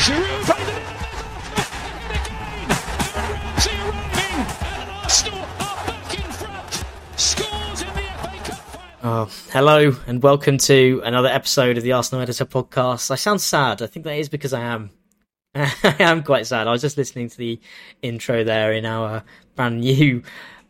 [0.00, 0.90] Giroud it in.
[9.02, 13.10] Oh, hello and welcome to another episode of the Arsenal Editor podcast.
[13.10, 13.82] I sound sad.
[13.82, 14.90] I think that is because I am.
[15.54, 16.66] I am quite sad.
[16.66, 17.60] I was just listening to the
[18.00, 19.22] intro there in our
[19.54, 20.22] brand new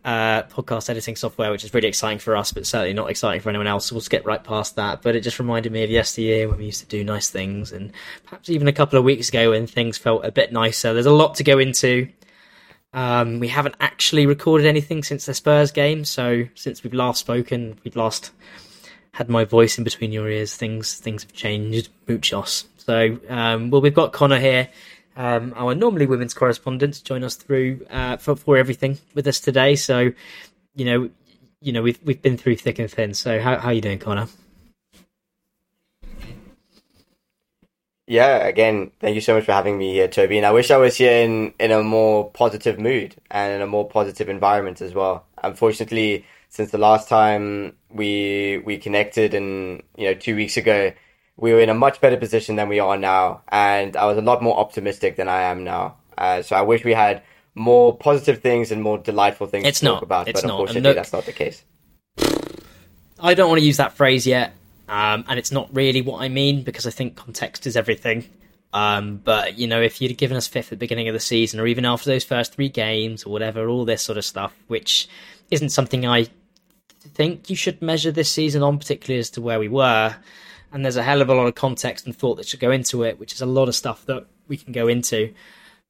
[0.04, 3.48] uh, podcast editing software, which is really exciting for us, but certainly not exciting for
[3.48, 3.86] anyone else.
[3.86, 5.02] So we'll skip right past that.
[5.02, 7.92] But it just reminded me of yesteryear when we used to do nice things, and
[8.24, 10.92] perhaps even a couple of weeks ago when things felt a bit nicer.
[10.94, 12.08] There's a lot to go into.
[12.92, 17.78] Um, we haven't actually recorded anything since the Spurs game, so since we've last spoken,
[17.84, 18.32] we've last
[19.12, 20.56] had my voice in between your ears.
[20.56, 22.64] Things things have changed, muchos.
[22.78, 24.68] So, um, well, we've got Connor here,
[25.16, 29.76] um, our normally women's correspondent, join us through uh, for, for everything with us today.
[29.76, 30.12] So,
[30.74, 31.10] you know,
[31.60, 33.14] you know, we've we've been through thick and thin.
[33.14, 34.28] So, how how are you doing, Connor?
[38.10, 40.36] Yeah, again, thank you so much for having me here, Toby.
[40.36, 43.68] And I wish I was here in, in a more positive mood and in a
[43.68, 45.26] more positive environment as well.
[45.44, 50.92] Unfortunately, since the last time we we connected and you know two weeks ago,
[51.40, 54.22] we were in a much better position than we are now, and I was a
[54.22, 55.96] lot more optimistic than I am now.
[56.16, 57.22] Uh, so I wish we had
[57.54, 60.02] more positive things and more delightful things It's to talk not.
[60.02, 60.54] about, It's but not.
[60.54, 61.64] Unfortunately, look- that's not the case.
[63.22, 64.54] I don't want to use that phrase yet,
[64.88, 68.24] um, and it's not really what I mean because I think context is everything.
[68.72, 71.58] Um, but you know, if you'd given us fifth at the beginning of the season,
[71.60, 75.08] or even after those first three games, or whatever, all this sort of stuff, which
[75.50, 76.28] isn't something I
[77.14, 80.14] think you should measure this season on, particularly as to where we were.
[80.72, 83.02] And there's a hell of a lot of context and thought that should go into
[83.02, 85.34] it, which is a lot of stuff that we can go into.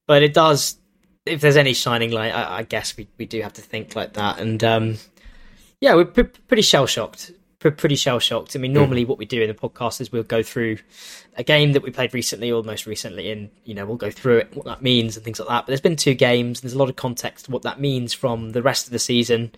[0.06, 0.78] But it does,
[1.26, 4.14] if there's any shining light, I, I guess we, we do have to think like
[4.14, 4.38] that.
[4.38, 4.96] And um,
[5.80, 7.32] yeah, we're pre- pretty shell shocked.
[7.58, 8.56] Pre- pretty shell shocked.
[8.56, 10.78] I mean, normally what we do in the podcast is we'll go through
[11.36, 14.38] a game that we played recently or most recently, and you know we'll go through
[14.38, 15.62] it, what that means, and things like that.
[15.62, 16.60] But there's been two games.
[16.60, 18.98] And there's a lot of context to what that means from the rest of the
[18.98, 19.52] season.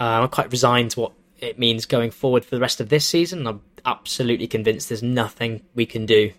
[0.00, 3.04] Uh, I'm quite resigned to what it means going forward for the rest of this
[3.04, 3.46] season.
[3.46, 6.32] I'm absolutely convinced there's nothing we can do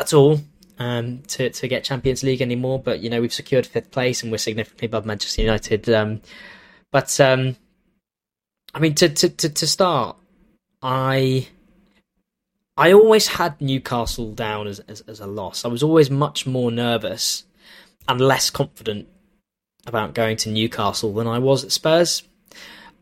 [0.00, 0.40] at all
[0.78, 2.80] um, to to get Champions League anymore.
[2.80, 5.88] But you know we've secured fifth place and we're significantly above Manchester United.
[5.90, 6.22] Um,
[6.90, 7.56] but um,
[8.72, 10.16] I mean to, to to to start,
[10.82, 11.48] I
[12.76, 15.66] I always had Newcastle down as, as as a loss.
[15.66, 17.44] I was always much more nervous
[18.08, 19.08] and less confident
[19.86, 22.22] about going to Newcastle than I was at Spurs.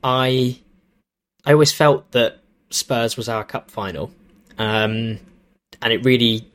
[0.03, 0.59] I
[1.45, 2.39] I always felt that
[2.71, 4.13] Spurs was our cup final,
[4.59, 5.19] um,
[5.81, 6.47] and it really,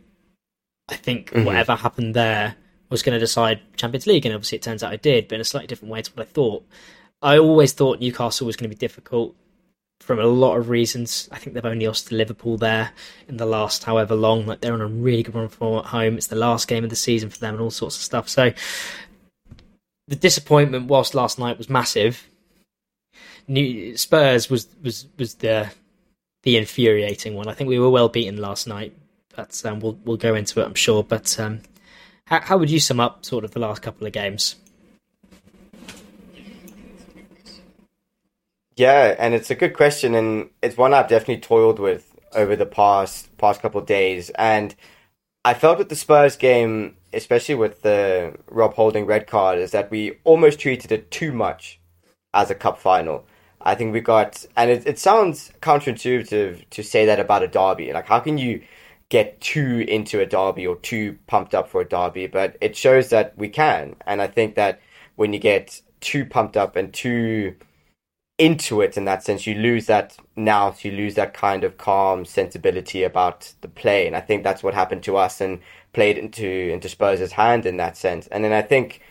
[0.89, 1.45] I think, Mhm.
[1.45, 2.55] whatever happened there
[2.89, 5.41] was going to decide Champions League, and obviously it turns out it did, but in
[5.41, 6.65] a slightly different way to what I thought.
[7.21, 9.35] I always thought Newcastle was going to be difficult
[9.99, 11.27] from a lot of reasons.
[11.31, 12.91] I think they've only lost to Liverpool there
[13.27, 14.45] in the last however long.
[14.45, 16.15] Like they're on a really good run form at home.
[16.15, 18.29] It's the last game of the season for them and all sorts of stuff.
[18.29, 18.53] So
[20.07, 22.27] the disappointment, whilst last night was massive,
[23.47, 25.71] New Spurs was was was the
[26.43, 27.47] the infuriating one.
[27.47, 28.93] I think we were well beaten last night,
[29.35, 31.03] but um, we'll we'll go into it, I'm sure.
[31.03, 31.61] But um,
[32.25, 34.55] how how would you sum up sort of the last couple of games?
[38.75, 42.65] Yeah, and it's a good question, and it's one I've definitely toiled with over the
[42.65, 44.29] past past couple of days.
[44.31, 44.75] And
[45.43, 49.89] I felt with the Spurs game, especially with the Rob Holding red card, is that
[49.89, 51.79] we almost treated it too much
[52.33, 53.25] as a cup final.
[53.67, 57.93] I think we got, and it, it sounds counterintuitive to say that about a derby.
[57.93, 58.63] Like, how can you
[59.09, 62.27] get too into a derby or too pumped up for a derby?
[62.27, 64.81] But it shows that we can, and I think that
[65.17, 67.55] when you get too pumped up and too
[68.37, 69.47] into it in that sense.
[69.47, 74.15] You lose that now, you lose that kind of calm sensibility about the play, and
[74.15, 75.59] I think that's what happened to us and
[75.93, 78.27] played into into Spurs' hand in that sense.
[78.27, 79.01] And then I think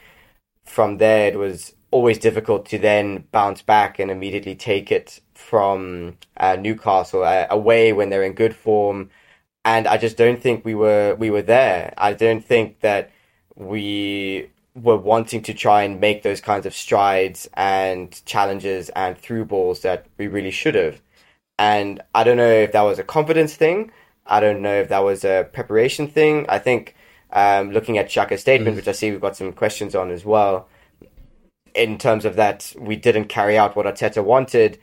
[0.65, 6.17] from there it was always difficult to then bounce back and immediately take it from
[6.37, 9.09] uh, Newcastle uh, away when they're in good form.
[9.65, 11.95] And I just don't think we were we were there.
[11.97, 13.11] I don't think that
[13.55, 19.47] we were wanting to try and make those kinds of strides and challenges and through
[19.47, 21.01] balls that we really should have.
[21.59, 23.91] And I don't know if that was a confidence thing.
[24.27, 26.45] I don't know if that was a preparation thing.
[26.49, 26.95] I think
[27.33, 30.69] um, looking at Xhaka's statement, which I see we've got some questions on as well,
[31.77, 34.79] in terms of that we didn't carry out what Arteta wanted.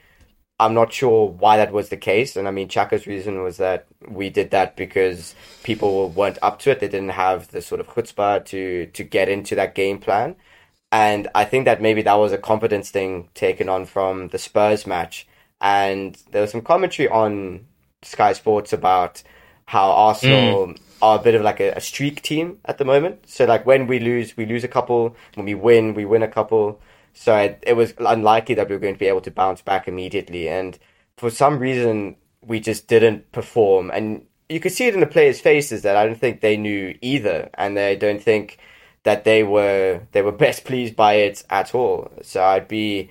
[0.59, 2.35] I'm not sure why that was the case.
[2.37, 6.71] And I mean, Xhaka's reason was that we did that because people weren't up to
[6.71, 6.79] it.
[6.79, 10.35] They didn't have the sort of chutzpah to, to get into that game plan.
[10.91, 14.85] And I think that maybe that was a confidence thing taken on from the Spurs
[14.85, 15.27] match.
[15.59, 17.65] And there was some commentary on
[18.03, 19.23] Sky Sports about
[19.65, 20.79] how Arsenal mm.
[21.01, 23.27] are a bit of like a, a, streak team at the moment.
[23.27, 25.15] So like when we lose, we lose a couple.
[25.35, 26.81] When we win, we win a couple.
[27.13, 29.87] So it, it was unlikely that we were going to be able to bounce back
[29.87, 30.49] immediately.
[30.49, 30.77] And
[31.17, 33.91] for some reason, we just didn't perform.
[33.91, 36.97] And you could see it in the players' faces that I don't think they knew
[37.01, 38.57] either, and they don't think
[39.03, 42.11] that they were they were best pleased by it at all.
[42.21, 43.09] So I'd be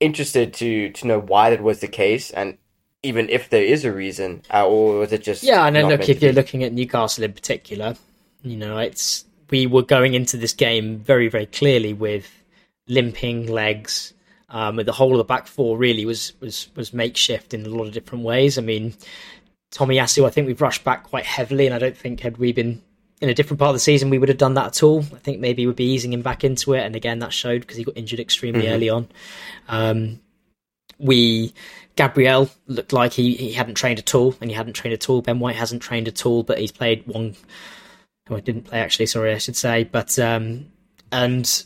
[0.00, 2.58] interested to to know why that was the case, and
[3.02, 5.64] even if there is a reason, or was it just yeah?
[5.64, 7.96] And then look, if you're looking at Newcastle in particular,
[8.42, 12.30] you know, it's we were going into this game very very clearly with
[12.88, 14.12] limping legs.
[14.48, 17.86] Um, the whole of the back four really was was was makeshift in a lot
[17.86, 18.58] of different ways.
[18.58, 18.94] I mean,
[19.72, 22.82] Tomiyasu, I think we've rushed back quite heavily, and I don't think had we been
[23.20, 25.00] in a different part of the season we would have done that at all.
[25.00, 27.76] I think maybe we'd be easing him back into it, and again that showed because
[27.76, 28.74] he got injured extremely mm-hmm.
[28.74, 29.08] early on.
[29.68, 30.20] Um,
[30.98, 31.54] we
[32.00, 35.20] Gabriel looked like he, he hadn't trained at all, and he hadn't trained at all.
[35.20, 37.36] Ben White hasn't trained at all, but he's played one.
[38.30, 39.04] Oh, I didn't play actually.
[39.04, 39.84] Sorry, I should say.
[39.84, 40.72] But um,
[41.12, 41.64] and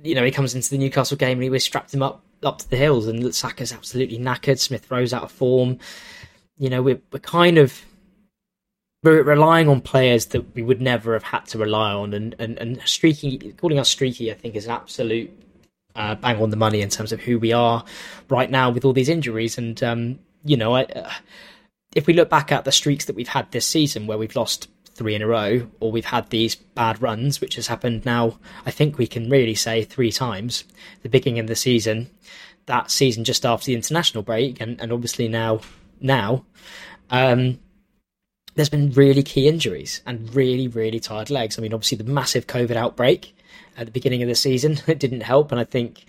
[0.00, 2.58] you know he comes into the Newcastle game and he was strapped him up up
[2.58, 4.60] to the hills, and Saka's absolutely knackered.
[4.60, 5.80] Smith Rowe's out of form.
[6.56, 7.84] You know we're we're kind of
[9.02, 12.58] we're relying on players that we would never have had to rely on, and and,
[12.58, 15.32] and streaky calling us streaky, I think, is an absolute
[15.98, 17.84] uh, bang on the money in terms of who we are
[18.30, 19.58] right now with all these injuries.
[19.58, 21.10] And um, you know, I, uh,
[21.94, 24.68] if we look back at the streaks that we've had this season, where we've lost
[24.86, 28.70] three in a row, or we've had these bad runs, which has happened now, I
[28.70, 30.64] think we can really say three times.
[31.02, 32.10] The beginning of the season,
[32.66, 35.60] that season just after the international break, and, and obviously now
[36.00, 36.44] now.
[37.10, 37.58] Um,
[38.54, 41.58] there's been really key injuries and really, really tired legs.
[41.58, 43.34] I mean, obviously, the massive COVID outbreak
[43.78, 44.78] at the beginning of the season.
[44.86, 46.04] It didn't help, and I think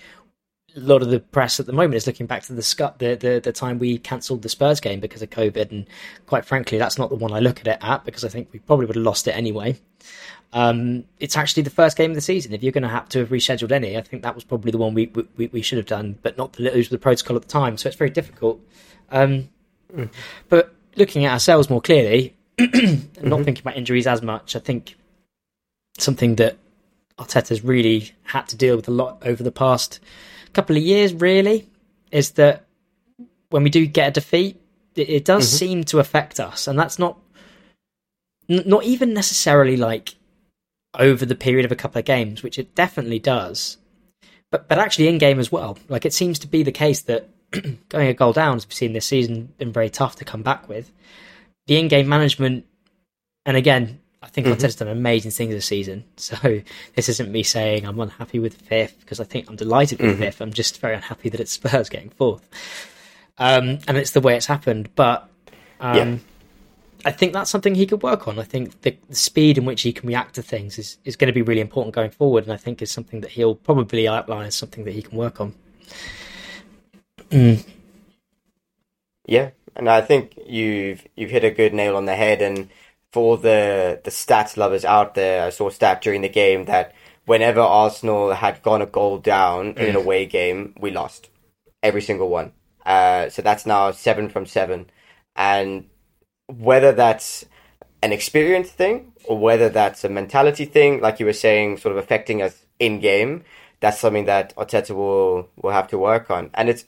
[0.76, 3.42] a lot of the press at the moment is looking back to the the the,
[3.44, 5.88] the time we cancelled the Spurs game because of COVID, and
[6.26, 8.60] quite frankly, that's not the one I look at it at because I think we
[8.60, 9.80] probably would have lost it anyway.
[10.52, 12.54] Um, it's actually the first game of the season.
[12.54, 14.80] If you're going to have to have rescheduled any, I think that was probably the
[14.80, 17.78] one we we, we should have done, but not the, the protocol at the time.
[17.78, 18.60] So it's very difficult.
[19.12, 19.50] Um,
[19.96, 20.10] mm.
[20.50, 23.44] But looking at ourselves more clearly, not mm-hmm.
[23.44, 24.96] thinking about injuries as much, I think
[25.98, 26.58] something that
[27.20, 30.00] Arteta's really had to deal with a lot over the past
[30.54, 31.68] couple of years, really,
[32.12, 32.66] is that
[33.50, 34.60] when we do get a defeat,
[34.96, 35.58] it, it does mm-hmm.
[35.58, 37.18] seem to affect us, and that's not
[38.50, 40.16] n- not even necessarily like
[40.98, 43.78] over the period of a couple of games, which it definitely does,
[44.52, 45.78] but but actually in game as well.
[45.90, 47.30] Like it seems to be the case that
[47.90, 50.70] going a goal down, as we've seen this season, been very tough to come back
[50.70, 50.92] with.
[51.68, 52.66] The in-game management,
[53.46, 54.60] and again, I think mm-hmm.
[54.60, 56.04] Arteta's done amazing things this season.
[56.18, 56.36] So
[56.96, 60.22] this isn't me saying I'm unhappy with fifth because I think I'm delighted with mm-hmm.
[60.22, 60.42] fifth.
[60.42, 62.48] I'm just very unhappy that it's Spurs getting fourth,
[63.38, 64.90] um, and it's the way it's happened.
[64.96, 65.30] But
[65.80, 66.18] um, yeah.
[67.06, 68.40] I think that's something he could work on.
[68.40, 71.28] I think the, the, speed in which he can react to things is, is going
[71.28, 74.48] to be really important going forward, and I think is something that he'll probably outline
[74.48, 75.54] as something that he can work on.
[77.30, 77.66] Mm.
[79.26, 82.70] Yeah, and I think you've you've hit a good nail on the head, and
[83.12, 86.94] for the the stats lovers out there, I saw a stat during the game that
[87.26, 90.04] whenever Arsenal had gone a goal down in an mm.
[90.04, 91.30] away game, we lost
[91.82, 92.52] every single one.
[92.86, 94.90] Uh, so that's now seven from seven,
[95.36, 95.86] and
[96.48, 97.46] whether that's
[98.02, 101.98] an experience thing or whether that's a mentality thing, like you were saying, sort of
[101.98, 103.44] affecting us in game,
[103.82, 106.50] that's something that Arteta will will have to work on.
[106.54, 106.86] And it's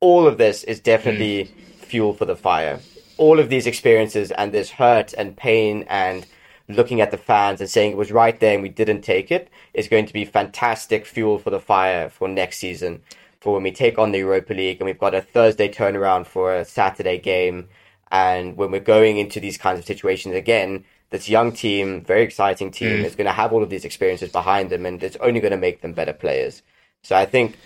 [0.00, 1.48] all of this is definitely mm.
[1.84, 2.80] fuel for the fire
[3.16, 6.26] all of these experiences and this hurt and pain and
[6.68, 9.50] looking at the fans and saying it was right there and we didn't take it
[9.74, 13.02] is going to be fantastic fuel for the fire for next season.
[13.40, 16.54] For when we take on the Europa League and we've got a Thursday turnaround for
[16.54, 17.68] a Saturday game,
[18.10, 22.70] and when we're going into these kinds of situations again, this young team, very exciting
[22.70, 23.04] team, mm.
[23.04, 25.58] is going to have all of these experiences behind them, and it's only going to
[25.58, 26.62] make them better players.
[27.02, 27.58] So I think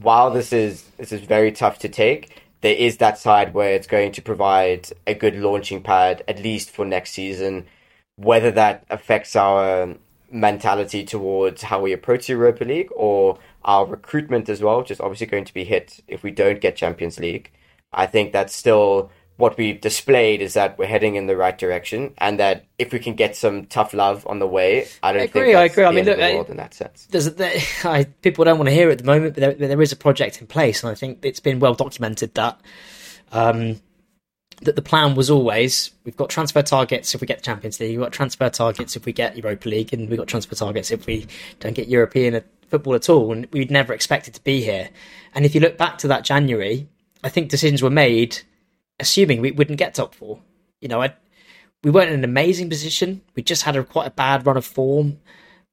[0.00, 3.86] while this is this is very tough to take, there is that side where it's
[3.86, 7.66] going to provide a good launching pad, at least for next season.
[8.16, 9.94] Whether that affects our
[10.30, 15.26] mentality towards how we approach Europa League or our recruitment as well, which is obviously
[15.26, 17.50] going to be hit if we don't get Champions League.
[17.92, 19.10] I think that's still
[19.40, 22.98] what we've displayed is that we're heading in the right direction, and that if we
[22.98, 25.84] can get some tough love on the way, I don't I agree, think I agree.
[25.84, 27.06] I mean, look, I, in that sense.
[27.10, 27.52] There's there,
[27.84, 29.96] I, people don't want to hear it at the moment, but there, there is a
[29.96, 32.60] project in place, and I think it's been well documented that
[33.32, 33.80] um,
[34.62, 37.96] that the plan was always we've got transfer targets if we get the Champions League,
[37.96, 41.06] we've got transfer targets if we get Europa League, and we've got transfer targets if
[41.06, 41.26] we
[41.58, 44.90] don't get European football at all, and we'd never expected to be here.
[45.34, 46.88] And if you look back to that January,
[47.24, 48.38] I think decisions were made
[49.00, 50.40] assuming we wouldn't get top four.
[50.80, 51.14] You know, I,
[51.82, 53.22] we weren't in an amazing position.
[53.34, 55.18] We just had a quite a bad run of form.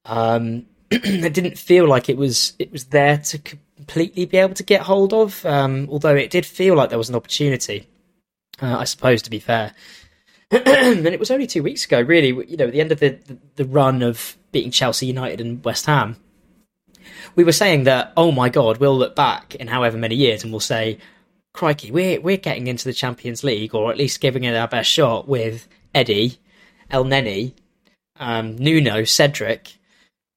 [0.05, 4.63] Um, it didn't feel like it was it was there to completely be able to
[4.63, 5.45] get hold of.
[5.45, 7.87] Um, although it did feel like there was an opportunity.
[8.61, 9.73] Uh, I suppose to be fair,
[10.51, 12.29] and it was only two weeks ago, really.
[12.49, 15.63] You know, at the end of the, the, the run of beating Chelsea United and
[15.63, 16.15] West Ham,
[17.35, 20.51] we were saying that, oh my god, we'll look back in however many years and
[20.51, 20.97] we'll say,
[21.57, 24.89] crikey, we're we're getting into the Champions League, or at least giving it our best
[24.89, 26.37] shot with Eddie,
[26.91, 27.53] Elneny,
[28.19, 29.77] um, Nuno, Cedric,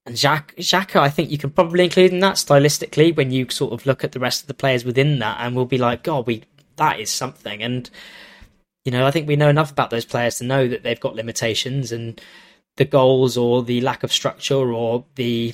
[0.06, 3.74] and Jacques, Xhaka, I think you can probably include in that stylistically when you sort
[3.74, 6.26] of look at the rest of the players within that, and we'll be like, God,
[6.26, 6.42] we
[6.76, 7.62] that is something.
[7.62, 7.88] And
[8.86, 11.16] you know, I think we know enough about those players to know that they've got
[11.16, 12.18] limitations, and
[12.76, 15.52] the goals or the lack of structure or the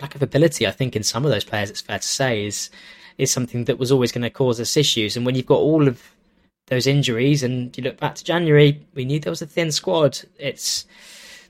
[0.00, 0.66] lack of ability.
[0.66, 2.70] I think in some of those players, it's fair to say is
[3.22, 5.16] is something that was always going to cause us issues.
[5.16, 6.02] And when you've got all of
[6.66, 10.18] those injuries, and you look back to January, we knew there was a thin squad.
[10.38, 10.86] It's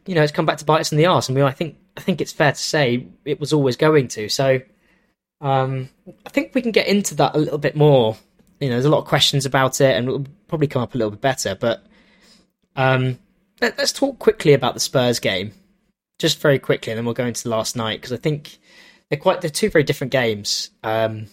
[0.06, 1.76] you know, it's come back to bite us in the arse, and we, I think
[1.96, 4.28] I think it's fair to say it was always going to.
[4.28, 4.60] So
[5.40, 5.88] um,
[6.26, 8.16] I think we can get into that a little bit more.
[8.60, 10.98] You know, there's a lot of questions about it, and it'll probably come up a
[10.98, 11.54] little bit better.
[11.54, 11.84] But
[12.76, 13.18] um,
[13.60, 15.52] let, us talk quickly about the Spurs game,
[16.18, 18.58] just very quickly, and then we'll go into last night because I think
[19.08, 20.70] they're quite they're two very different games.
[20.82, 21.26] Um,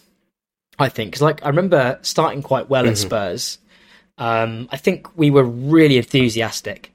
[0.80, 2.92] I think because like I remember starting quite well mm-hmm.
[2.92, 3.60] at Spurs.
[4.18, 6.92] Um, I think we were really enthusiastic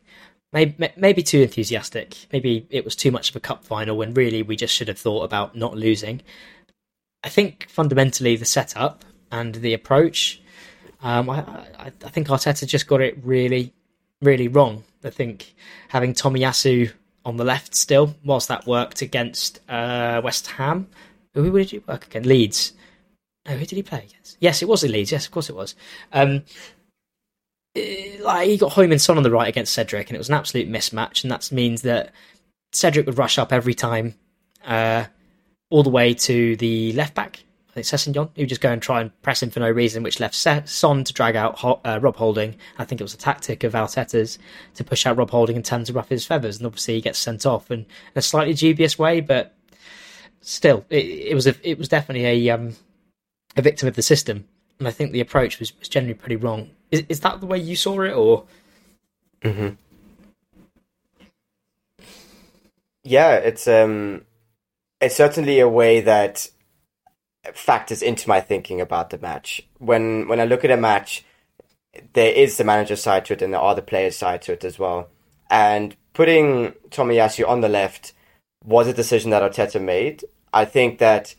[0.55, 2.17] maybe, maybe too enthusiastic.
[2.33, 4.99] Maybe it was too much of a cup final when really we just should have
[4.99, 6.23] thought about not losing.
[7.23, 10.41] I think fundamentally the setup and the approach,
[11.03, 11.41] um, I,
[11.79, 13.75] I, I, think Arteta just got it really,
[14.23, 14.85] really wrong.
[15.03, 15.55] I think
[15.89, 16.93] having Tomiyasu
[17.25, 20.87] on the left still, whilst that worked against uh, West Ham,
[21.35, 22.29] who did he work against?
[22.29, 22.73] Leeds.
[23.47, 24.37] No, who did he play against?
[24.41, 25.13] Yes, it was at Leeds.
[25.13, 25.75] Yes, of course it was.
[26.13, 26.45] Um,
[28.21, 30.71] like he got Heung-min Son on the right against Cedric, and it was an absolute
[30.71, 32.13] mismatch, and that means that
[32.73, 34.15] Cedric would rush up every time,
[34.65, 35.05] uh,
[35.71, 37.45] all the way to the left back.
[37.71, 40.05] I think Sessegnon, who would just go and try and press him for no reason,
[40.05, 42.55] which left Son to drag out uh, Rob Holding.
[42.79, 44.39] I think it was a tactic of Arteta's
[44.77, 47.19] to push out Rob Holding and tend to ruff his feathers, and obviously he gets
[47.19, 47.85] sent off in
[48.15, 49.57] a slightly dubious way, but
[50.41, 52.77] still, it, it was a, it was definitely a um,
[53.57, 54.47] a victim of the system,
[54.79, 56.71] and I think the approach was, was generally pretty wrong.
[56.91, 58.45] Is is that the way you saw it, or?
[59.43, 59.69] hmm
[63.05, 64.25] Yeah, it's um,
[65.01, 66.49] it's certainly a way that
[67.53, 69.63] factors into my thinking about the match.
[69.79, 71.25] When when I look at a match,
[72.15, 74.65] there is the manager side to it, and there are the players side to it
[74.65, 75.09] as well.
[75.51, 78.15] And putting Tomiyasu on the left
[78.65, 80.25] was a decision that Arteta made.
[80.53, 81.35] I think that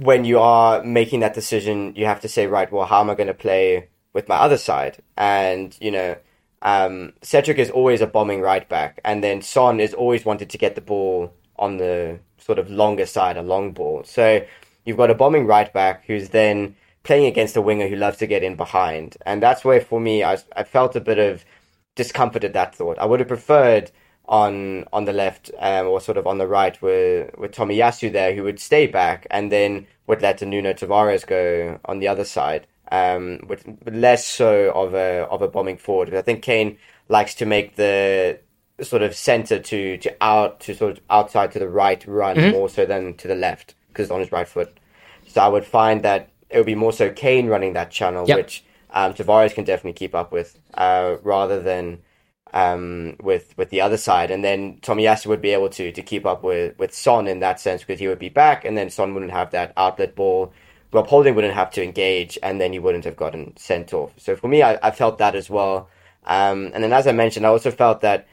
[0.00, 3.14] when you are making that decision, you have to say, right, well, how am I
[3.14, 4.96] going to play with my other side.
[5.18, 6.16] And, you know,
[6.62, 8.98] um, Cedric is always a bombing right back.
[9.04, 13.04] And then Son is always wanted to get the ball on the sort of longer
[13.04, 14.04] side, a long ball.
[14.04, 14.42] So
[14.86, 18.26] you've got a bombing right back who's then playing against a winger who loves to
[18.26, 19.18] get in behind.
[19.26, 21.44] And that's where, for me, I, I felt a bit of
[21.94, 22.98] discomfort at that thought.
[22.98, 23.90] I would have preferred
[24.28, 28.34] on on the left um, or sort of on the right with with Tomiyasu there
[28.34, 32.24] who would stay back and then would let the Nuno Tavares go on the other
[32.24, 36.14] side um, with less so of a of a bombing forward.
[36.14, 36.78] I think Kane
[37.08, 38.40] likes to make the
[38.82, 42.52] sort of center to to out to sort of outside to the right run mm-hmm.
[42.52, 44.78] more so than to the left because on his right foot.
[45.28, 48.38] So I would find that it would be more so Kane running that channel, yep.
[48.38, 51.98] which um, Tavares can definitely keep up with, uh, rather than
[52.52, 54.30] um, with with the other side.
[54.30, 57.60] And then Tomiyasu would be able to to keep up with with Son in that
[57.60, 60.52] sense because he would be back, and then Son wouldn't have that outlet ball
[60.92, 64.12] Rob Holding wouldn't have to engage, and then he wouldn't have gotten sent off.
[64.16, 65.88] So for me, I, I felt that as well.
[66.24, 68.26] Um, and then, as I mentioned, I also felt that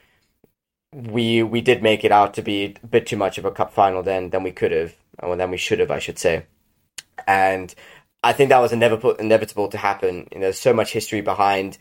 [0.93, 3.73] we we did make it out to be a bit too much of a cup
[3.73, 6.45] final than than we could have, or than we should have, I should say.
[7.27, 7.73] And
[8.23, 10.27] I think that was inevitable inevitable to happen.
[10.31, 11.77] You know, there's so much history behind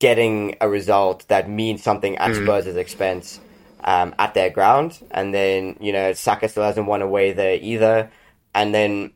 [0.00, 2.44] getting a result that means something at mm.
[2.44, 3.40] Spurs' expense
[3.84, 8.10] um, at their ground, and then you know Saka still hasn't won away there either,
[8.54, 9.12] and then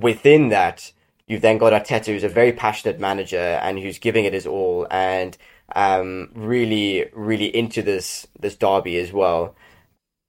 [0.00, 0.92] within that,
[1.26, 4.86] you've then got Arteta, who's a very passionate manager and who's giving it his all,
[4.90, 5.36] and
[5.74, 9.54] um, really, really into this this derby as well.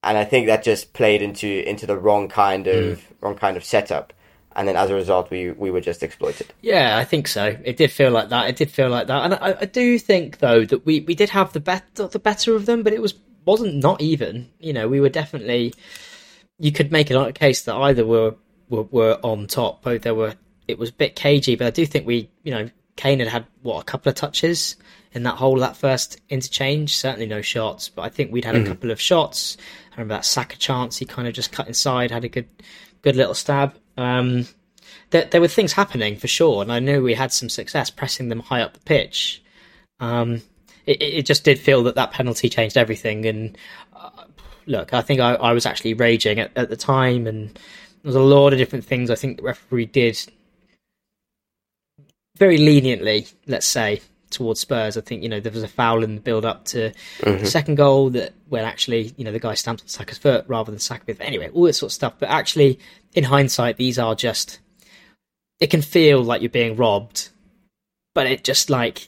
[0.04, 3.04] And I think that just played into into the wrong kind of mm.
[3.22, 4.14] wrong kind of setup.
[4.58, 6.48] And then as a result, we, we were just exploited.
[6.62, 7.56] Yeah, I think so.
[7.64, 8.50] It did feel like that.
[8.50, 9.24] It did feel like that.
[9.24, 12.56] And I, I do think though that we, we did have the better the better
[12.56, 13.14] of them, but it was
[13.46, 14.50] wasn't not even.
[14.60, 15.74] You know, we were definitely.
[16.58, 18.34] You could make a case that either were
[18.68, 19.84] were, were on top.
[19.84, 20.34] Both there were
[20.68, 23.46] it was a bit cagey, but I do think we you know Kane had had
[23.62, 24.76] what a couple of touches
[25.12, 26.98] in that whole that first interchange.
[26.98, 28.70] Certainly no shots, but I think we'd had a mm-hmm.
[28.70, 29.56] couple of shots.
[29.92, 30.98] I remember that Saka chance.
[30.98, 32.48] He kind of just cut inside, had a good,
[33.04, 33.76] good little stab.
[33.98, 34.48] Um,
[35.10, 38.30] there, there were things happening for sure, and I knew we had some success pressing
[38.30, 39.42] them high up the pitch.
[40.00, 40.42] Um,
[40.86, 43.26] it, it just did feel that that penalty changed everything.
[43.26, 43.58] And
[43.96, 44.26] uh,
[44.66, 48.16] look, I think I, I was actually raging at, at the time, and there was
[48.16, 50.20] a lot of different things I think the referee did
[52.38, 54.98] very leniently, let's say, towards Spurs.
[54.98, 56.92] I think you know there was a foul in the build up to
[57.24, 60.72] the second goal that when actually you know the guy stamped on Saka's foot rather
[60.72, 61.04] than Saka.
[61.06, 62.14] But anyway, all this sort of stuff.
[62.20, 62.80] But actually,
[63.14, 64.60] in hindsight, these are just
[65.60, 67.30] it can feel like you're being robbed,
[68.14, 69.08] but it just like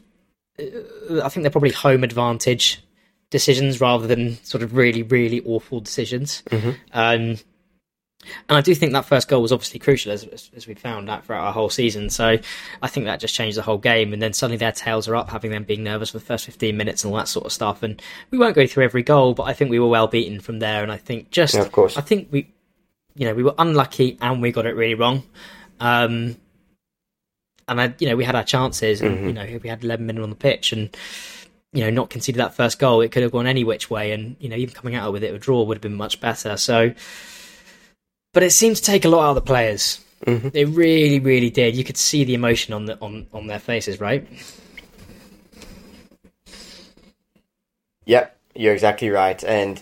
[0.59, 2.83] uh, I think they're probably home advantage
[3.29, 6.43] decisions rather than sort of really really awful decisions.
[6.93, 7.37] Um,
[8.47, 11.09] and I do think that first goal was obviously crucial, as, as, as we'd found
[11.09, 12.09] out throughout our whole season.
[12.09, 12.37] So
[12.81, 14.13] I think that just changed the whole game.
[14.13, 16.75] And then suddenly their tails are up, having them being nervous for the first 15
[16.75, 17.81] minutes and all that sort of stuff.
[17.81, 20.59] And we won't go through every goal, but I think we were well beaten from
[20.59, 20.83] there.
[20.83, 21.97] And I think just, Yeah, of course.
[21.97, 22.51] I think we,
[23.15, 25.23] you know, we were unlucky and we got it really wrong.
[25.79, 26.37] Um,
[27.69, 30.19] and I, you know, we had our chances, and you know, we had 11 men
[30.19, 30.95] on the pitch, and
[31.71, 34.35] you know, not conceded that first goal, it could have gone any which way, and
[34.39, 36.57] you know, even coming out with it, a draw would have been much better.
[36.57, 36.93] So,
[38.33, 40.03] but it seemed to take a lot out of the players.
[40.25, 40.49] Mm-hmm.
[40.53, 41.75] It really, really did.
[41.75, 44.27] You could see the emotion on the on on their faces, right?
[48.05, 49.41] Yep, you're exactly right.
[49.43, 49.81] And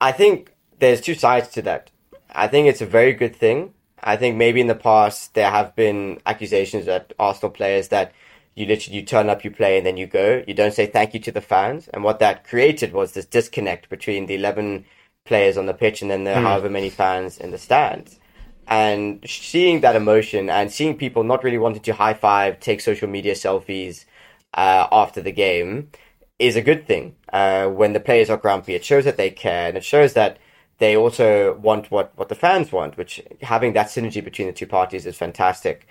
[0.00, 1.90] I think there's two sides to that.
[2.34, 3.74] I think it's a very good thing.
[4.02, 8.12] I think maybe in the past there have been accusations at Arsenal players that
[8.54, 10.42] you literally you turn up, you play, and then you go.
[10.46, 11.88] You don't say thank you to the fans.
[11.88, 14.84] And what that created was this disconnect between the 11
[15.28, 18.18] players on the pitch and then the however many fans in the stands.
[18.66, 23.08] And seeing that emotion and seeing people not really wanting to high five, take social
[23.08, 24.04] media selfies
[24.54, 25.90] uh, after the game
[26.38, 27.16] is a good thing.
[27.32, 30.38] Uh, when the players are grumpy, it shows that they care and it shows that
[30.78, 34.66] they also want what, what the fans want, which having that synergy between the two
[34.66, 35.86] parties is fantastic.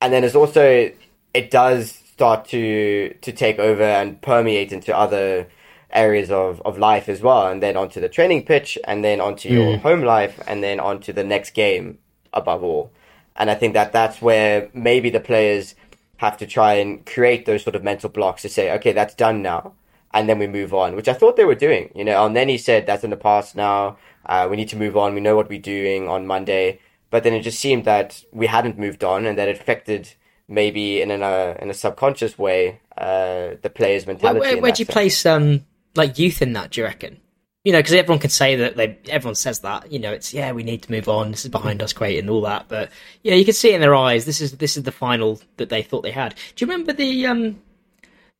[0.00, 0.90] And then it's also,
[1.34, 5.48] it does start to, to take over and permeate into other
[5.90, 7.48] areas of, of life as well.
[7.48, 11.12] And then onto the training pitch and then onto your home life and then onto
[11.12, 11.98] the next game
[12.32, 12.92] above all.
[13.36, 15.74] And I think that that's where maybe the players
[16.18, 19.42] have to try and create those sort of mental blocks to say, okay, that's done
[19.42, 19.74] now.
[20.12, 21.92] And then we move on, which I thought they were doing.
[21.94, 23.98] You know, and then he said that's in the past now.
[24.26, 25.14] Uh, we need to move on.
[25.14, 26.80] We know what we're doing on Monday.
[27.10, 30.12] But then it just seemed that we hadn't moved on and that it affected
[30.48, 34.40] maybe in, an, uh, in a subconscious way uh, the players' mentality.
[34.40, 34.92] where, in where do you sense.
[34.92, 36.70] place um like youth in that?
[36.70, 37.20] Do you reckon?
[37.64, 39.90] You know, because everyone can say that they everyone says that.
[39.92, 41.30] You know, it's yeah, we need to move on.
[41.30, 42.66] This is behind us, great, and all that.
[42.68, 42.90] But
[43.22, 44.24] yeah, you can see it in their eyes.
[44.24, 46.34] This is this is the final that they thought they had.
[46.54, 47.60] Do you remember the um?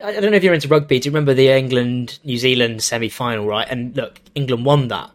[0.00, 1.00] I don't know if you're into rugby.
[1.00, 3.46] Do you remember the England New Zealand semi final?
[3.46, 5.10] Right, and look, England won that.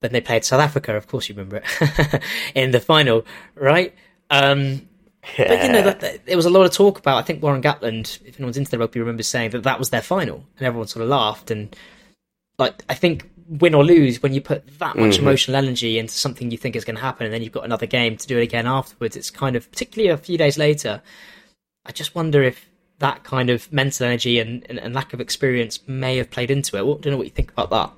[0.00, 0.96] Then they played South Africa.
[0.96, 2.22] Of course, you remember it
[2.54, 3.94] in the final, right?
[4.30, 4.88] Um,
[5.36, 7.18] but you know, that, that, there was a lot of talk about.
[7.18, 10.02] I think Warren Gatland, if anyone's into the rugby, remembers saying that that was their
[10.02, 11.50] final, and everyone sort of laughed.
[11.50, 11.74] And
[12.58, 15.22] like, I think win or lose, when you put that much mm-hmm.
[15.22, 17.86] emotional energy into something you think is going to happen, and then you've got another
[17.86, 21.02] game to do it again afterwards, it's kind of particularly a few days later.
[21.84, 25.80] I just wonder if that kind of mental energy and, and, and lack of experience
[25.88, 26.80] may have played into it.
[26.80, 27.90] I don't know what you think about that.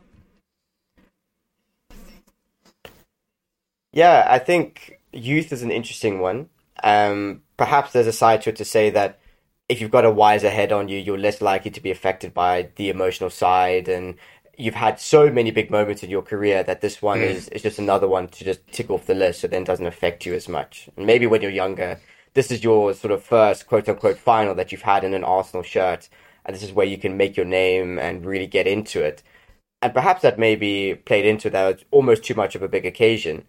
[3.93, 6.49] Yeah, I think youth is an interesting one.
[6.83, 9.19] Um, perhaps there's a side to it to say that
[9.69, 12.69] if you've got a wiser head on you, you're less likely to be affected by
[12.77, 14.17] the emotional side, and
[14.59, 17.79] you've had so many big moments in your career that this one is, is just
[17.79, 20.49] another one to just tick off the list, so then it doesn't affect you as
[20.49, 20.89] much.
[20.97, 21.99] And maybe when you're younger,
[22.35, 25.63] this is your sort of first quote unquote final that you've had in an Arsenal
[25.63, 26.09] shirt,
[26.45, 29.23] and this is where you can make your name and really get into it.
[29.81, 33.45] And perhaps that maybe played into that almost too much of a big occasion.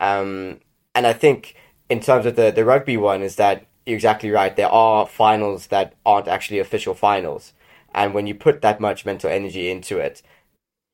[0.00, 0.60] Um,
[0.94, 1.54] and I think
[1.88, 4.54] in terms of the, the rugby one is that you're exactly right.
[4.54, 7.52] There are finals that aren't actually official finals.
[7.94, 10.22] And when you put that much mental energy into it,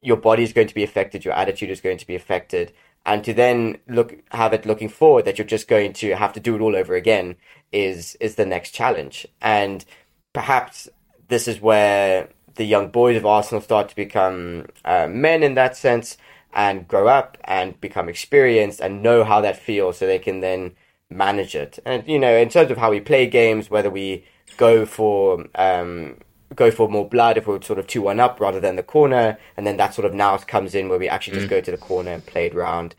[0.03, 2.73] your body is going to be affected, your attitude is going to be affected.
[3.05, 6.41] And to then look have it looking forward that you're just going to have to
[6.41, 7.37] do it all over again
[7.73, 9.27] is is the next challenge.
[9.41, 9.85] And
[10.33, 10.89] perhaps
[11.29, 15.77] this is where the young boys of Arsenal start to become uh, men in that
[15.77, 16.17] sense
[16.53, 20.73] and grow up and become experienced and know how that feels so they can then
[21.17, 21.79] manage it.
[21.85, 24.25] And, you know, in terms of how we play games, whether we
[24.57, 26.17] go for, um,
[26.55, 29.39] go for more blood if we're sort of 2 1 up rather than the corner,
[29.57, 31.77] and then that sort of now comes in where we actually just go to the
[31.79, 32.95] corner and play it round.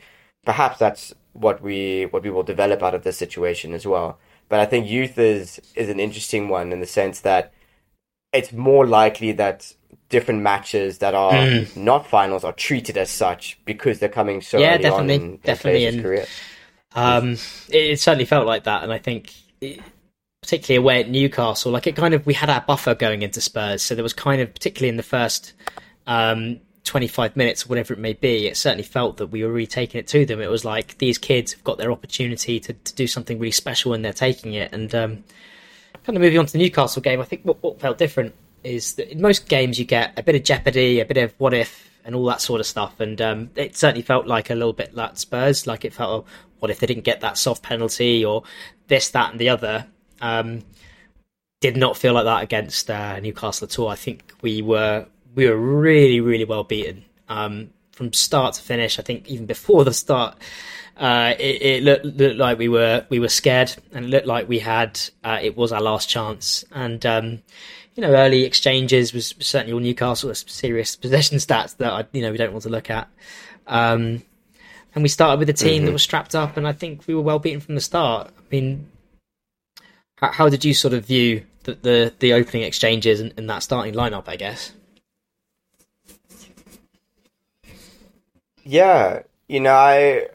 [0.45, 4.19] Perhaps that's what we what we will develop out of this situation as well.
[4.49, 7.53] But I think youth is is an interesting one in the sense that
[8.33, 9.73] it's more likely that
[10.09, 11.77] different matches that are Mm.
[11.77, 15.29] not finals are treated as such because they're coming so Yeah, early definitely, on in,
[15.31, 16.25] in definitely, players' and- career.
[16.95, 17.33] Um,
[17.69, 19.79] it, it certainly felt like that, and I think, it,
[20.41, 23.81] particularly away at Newcastle, like it kind of we had our buffer going into Spurs,
[23.81, 25.53] so there was kind of particularly in the first
[26.05, 29.65] um, twenty five minutes, whatever it may be, it certainly felt that we were really
[29.65, 30.41] taking it to them.
[30.41, 33.93] It was like these kids have got their opportunity to, to do something really special,
[33.93, 34.73] and they're taking it.
[34.73, 35.23] And um,
[36.03, 38.95] kind of moving on to the Newcastle game, I think what, what felt different is
[38.95, 41.89] that in most games you get a bit of jeopardy, a bit of what if,
[42.05, 42.99] and all that sort of stuff.
[42.99, 46.31] And um, it certainly felt like a little bit like Spurs, like it felt, oh,
[46.59, 48.43] what if they didn't get that soft penalty or
[48.87, 49.87] this, that, and the other.
[50.21, 50.63] Um,
[51.63, 53.87] did not feel like that against uh, Newcastle at all.
[53.87, 58.99] I think we were we were really really well beaten um, from start to finish.
[58.99, 60.35] I think even before the start,
[60.97, 64.49] uh, it, it looked, looked like we were we were scared and it looked like
[64.49, 66.65] we had uh, it was our last chance.
[66.73, 67.41] And um,
[67.95, 72.31] you know, early exchanges was certainly all Newcastle serious possession stats that I, you know
[72.31, 73.07] we don't want to look at.
[73.67, 74.23] Um,
[74.95, 77.21] and we started with a team that was strapped up, and I think we were
[77.21, 78.29] well beaten from the start.
[78.37, 78.89] I mean,
[80.17, 83.63] how, how did you sort of view the the, the opening exchanges and, and that
[83.63, 84.27] starting lineup?
[84.27, 84.73] I guess.
[88.63, 90.27] Yeah, you know, I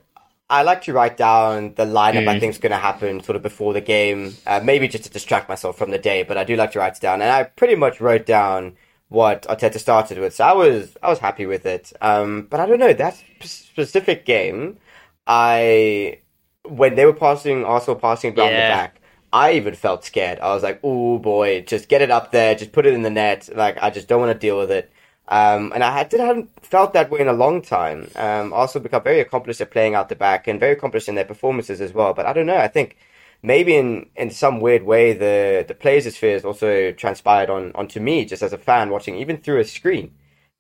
[0.51, 2.41] I like to write down the lineup I Mm.
[2.41, 5.47] think is going to happen sort of before the game, uh, maybe just to distract
[5.49, 6.23] myself from the day.
[6.23, 8.75] But I do like to write it down, and I pretty much wrote down
[9.09, 11.93] what Arteta started with, so I was I was happy with it.
[12.01, 14.79] Um, but I don't know that sp- specific game.
[15.27, 16.19] I
[16.65, 18.69] when they were passing, also passing down Yeah.
[18.69, 19.01] the back.
[19.33, 20.39] I even felt scared.
[20.41, 23.11] I was like, "Oh boy, just get it up there, just put it in the
[23.11, 24.91] net." Like I just don't want to deal with it.
[25.29, 28.11] Um, and I had, did, hadn't felt that way in a long time.
[28.17, 31.25] Um, also become very accomplished at playing out the back and very accomplished in their
[31.25, 32.15] performances as well.
[32.15, 32.57] But I don't know.
[32.57, 32.97] I think
[33.43, 38.25] maybe in, in some weird way the the players' spheres also transpired on onto me
[38.25, 40.15] just as a fan watching even through a screen,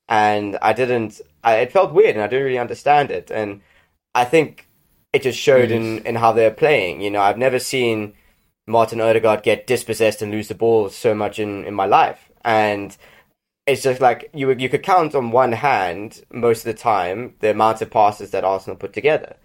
[0.09, 1.21] and I didn't.
[1.43, 3.31] I, it felt weird and I didn't really understand it.
[3.31, 3.63] And
[4.15, 4.69] I think
[5.13, 7.01] it just showed in in how they're playing.
[7.01, 8.15] You know, I've never seen
[8.67, 12.97] Martin Odegaard get dispossessed and lose the ball so much in in my life, and
[13.69, 17.51] it's just like you you could count on one hand most of the time the
[17.51, 19.37] amount of passes that Arsenal put together.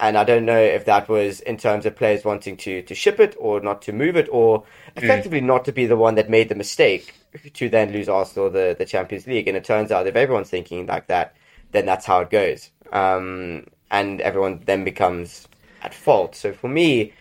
[0.00, 3.20] And I don't know if that was in terms of players wanting to, to ship
[3.20, 4.64] it or not to move it or
[4.96, 7.12] effectively not to be the one that made the mistake
[7.52, 9.46] to then lose Arsenal the, the Champions League.
[9.46, 11.36] And it turns out if everyone's thinking like that,
[11.72, 12.70] then that's how it goes.
[12.92, 15.46] Um, and everyone then becomes
[15.82, 16.34] at fault.
[16.34, 17.12] So for me,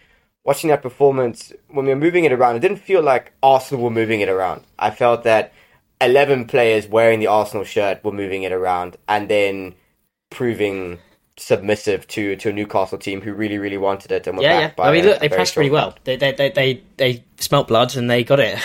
[0.46, 3.90] watching that performance, when we were moving it around, it didn't feel like Arsenal were
[3.90, 4.64] moving it around.
[4.80, 5.52] I felt that
[6.02, 9.76] 11 players wearing the Arsenal shirt were moving it around and then
[10.30, 11.00] proving
[11.38, 14.72] submissive to, to a Newcastle team who really, really wanted it and were Yeah, yeah.
[14.76, 15.96] by I mean, look, they pressed really well.
[16.04, 18.60] They, they, they, they, they smelt blood and they got it.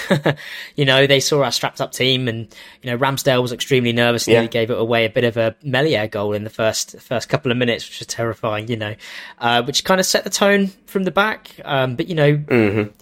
[0.75, 4.27] you know, they saw our strapped up team, and you know, Ramsdale was extremely nervous
[4.27, 4.43] and Yeah.
[4.43, 7.53] he gave it away a bit of a Melier goal in the first first couple
[7.53, 8.67] of minutes, which was terrifying.
[8.69, 8.95] You know,
[9.39, 11.53] uh, which kind of set the tone from the back.
[11.65, 12.93] Um, but you know, Mhm.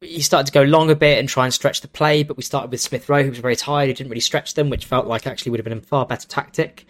[0.00, 2.42] He started to go long a bit and try and stretch the play, but we
[2.42, 5.06] started with Smith Rowe, who was very tired, who didn't really stretch them, which felt
[5.06, 6.86] like actually would have been a far better tactic.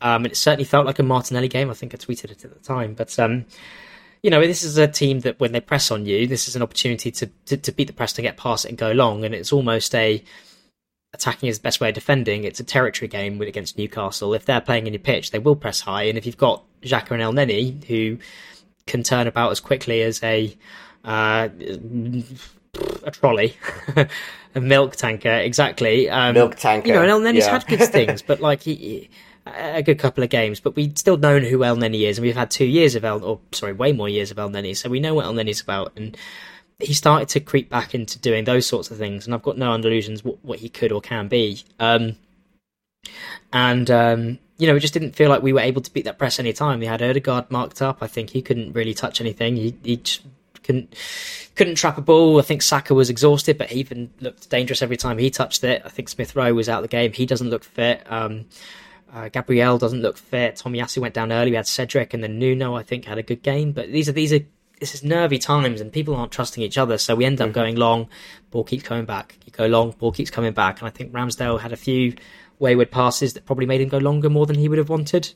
[0.00, 1.70] Um, and it certainly felt like a Martinelli game.
[1.70, 2.94] I think I tweeted it at the time.
[2.94, 3.46] But, um,
[4.22, 6.62] you know, this is a team that when they press on you, this is an
[6.62, 9.24] opportunity to, to, to beat the press, to get past it and go long.
[9.24, 10.22] And it's almost a
[11.14, 12.44] attacking is the best way of defending.
[12.44, 14.34] It's a territory game against Newcastle.
[14.34, 16.04] If they're playing in your pitch, they will press high.
[16.04, 18.18] And if you've got Xhaka and Elneny, who
[18.86, 20.56] can turn about as quickly as a
[21.04, 21.48] uh,
[23.04, 23.56] a trolley,
[24.54, 26.08] a milk tanker, exactly.
[26.08, 27.50] Um, Milk tanker, You know, and El yeah.
[27.50, 28.74] had good things, but like he.
[28.74, 29.10] he-
[29.44, 32.48] a good couple of games, but we'd still known who Elneny is, and we've had
[32.48, 35.26] two years of El, or sorry, way more years of Elneny, so we know what
[35.26, 35.92] Elneny's about.
[35.96, 36.16] And
[36.78, 39.74] he started to creep back into doing those sorts of things, and I've got no
[39.74, 41.60] illusions what, what he could or can be.
[41.80, 42.16] Um,
[43.52, 46.18] and um, you know, it just didn't feel like we were able to beat that
[46.18, 46.78] press any time.
[46.78, 47.98] We had Odegaard marked up.
[48.00, 49.56] I think he couldn't really touch anything.
[49.56, 50.22] He, he just
[50.62, 50.94] couldn't
[51.54, 52.38] couldn't trap a ball.
[52.38, 55.82] I think Saka was exhausted, but he even looked dangerous every time he touched it.
[55.84, 57.12] I think Smith Rowe was out of the game.
[57.12, 58.02] He doesn't look fit.
[58.10, 58.46] Um,
[59.12, 60.56] uh, Gabriel doesn't look fit.
[60.56, 61.50] Tomiyasu went down early.
[61.50, 62.74] We had Cedric and then Nuno.
[62.74, 64.40] I think had a good game, but these are these are
[64.80, 66.98] this is nervy times and people aren't trusting each other.
[66.98, 68.08] So we end up going long.
[68.50, 69.38] Ball keeps coming back.
[69.46, 69.92] You go long.
[69.92, 70.80] Ball keeps coming back.
[70.80, 72.16] And I think Ramsdale had a few
[72.58, 75.32] wayward passes that probably made him go longer more than he would have wanted.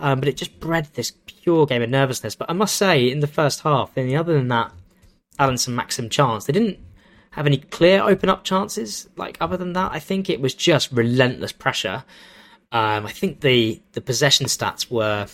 [0.00, 2.34] Um, but it just bred this pure game of nervousness.
[2.34, 4.72] But I must say, in the first half, then other than that,
[5.38, 6.78] Allan Saint-Maximin chance, they didn't
[7.30, 9.08] have any clear open up chances.
[9.16, 12.04] Like other than that, I think it was just relentless pressure.
[12.72, 15.28] Um, I think the the possession stats were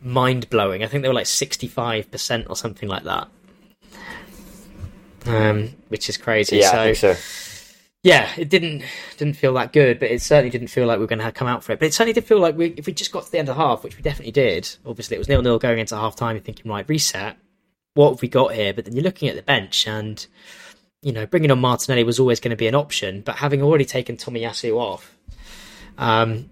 [0.00, 0.82] mind blowing.
[0.82, 3.28] I think they were like sixty five percent or something like that.
[5.26, 6.56] um, which is crazy.
[6.58, 7.14] Yeah, so, I think so.
[8.04, 8.82] Yeah, it didn't
[9.16, 11.48] didn't feel that good, but it certainly didn't feel like we were going to come
[11.48, 11.78] out for it.
[11.78, 13.56] But it certainly did feel like we, if we just got to the end of
[13.56, 14.68] the half, which we definitely did.
[14.84, 16.36] Obviously, it was nil nil going into half time.
[16.36, 17.38] You're thinking, right, reset.
[17.94, 18.74] What have we got here?
[18.74, 20.24] But then you're looking at the bench, and
[21.00, 23.22] you know, bringing on Martinelli was always going to be an option.
[23.22, 25.16] But having already taken Tomiyasu off,
[25.96, 26.50] um,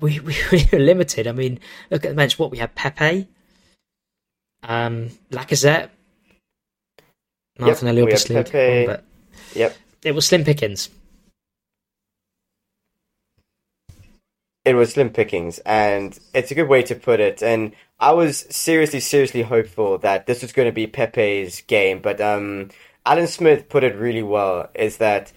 [0.00, 1.26] we, we, we were limited.
[1.26, 2.38] I mean, look at the bench.
[2.38, 3.28] What we had: Pepe,
[4.62, 5.90] um, Lacazette,
[7.58, 8.86] Martinelli, we had obviously, Pepe.
[8.86, 9.04] but
[9.54, 9.76] Yep.
[10.06, 10.88] It was slim pickings.
[14.64, 17.42] It was slim pickings, and it's a good way to put it.
[17.42, 22.20] And I was seriously, seriously hopeful that this was going to be Pepe's game, but
[22.20, 22.70] um,
[23.04, 24.70] Alan Smith put it really well.
[24.74, 25.32] Is that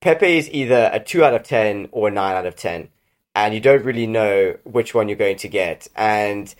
[0.00, 2.88] Pepe is either a two out of ten or a nine out of ten,
[3.34, 5.88] and you don't really know which one you're going to get.
[5.94, 6.54] And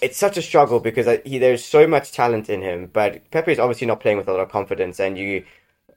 [0.00, 3.58] it's such a struggle because he, there's so much talent in him, but Pepe is
[3.58, 5.44] obviously not playing with a lot of confidence, and you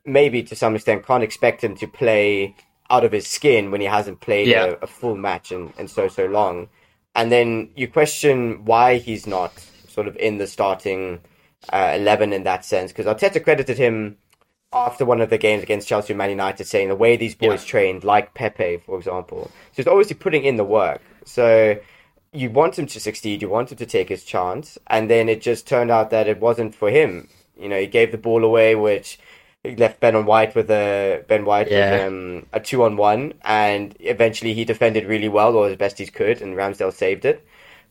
[0.06, 2.56] maybe to some extent can't expect him to play
[2.90, 4.66] out of his skin when he hasn't played Yeah.
[4.66, 6.70] a, a full match in, in so so long.
[7.16, 9.52] And then you question why he's not
[9.88, 11.20] sort of in the starting
[11.72, 14.18] uh, eleven in that sense because Arteta credited him
[14.74, 17.62] after one of the games against Chelsea and Man United saying the way these boys
[17.64, 17.70] Yeah.
[17.70, 19.52] trained, like Pepe, for example.
[19.72, 21.02] So he's obviously putting in the work.
[21.26, 21.78] So
[22.32, 25.42] you want him to succeed, you want him to take his chance, and then it
[25.42, 27.28] just turned out that it wasn't for him.
[27.60, 29.20] You know, he gave the ball away, which
[29.64, 31.92] he left Ben on White with a Ben White Yeah.
[31.92, 36.00] with um, a two on one, and eventually he defended really well or as best
[36.00, 37.46] he could, and Ramsdale saved it.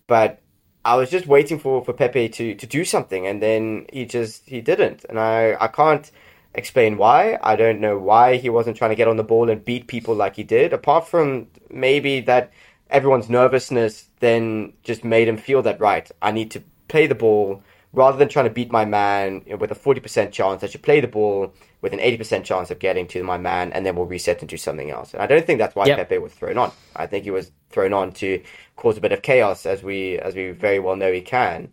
[0.06, 0.40] But
[0.84, 4.48] I was just waiting for, for Pepe to, to do something, and then he just
[4.48, 6.10] he didn't, and I I can't
[6.54, 7.38] explain why.
[7.42, 10.14] I don't know why he wasn't trying to get on the ball and beat people
[10.14, 10.72] like he did.
[10.72, 12.50] Apart from maybe that
[12.90, 16.10] everyone's nervousness then just made him feel that right.
[16.20, 19.74] I need to play the ball rather than trying to beat my man with a
[19.74, 20.62] forty percent chance.
[20.62, 23.72] I should play the ball with an eighty percent chance of getting to my man,
[23.72, 25.12] and then we'll reset and do something else.
[25.14, 25.96] And I don't think that's why Yep.
[25.98, 26.72] Pepe was thrown on.
[26.96, 28.42] I think he was thrown on to
[28.76, 31.72] cause a bit of chaos, as we as we very well know he can.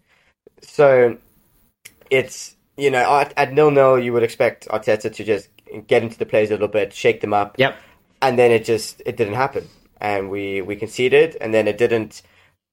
[0.62, 1.18] So
[2.10, 5.50] it's you know at, at nil nil you would expect Arteta to just
[5.88, 7.76] get into the players a little bit, shake them up, Yep.
[8.22, 9.68] and then it just it didn't happen,
[10.00, 12.22] and we we conceded, and then it didn't.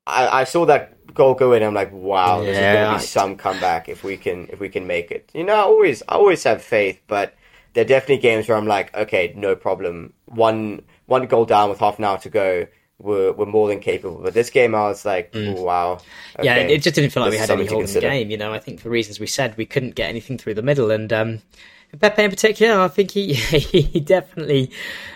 [0.06, 1.62] I, I saw that goal go in.
[1.62, 4.86] I'm like, wow, Yeah, going to be some comeback if we can if we can
[4.86, 5.30] make it.
[5.34, 7.34] You know, I always I always have faith, but
[7.72, 10.12] there are definitely games where I'm like, okay, no problem.
[10.26, 12.66] One one goal down with half an hour to go.
[13.00, 14.20] We're, we're more than capable.
[14.22, 15.98] But this game, I was like, wow.
[16.38, 16.44] Mm.
[16.44, 18.30] Yeah, it just didn't feel like this we had any hold in the game.
[18.30, 20.92] You know, I think for reasons we said, we couldn't get anything through the middle.
[20.92, 21.42] And um,
[22.00, 24.70] Pepe in particular, I think he he definitely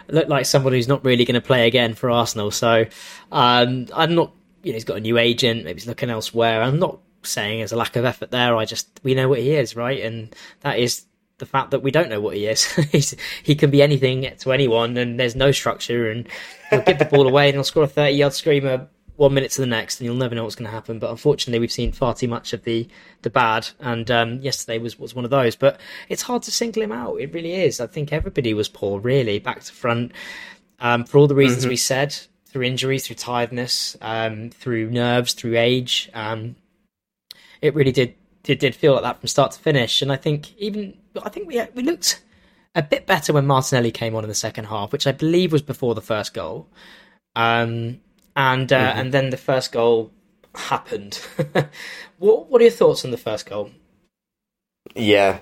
[0.09, 2.51] looked like someone who's not really going to play again for Arsenal.
[2.51, 2.85] So
[3.31, 5.65] um, I'm not, you know, he's got a new agent.
[5.65, 6.63] Maybe he's looking elsewhere.
[6.63, 8.57] I'm not saying there's a lack of effort there.
[8.57, 10.03] I just we know what he is, right?
[10.03, 11.05] And that is
[11.39, 12.65] the fact that we don't know what he is.
[12.93, 16.11] He's, he can be anything to anyone, and there's no structure.
[16.11, 16.29] And
[16.69, 19.61] he'll give the ball away, and he'll score a 30 yard screamer one minute to
[19.61, 20.99] the next, and you'll never know what's going to happen.
[20.99, 22.89] But unfortunately, we've seen far too much of the
[23.23, 25.57] the bad, and um, yesterday was was one of those.
[25.57, 27.17] But it's hard to single him out.
[27.21, 27.81] It really is.
[27.81, 30.13] I think everybody was poor, really, back to front,
[30.81, 32.17] um, for all the reasons we said.
[32.51, 36.57] Through injuries, through tiredness, um, through nerves, through age, um,
[37.61, 40.01] it really did, did did feel like that from start to finish.
[40.01, 42.23] And I think even I think we we looked
[42.75, 45.63] a bit better when Martinelli came on in the second half, which I believe was
[45.63, 46.69] before the first goal.
[47.37, 48.01] Um,
[48.37, 50.13] and uh, and then the first goal
[50.55, 51.17] happened.
[52.19, 53.71] what what are your thoughts on the first goal?
[54.95, 55.41] Yeah.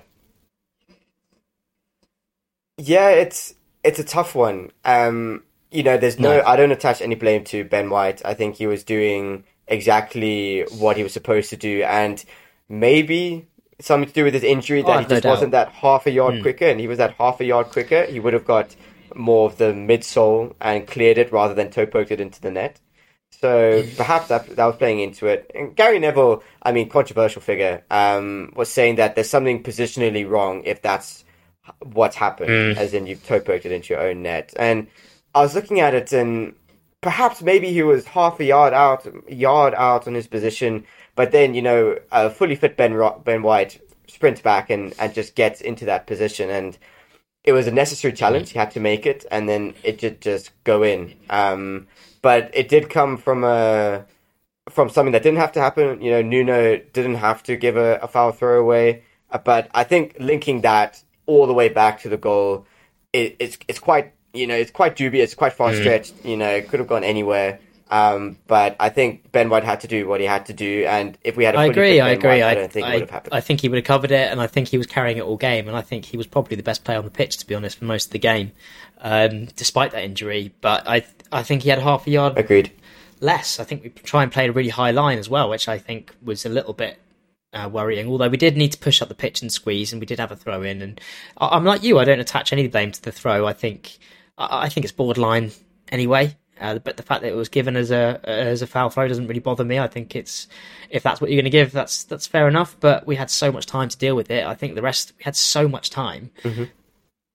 [2.77, 4.71] Yeah, it's it's a tough one.
[4.83, 5.43] Um,
[5.77, 6.43] you know, there's no, No.
[6.51, 8.19] I don't attach any blame to Ben White.
[8.25, 12.23] I think he was doing exactly what he was supposed to do, and
[12.67, 13.45] maybe
[13.79, 15.23] something to do with his injury that Oh, he no just.
[15.23, 15.29] Hmm.
[15.29, 18.19] wasn't that half a yard quicker, and he was that half a yard quicker, he
[18.19, 18.75] would have got
[19.15, 22.79] more of the midsole and cleared it rather than toe poked it into the net.
[23.29, 25.51] So perhaps that that was playing into it.
[25.53, 30.63] And Gary Neville, I mean, controversial figure, um, was saying that there's something positionally wrong
[30.65, 31.23] if that's
[31.83, 34.53] what's happened, as in you've toe poked it into your own net.
[34.57, 34.87] And
[35.37, 36.55] I was looking at it, and
[37.01, 41.53] perhaps maybe he was half a yard out, yard out on his position, but then
[41.53, 45.85] you know, a fully fit Ben Ben White sprints back and and just gets into
[45.85, 46.77] that position and
[47.47, 48.51] it was a necessary challenge.
[48.51, 51.13] He had to make it, and then it did just go in.
[51.29, 51.87] Um,
[52.21, 54.05] but it did come from a
[54.69, 56.01] from something that didn't have to happen.
[56.01, 59.03] You know, Nuno didn't have to give a, a foul throwaway.
[59.31, 62.65] Uh, But I think linking that all the way back to the goal,
[63.13, 66.13] it, it's it's quite you know it's quite dubious, quite far stretched.
[66.23, 67.59] You know, it could have gone anywhere.
[67.89, 71.17] Um, but I think Ben White had to do what he had to do, and
[71.23, 71.93] if we had, a I fully agree.
[71.93, 72.29] fit I agree.
[72.29, 73.33] White, I, I, don't think it would have happened.
[73.33, 75.37] I think he would have covered it, and I think he was carrying it all
[75.37, 75.67] game.
[75.67, 77.77] And I think he was probably the best player on the pitch, to be honest,
[77.77, 78.51] for most of the game,
[78.99, 80.53] um, despite that injury.
[80.59, 82.71] But I, I think he had half a yard Agreed.
[83.21, 83.59] less.
[83.59, 86.13] I think we try and play a really high line as well, which I think
[86.21, 86.99] was a little bit
[87.53, 88.07] uh, worrying.
[88.09, 90.31] Although we did need to push up the pitch and squeeze, and we did have
[90.31, 90.81] a throw in.
[90.81, 90.99] And
[91.37, 93.47] I, I'm like you; I don't attach any blame to the throw.
[93.47, 93.97] I think
[94.37, 95.51] I, I think it's borderline
[95.91, 96.35] anyway.
[96.59, 99.27] Uh, but the fact that it was given as a as a foul throw doesn't
[99.27, 99.77] really bother me.
[99.79, 100.47] I think it's
[100.89, 102.75] if that's what you're going to give, that's that's fair enough.
[102.79, 104.45] But we had so much time to deal with it.
[104.45, 106.31] I think the rest we had so much time.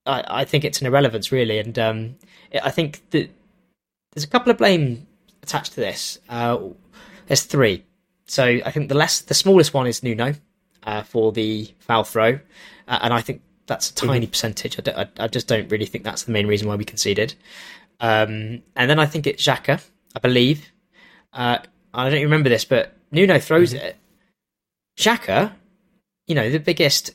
[0.07, 2.17] I, I think it's an irrelevance really, and um,
[2.63, 3.31] I think that
[4.13, 5.07] there's a couple of blame
[5.43, 6.19] attached to this.
[6.29, 6.59] Uh,
[7.27, 7.85] there's three.
[8.27, 10.35] So I think the less, the smallest one is Nuno
[10.85, 12.41] uh, for the foul throw,
[12.89, 14.79] uh, and I think that's a tiny percentage.
[14.79, 17.35] I, I, I just don't really think that's the main reason why we conceded.
[18.01, 19.83] Um, and then I think it's Xhaka,
[20.15, 20.71] I believe.
[21.33, 21.59] Uh,
[21.95, 23.97] I don't remember this, but Nuno throws it.
[24.99, 25.53] Xhaka,
[26.27, 27.13] you know, the biggest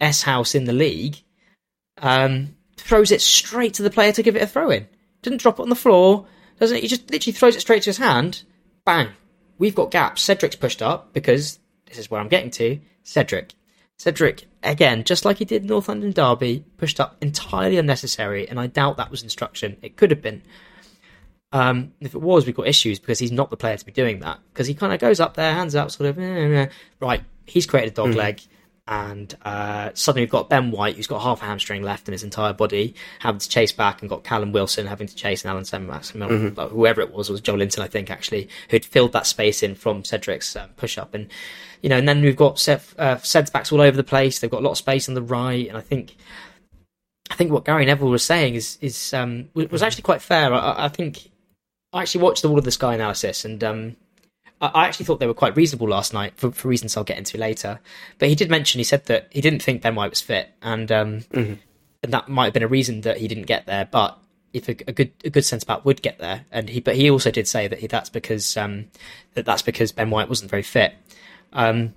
[0.00, 1.22] S house in the league,
[1.98, 4.88] um, throws it straight to the player to give it a throw in.
[5.22, 6.26] Doesn't drop it on the floor.
[6.58, 6.88] Doesn't he?
[6.88, 8.42] Just literally throws it straight to his hand.
[8.84, 9.08] Bang.
[9.58, 10.22] We've got gaps.
[10.22, 12.80] Cedric's pushed up because this is where I'm getting to.
[13.04, 13.52] Cedric.
[14.02, 18.58] Cedric, again, just like he did in North London Derby, pushed up entirely unnecessary, and
[18.58, 19.76] I doubt that was instruction.
[19.80, 20.42] It could have been.
[21.52, 24.18] Um, if it was, we've got issues because he's not the player to be doing
[24.18, 24.40] that.
[24.52, 26.68] Because he kind of goes up there, hands up, sort of, eh, eh, eh.
[26.98, 28.40] right, he's created a dog leg,
[28.88, 32.24] and uh, suddenly we've got Ben White, who's got half a hamstring left in his
[32.24, 35.64] entire body, having to chase back, and got Callum Wilson having to chase, and Alan
[35.64, 39.76] Saint-Max, whoever it was, it was Joelinton, I think, actually, who'd filled that space in
[39.76, 41.14] from Cedric's um, push up.
[41.14, 41.28] And,
[41.80, 44.50] you know, and then we've got Seth, uh, Sed's backs all over the place, they've
[44.50, 46.16] got a lot of space on the right, and I think.
[47.30, 50.52] I think what Gary Neville was saying is is um, was, was actually quite fair.
[50.52, 51.30] I, I think
[51.90, 53.96] I actually watched all of the Sky analysis, and um,
[54.62, 57.36] I, actually thought they were quite reasonable last night for, for reasons I'll get into
[57.36, 57.80] later.
[58.18, 60.90] But he did mention he said that he didn't think Ben White was fit, and
[60.92, 61.24] um,
[62.02, 63.88] and that might have been a reason that he didn't get there.
[63.90, 64.18] But
[64.52, 67.10] if a, a good a good centre back would get there, and he but he
[67.10, 68.86] also did say that he, that's because um,
[69.34, 70.94] that that's because Ben White wasn't very fit.
[71.52, 71.94] Um,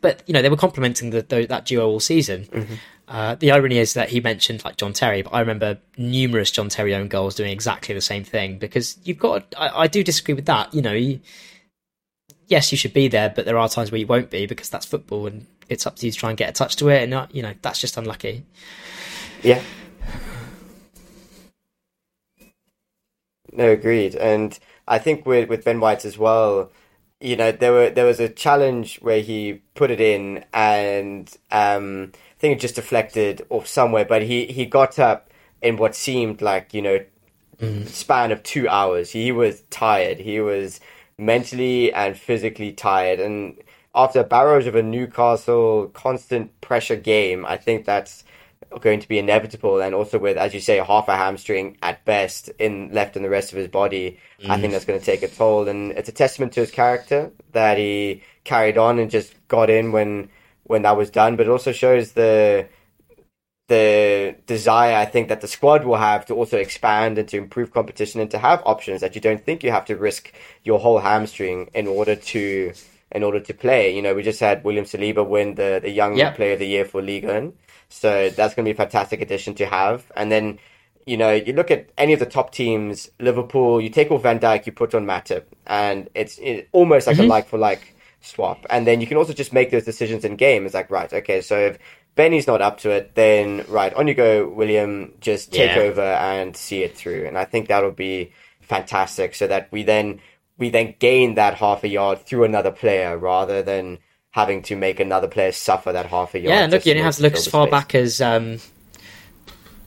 [0.00, 2.48] but you know they were complimenting the, the, that duo all season.
[3.08, 6.68] Uh, the irony is that he mentioned like John Terry, but I remember numerous John
[6.68, 9.54] Terry own goals doing exactly the same thing because you've got.
[9.58, 10.72] I, I do disagree with that.
[10.72, 11.20] You know, you,
[12.48, 14.86] yes, you should be there, but there are times where you won't be because that's
[14.86, 17.28] football, and it's up to you to try and get a touch to it, and
[17.32, 18.44] you know that's just unlucky.
[19.42, 19.62] Yeah.
[23.52, 24.14] No, agreed.
[24.14, 26.70] And I think with with Ben White as well,
[27.20, 32.12] you know, there were there was a challenge where he put it in and um
[32.14, 36.42] I think it just deflected off somewhere, but he he got up in what seemed
[36.42, 36.98] like, you know,
[37.86, 39.10] span of 2 hours.
[39.12, 40.18] He was tired.
[40.18, 40.80] He was
[41.18, 43.20] mentally and physically tired.
[43.20, 43.58] And
[43.94, 48.24] after a barrage of a Newcastle constant pressure game, I think that's
[48.80, 49.80] going to be inevitable.
[49.80, 53.28] And also with as you say half a hamstring at best in left in the
[53.28, 54.72] rest of his body i think mm.
[54.72, 55.68] that's going to take a toll.
[55.68, 59.92] And it's a testament to his character that he carried on and just got in
[59.92, 60.30] when
[60.64, 62.66] when that was done but it also shows the
[63.68, 67.72] the desire i think that the squad will have to also expand and to improve
[67.72, 70.32] competition and to have options that you don't think you have to risk
[70.64, 72.72] your whole hamstring in order to
[73.12, 76.18] in order to play you know we just had william saliba win the the young
[76.18, 76.32] Yeah.
[76.32, 77.52] player of the year for Ligue One.
[77.88, 80.10] So that's going to be a fantastic addition to have.
[80.16, 80.58] And then,
[81.06, 84.38] you know, you look at any of the top teams, Liverpool, you take off Van
[84.38, 88.64] Dijk, you put on Matip, and it's it, almost like a like for like swap.
[88.70, 90.64] And then you can also just make those decisions in game.
[90.64, 91.78] It's like, right, okay, so if
[92.14, 95.82] Benny's not up to it, then right, on you go, William, just take Yeah.
[95.82, 97.26] over and see it through.
[97.26, 100.20] And I think that'll be fantastic so that we then
[100.58, 103.98] we then gain that half a yard through another player rather than
[104.30, 106.48] having to make another player suffer that half a yard.
[106.50, 107.70] Yeah, and look, you only have to look as far space.
[107.70, 108.58] back as um,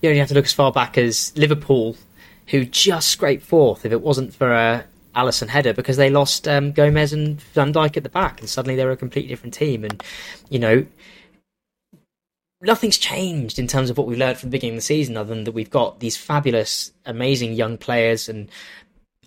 [0.01, 1.95] you only have to look as far back as Liverpool,
[2.47, 3.85] who just scraped fourth.
[3.85, 4.83] If it wasn't for uh,
[5.15, 8.75] Alisson header, because they lost um, Gomez and Van Dijk at the back, and suddenly
[8.75, 9.83] they were a completely different team.
[9.83, 10.03] And
[10.49, 10.85] you know,
[12.65, 15.33] nothing's changed in terms of what we learned from the beginning of the season, other
[15.33, 18.49] than that we've got these fabulous, amazing young players and.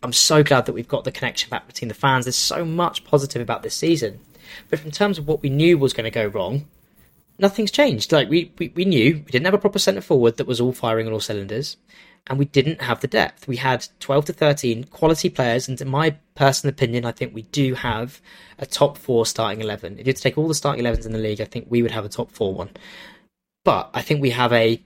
[0.00, 2.24] I'm so glad that we've got the connection back between the fans.
[2.24, 4.20] There's so much positive about this season.
[4.70, 6.66] But in terms of what we knew was going to go wrong,
[7.36, 8.12] nothing's changed.
[8.12, 10.72] Like we, we, we knew we didn't have a proper centre forward that was all
[10.72, 11.78] firing on all cylinders,
[12.28, 13.48] and we didn't have the depth.
[13.48, 17.42] We had twelve to thirteen quality players, and in my personal opinion, I think we
[17.42, 18.20] do have
[18.60, 19.94] a top four starting eleven.
[19.94, 21.82] If you had to take all the starting elevens in the league, I think we
[21.82, 22.70] would have a top four one.
[23.68, 24.80] But I think we have a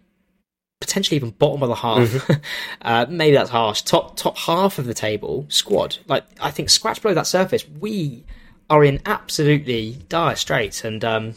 [0.80, 2.28] potentially even bottom of the half.
[2.82, 3.82] uh, maybe that's harsh.
[3.82, 5.98] Top top half of the table squad.
[6.08, 8.24] Like I think scratch below that surface, we
[8.68, 10.82] are in absolutely dire straits.
[10.84, 11.34] And um,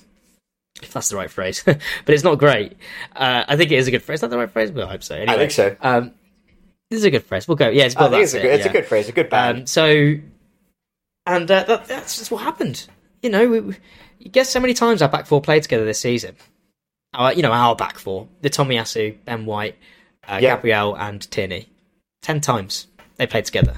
[0.82, 2.78] if that's the right phrase, but it's not great.
[3.16, 4.18] Uh, I think it is a good phrase.
[4.18, 4.72] Is that the right phrase?
[4.72, 5.14] Well, I hope so.
[5.14, 5.76] Anyway, I think so.
[5.82, 6.14] Um,
[6.90, 7.48] this is a good phrase.
[7.48, 7.70] We'll go.
[7.70, 8.72] Yeah, it's, I well, think it's a it, good, it's yeah.
[8.72, 9.60] a good phrase, a good band.
[9.60, 10.16] Um, so,
[11.28, 12.88] and uh, that, that's just what happened.
[13.22, 13.78] You know, we, we-
[14.18, 16.36] you guess how many times our back four played together this season?
[17.16, 19.76] Our, you know, our back four: the Tomiyasu, Ben White,
[20.28, 20.56] uh, Yeah.
[20.56, 21.70] Gabriel, and Tierney.
[22.22, 22.88] Ten times
[23.18, 23.76] they played together.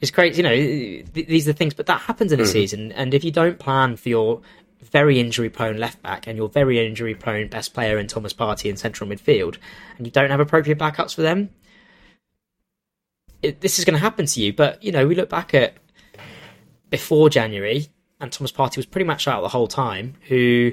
[0.00, 0.54] It's crazy, you know.
[0.54, 2.90] th- These are things, but that happens in a season.
[2.92, 4.40] And if you don't plan for your
[4.82, 9.08] very injury-prone left back and your very injury-prone best player in Thomas Partey in central
[9.10, 9.58] midfield,
[9.98, 11.50] and you don't have appropriate backups for them,
[13.42, 14.52] it, this is going to happen to you.
[14.52, 15.74] But you know, we look back at
[16.88, 17.88] before January,
[18.20, 20.14] and Thomas Partey was pretty much out the whole time.
[20.28, 20.72] Who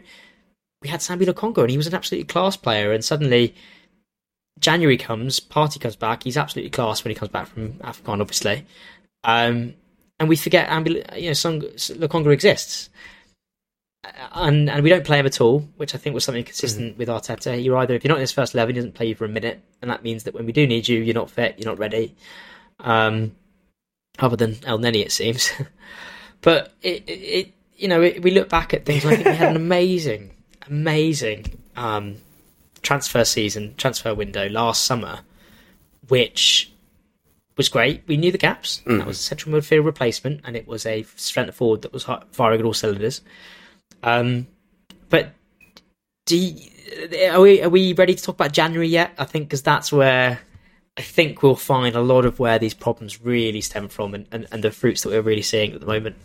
[0.81, 2.91] we had Sambi Lokonga, and he was an absolutely class player.
[2.91, 3.55] And suddenly,
[4.59, 6.23] January comes, Partey comes back.
[6.23, 8.65] He's absolutely class when he comes back from Afcon, obviously.
[9.23, 9.73] Um,
[10.19, 12.89] and we forget Ambi, you know, Song, Lokonga exists.
[14.33, 17.09] And and we don't play him at all, which I think was something consistent with
[17.09, 17.61] Arteta.
[17.61, 19.29] You're either if you're not in his first eleven, he doesn't play you for a
[19.29, 21.79] minute, and that means that when we do need you, you're not fit, you're not
[21.79, 22.15] ready.
[22.79, 23.35] Um,
[24.17, 25.51] other than Elneny, it seems.
[26.41, 29.05] but it, it, it you know, it, we look back at things.
[29.05, 30.31] I think we had an amazing,
[30.67, 32.17] amazing um,
[32.81, 35.19] transfer season, transfer window last summer,
[36.07, 36.71] which
[37.57, 38.03] was great.
[38.07, 38.81] We knew the gaps.
[38.85, 42.59] That was a central midfield replacement, and it was a centre forward that was firing
[42.59, 43.21] at all cylinders.
[44.03, 44.47] Um,
[45.09, 45.33] but
[46.25, 46.69] do you,
[47.31, 49.11] are we are we ready to talk about January yet?
[49.17, 50.39] I think because that's where
[50.97, 54.47] I think we'll find a lot of where these problems really stem from, and, and,
[54.51, 56.15] and the fruits that we're really seeing at the moment.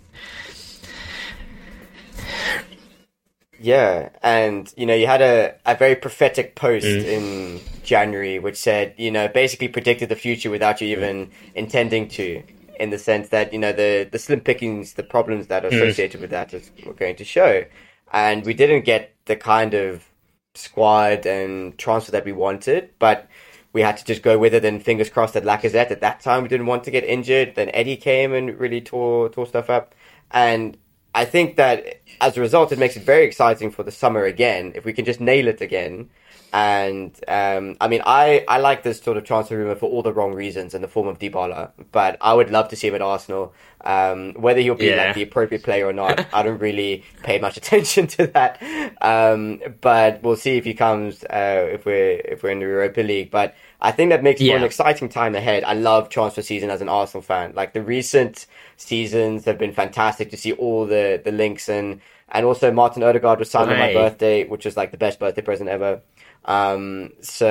[3.62, 7.04] Yeah, and you know, you had a, a very prophetic post mm.
[7.04, 11.30] in January which said, you know, basically predicted the future without you even mm.
[11.54, 12.42] intending to,
[12.80, 15.76] in the sense that, you know, the, the slim pickings, the problems that are mm.
[15.80, 17.64] associated with that is were going to show.
[18.12, 20.08] And we didn't get the kind of
[20.54, 23.28] squad and transfer that we wanted, but
[23.72, 26.42] we had to just go with it and fingers crossed that Lacazette at that time
[26.42, 27.54] we didn't want to get injured.
[27.54, 29.94] Then Eddie came and really tore tore stuff up.
[30.32, 30.76] And
[31.14, 34.72] I think that as a result, it makes it very exciting for the summer again.
[34.74, 36.10] If we can just nail it again,
[36.54, 40.12] and um, I mean, I, I like this sort of transfer rumor for all the
[40.12, 43.02] wrong reasons in the form of Dybala, but I would love to see him at
[43.02, 43.54] Arsenal.
[43.84, 45.06] Um, whether he'll be Yeah.
[45.06, 48.62] like the appropriate player or not, I don't really pay much attention to that.
[49.00, 53.00] Um, but we'll see if he comes uh, if we're if we're in the Europa
[53.00, 53.30] League.
[53.30, 53.54] But
[53.84, 55.64] I think that makes for an exciting time ahead.
[55.64, 57.52] I love transfer season as an Arsenal fan.
[57.54, 62.46] Like the recent seasons have been fantastic to see all the the links and and
[62.46, 65.68] also Martin Odegaard was signed on my birthday, which was like the best birthday present
[65.68, 66.00] ever.
[66.44, 67.46] Um, so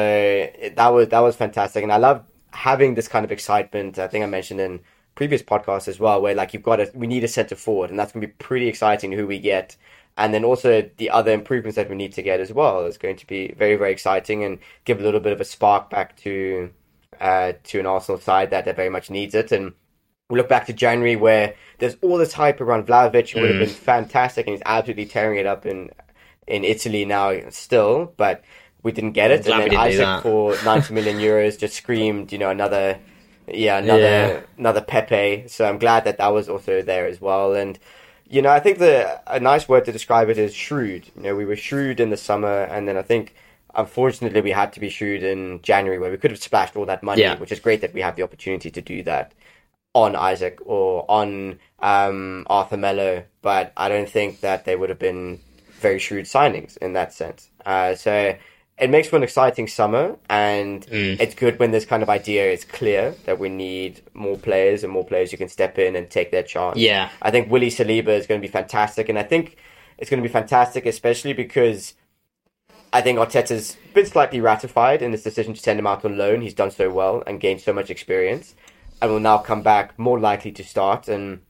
[0.75, 3.99] that was that was fantastic, and I love having this kind of excitement.
[3.99, 4.79] I think I mentioned in
[5.15, 7.99] previous podcasts as well, where like you've got a we need a centre forward, and
[7.99, 9.75] that's going to be pretty exciting who we get.
[10.23, 13.17] And then also the other improvements that we need to get as well is going
[13.17, 16.69] to be very very exciting and give a little bit of a spark back to
[17.19, 19.51] uh, to an Arsenal side that, that very much needs it.
[19.51, 19.73] And
[20.29, 23.57] we look back to January where there's all this hype around Vlahovic, who would have
[23.57, 23.65] Mm.
[23.65, 25.89] been fantastic, and he's absolutely tearing it up in
[26.47, 28.43] in Italy now still, but
[28.83, 29.45] we didn't get it.
[29.47, 32.97] and then Isak for 90 million euros just screamed, you know, another,
[33.47, 34.39] yeah, another, Yeah.
[34.57, 35.47] another Pepe.
[35.47, 37.53] So I'm glad that that was also there as well.
[37.53, 37.77] And,
[38.31, 41.05] you know, I think the, a nice word to describe it is shrewd.
[41.15, 43.35] You know, we were shrewd in the summer, and then I think,
[43.75, 47.03] unfortunately, we had to be shrewd in January where we could have splashed all that
[47.03, 47.37] money, Yeah.
[47.37, 49.33] which is great that we have the opportunity to do that
[49.93, 54.99] on Isak or on um, Arthur Melo, but I don't think that they would have
[54.99, 55.41] been
[55.81, 57.49] very shrewd signings in that sense.
[57.65, 58.35] Uh, so
[58.81, 61.19] it makes for an exciting summer, and Mm.
[61.21, 64.91] it's good when this kind of idea is clear that we need more players and
[64.91, 66.77] more players who can step in and take their chance.
[66.77, 67.09] Yeah.
[67.21, 69.55] I think Willie Saliba is going to be fantastic, and I think
[69.99, 71.93] it's going to be fantastic, especially because
[72.91, 76.41] I think Arteta's been slightly ratified in his decision to send him out on loan.
[76.41, 78.55] He's done so well and gained so much experience,
[78.99, 81.07] and will now come back more likely to start.
[81.07, 81.41] And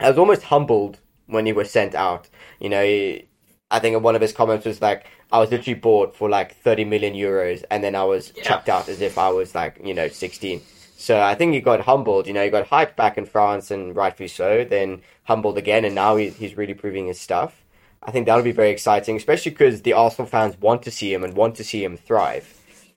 [0.00, 2.28] I was almost humbled when he was sent out.
[2.58, 3.28] You know, he,
[3.70, 6.84] I think one of his comments was like, "I was literally bought for like thirty
[6.84, 10.08] million euros, and then I was chucked out as if I was like, you know,
[10.08, 10.60] sixteen.
[10.96, 12.26] So I think he got humbled.
[12.26, 14.64] You know, he got hyped back in France, and rightfully so.
[14.64, 17.64] Then humbled again, and now he, he's really proving his stuff.
[18.02, 21.24] I think that'll be very exciting, especially because the Arsenal fans want to see him
[21.24, 22.54] and want to see him thrive.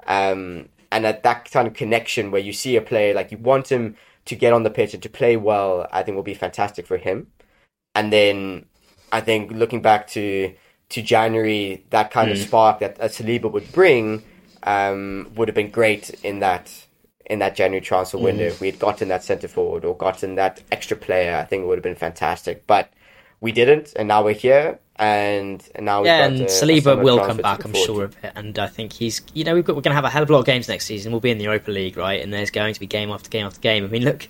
[0.07, 3.71] Um, and at that kind of connection where you see a player like you want
[3.71, 6.86] him to get on the pitch and to play well, I think will be fantastic
[6.86, 7.27] for him.
[7.95, 8.65] And then
[9.11, 10.53] I think looking back to
[10.91, 14.23] to January, that kind of spark that a Saliba would bring,
[14.63, 16.71] um, would have been great in that
[17.25, 18.21] in that January transfer Mm.
[18.23, 18.45] window.
[18.45, 21.65] If we had gotten that centre forward or gotten that extra player, I think it
[21.65, 22.67] would have been fantastic.
[22.67, 22.89] But
[23.39, 26.47] we didn't, and now we're here, and, and now we've Yeah, got and a- a
[26.47, 28.33] Saliba summer will come back, I'm forward sure of it.
[28.35, 30.29] And I think he's, you know, we've got, we're going to have a hell of
[30.29, 31.11] a lot of games next season.
[31.13, 32.21] We'll be in the Europa League, right?
[32.21, 33.85] And there's going to be game after game after game.
[33.85, 34.27] I mean, look,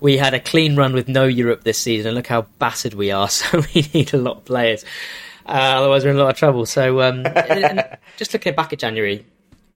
[0.00, 3.10] we had a clean run with no Europe this season, and look how battered we
[3.10, 3.28] are.
[3.30, 4.84] So we need a lot of players.
[5.46, 6.66] Uh, otherwise, we're in a lot of trouble.
[6.66, 7.24] So um,
[8.16, 9.24] just looking back at January,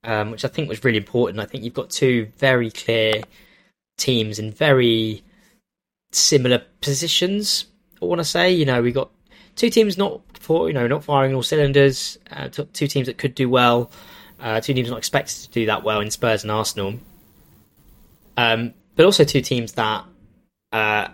[0.03, 1.39] um, which I think was really important.
[1.39, 3.23] I think you've got two very clear
[3.97, 5.23] teams in very
[6.11, 7.65] similar positions.
[8.01, 9.09] I want to say, you know, we got
[9.55, 12.17] two teams not for you know not firing all cylinders.
[12.31, 13.91] Uh, t- two teams that could do well.
[14.39, 16.93] Uh, two teams not expected to do that well in Spurs and Arsenal.
[18.37, 20.05] Um, but also two teams that
[20.71, 21.07] uh,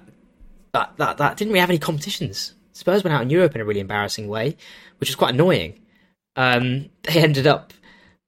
[0.73, 2.53] that that that didn't really have any competitions.
[2.83, 4.57] Spurs went out in Europe in a really embarrassing way,
[4.97, 5.79] which was quite annoying.
[6.35, 7.71] Um, they ended up,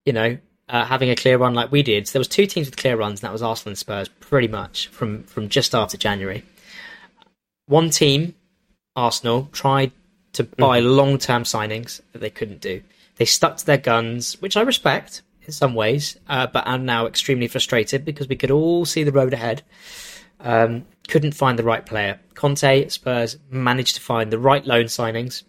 [0.05, 0.37] you know,
[0.69, 2.07] uh, having a clear run like we did.
[2.07, 4.47] So there was two teams with clear runs, and that was Arsenal and Spurs, pretty
[4.47, 6.45] much from from just after January.
[7.65, 8.33] One team,
[8.95, 9.91] Arsenal, tried
[10.31, 12.81] to buy long term signings that they couldn't do.
[13.17, 17.07] They stuck to their guns, which I respect in some ways, uh, but am now
[17.07, 19.63] extremely frustrated because we could all see the road ahead.
[20.39, 22.19] Um, couldn't find the right player.
[22.33, 25.43] Conte Spurs managed to find the right loan signings.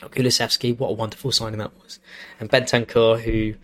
[0.00, 2.00] Kulusevski, what a wonderful signing that was,
[2.38, 3.54] and Bentancur, who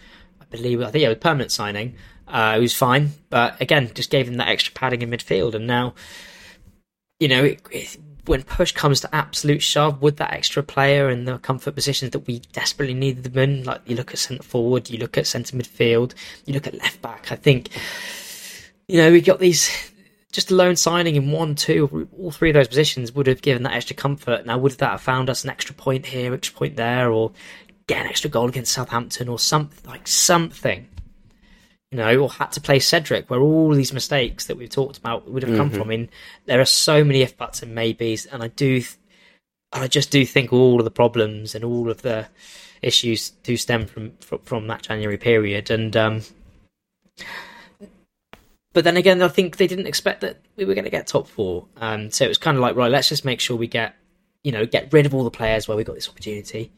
[0.40, 1.94] I believe I think yeah, was permanent signing.
[2.28, 5.94] Uh, was fine, but again, just gave them that extra padding in midfield, and now
[7.18, 7.96] you know, it, it,
[8.26, 12.26] when push comes to absolute shove, with that extra player and the comfort positions that
[12.26, 15.56] we desperately needed them in, like you look at centre forward, you look at centre
[15.56, 16.14] midfield,
[16.44, 17.70] you look at left back, I think,
[18.88, 19.92] you know, we got these.
[20.32, 23.62] Just a loan signing in one, two, all three of those positions would have given
[23.62, 24.44] that extra comfort.
[24.44, 27.32] Now, would that have found us an extra point here, extra point there, or
[27.86, 30.88] get an extra goal against Southampton, or something like something?
[31.90, 35.30] you know, or had to play Cedric, where all these mistakes that we've talked about
[35.30, 35.82] would have come from.
[35.82, 36.08] I mean,
[36.46, 38.82] there are so many if buts and maybes, and I do,
[39.72, 42.26] I just do think all of the problems and all of the
[42.82, 46.22] issues do stem from from, from that January period, and um,
[48.76, 51.26] but then again, I think they didn't expect that we were going to get top
[51.26, 53.96] four, um, so it was kind of like right, let's just make sure we get,
[54.44, 56.70] you know, get rid of all the players where we got this opportunity,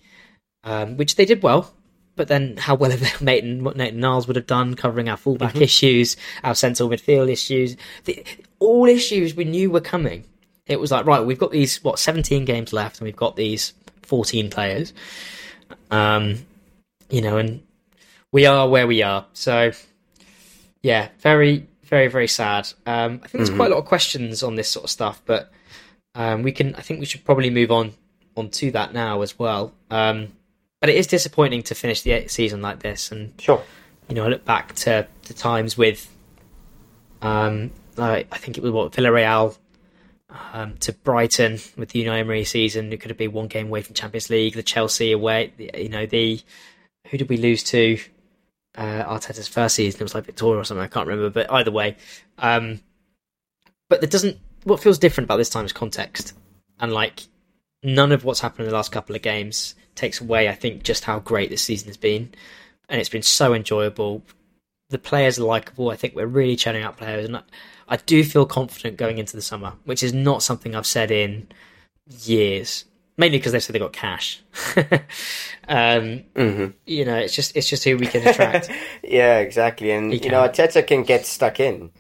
[0.63, 1.75] um, which they did well
[2.19, 5.57] but then how well have Nathan, what Nathan Niles would have done covering our fullback
[5.57, 8.23] issues, our central midfield issues, the,
[8.59, 10.25] all issues we knew were coming.
[10.67, 13.73] It was like, right, we've got these, what, 17 games left and we've got these
[14.03, 14.93] 14 players.
[15.93, 16.45] Um,
[17.09, 17.63] you know, and
[18.33, 19.25] we are where we are.
[19.33, 19.71] So,
[20.83, 22.69] yeah, very, very, very sad.
[22.87, 25.51] Um, I think there's quite a lot of questions on this sort of stuff, but
[26.15, 27.93] um, we can, I think we should probably move on,
[28.37, 29.73] on to that now as well.
[29.91, 30.29] Um,
[30.81, 33.11] but it is disappointing to finish the season like this.
[33.11, 33.63] And Sure.
[34.09, 36.09] you know, I look back to the times with,
[37.23, 39.57] um, I, I think it was what Villarreal,
[40.53, 42.93] um, to Brighton with the Unai Emery season.
[42.93, 44.55] It could have been one game away from Champions League.
[44.55, 46.41] The Chelsea away, you know, the
[47.09, 47.99] who did we lose to?
[48.79, 50.01] Uh, Arteta's first season.
[50.01, 50.85] It was like Victoria or something.
[50.85, 51.31] I can't remember.
[51.31, 51.97] But either way,
[52.39, 52.81] um,
[53.91, 54.39] but it doesn't.
[54.63, 56.33] What feels different about this time is context,
[56.79, 57.25] and like
[57.83, 61.05] none of what's happened in the last couple of games takes away, I think, just
[61.05, 62.33] how great this season has been.
[62.89, 64.23] And it's been so enjoyable.
[64.91, 65.91] The players are likable.
[65.91, 67.27] I think we're really churning out players.
[67.27, 67.43] And I,
[67.89, 71.49] I do feel confident going into the summer, which is not something I've said in
[72.07, 72.85] years.
[73.19, 74.41] Mainly because they've said they got cash.
[75.69, 76.23] um,
[76.87, 78.71] You know, it's just it's just who we can attract.
[79.03, 79.91] Yeah, exactly.
[79.91, 80.49] And He you know.
[80.49, 81.91] Arteta can get stuck in.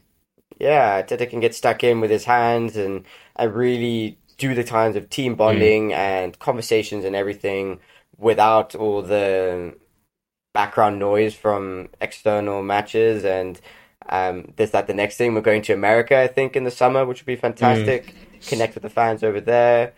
[0.58, 3.04] Yeah, Arteta can get stuck in with his hands and
[3.36, 7.80] and really do the kinds of team bonding and conversations and everything
[8.16, 9.74] without all the
[10.54, 13.60] background noise from external matches and
[14.08, 17.04] um, there's that the next thing we're going to America I think in the summer
[17.04, 18.14] which would be fantastic
[18.46, 19.92] connect with the fans over there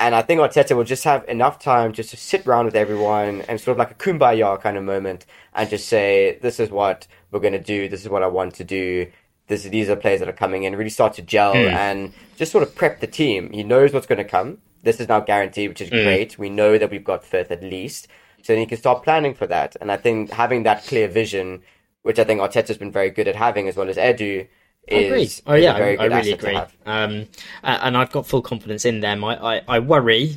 [0.00, 3.42] and I think Arteta will just have enough time just to sit around with everyone
[3.42, 7.06] and sort of like a kumbaya kind of moment and just say, this is what
[7.30, 7.86] we're going to do.
[7.86, 9.10] This is what I want to do.
[9.48, 10.74] This, these are players that are coming in.
[10.74, 11.70] Really start to gel mm.
[11.70, 13.52] and just sort of prep the team.
[13.52, 14.58] He knows what's going to come.
[14.82, 16.02] This is now guaranteed, which is mm.
[16.02, 16.38] great.
[16.38, 18.08] We know that we've got fifth at least.
[18.42, 19.76] So then you can start planning for that.
[19.82, 21.60] And I think having that clear vision,
[22.04, 24.48] which I think Arteta's been very good at having as well as Edu.
[24.90, 26.58] Is, Oh yeah, I, I really agree.
[26.86, 27.26] Um,
[27.62, 29.24] and I've got full confidence in them.
[29.24, 30.36] I, I, I worry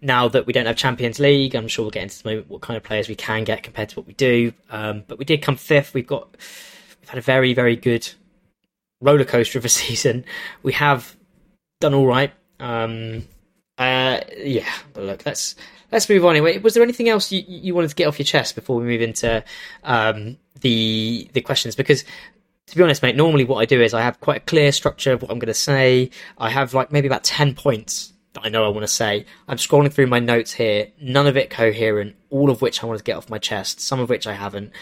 [0.00, 1.54] now that we don't have Champions League.
[1.54, 3.88] I'm sure we'll get into the moment what kind of players we can get compared
[3.90, 4.52] to what we do.
[4.70, 5.94] Um, but we did come fifth.
[5.94, 6.28] We've got
[7.00, 8.08] we've had a very very good
[9.00, 10.24] roller coaster of a season.
[10.62, 11.16] We have
[11.80, 12.32] done all right.
[12.60, 13.26] Um,
[13.78, 15.54] uh, yeah, but look, let's
[15.92, 16.32] let's move on.
[16.32, 18.84] Anyway, was there anything else you, you wanted to get off your chest before we
[18.84, 19.42] move into
[19.84, 21.76] um, the the questions?
[21.76, 22.04] Because
[22.68, 25.12] to be honest, mate, normally what I do is I have quite a clear structure
[25.12, 26.10] of what I'm going to say.
[26.36, 29.26] I have like maybe about ten points that I know I want to say.
[29.48, 32.98] I'm scrolling through my notes here, none of it coherent, all of which I want
[32.98, 34.72] to get off my chest, some of which I haven't.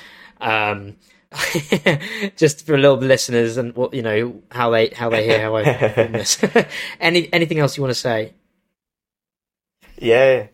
[0.41, 0.97] Um,
[2.37, 5.57] just for a little listeners and what you know how they how they hear how
[5.57, 5.63] I
[6.13, 6.43] this.
[7.01, 8.33] Any anything else you want to say?
[9.99, 10.49] Yeah.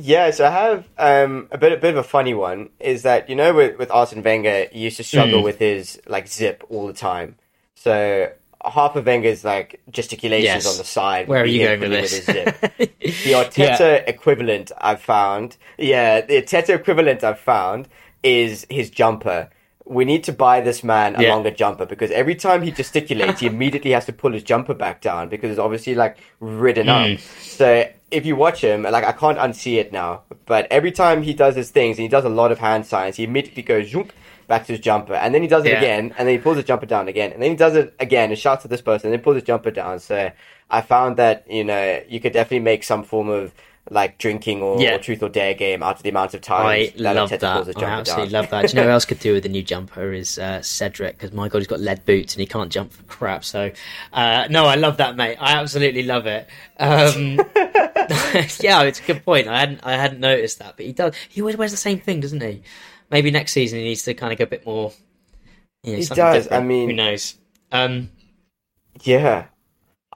[0.00, 2.70] Yeah, so I have um, a bit a bit of a funny one.
[2.80, 5.44] Is that you know with with Arsene Wenger, he used to struggle Mm.
[5.44, 7.34] with his like zip all the time.
[7.74, 8.30] So
[8.64, 10.66] half of Wenger's like gesticulations Yes.
[10.70, 11.26] on the side.
[11.28, 12.12] Where are you going with this?
[12.16, 12.56] his zip.
[12.78, 17.88] The Arteta equivalent I've found, yeah, the Arteta equivalent I've found
[18.22, 19.48] is his jumper.
[19.88, 21.30] We need to buy this man a Yeah.
[21.32, 25.00] longer jumper because every time he gesticulates, he immediately has to pull his jumper back
[25.00, 27.14] down because it's obviously like ridden Mm.
[27.14, 27.20] up.
[27.20, 31.32] So if you watch him, like I can't unsee it now, but every time he
[31.34, 34.10] does his things and he does a lot of hand signs, he immediately goes zoom
[34.46, 35.78] back to his jumper, and then he does it Yeah.
[35.78, 38.30] again, and then he pulls his jumper down again, and then he does it again
[38.30, 39.98] and shouts at this person, and then pulls his jumper down.
[40.00, 40.30] So
[40.70, 43.52] I found that you know you could definitely make some form of
[43.90, 44.94] like drinking or, Yeah.
[44.96, 47.42] or truth or dare game out of the amount of I times that love that.
[47.44, 48.62] I absolutely love that.
[48.62, 51.32] Do you know who else could do with a new jumper is uh, Cedric because
[51.32, 53.44] my god, he's got lead boots and he can't jump for crap.
[53.44, 53.70] So,
[54.12, 55.36] uh, no, I love that, mate.
[55.40, 56.46] I absolutely love it.
[56.78, 57.36] Um,
[58.60, 59.48] yeah, it's a good point.
[59.48, 61.14] I hadn't I hadn't noticed that, but he does.
[61.28, 62.62] He always wears the same thing, doesn't he?
[63.10, 64.92] Maybe next season he needs to kind of go a bit more.
[65.82, 66.52] You know, He does, different.
[66.62, 67.36] I mean- who knows?
[67.72, 68.10] Um,
[69.02, 69.46] Yeah.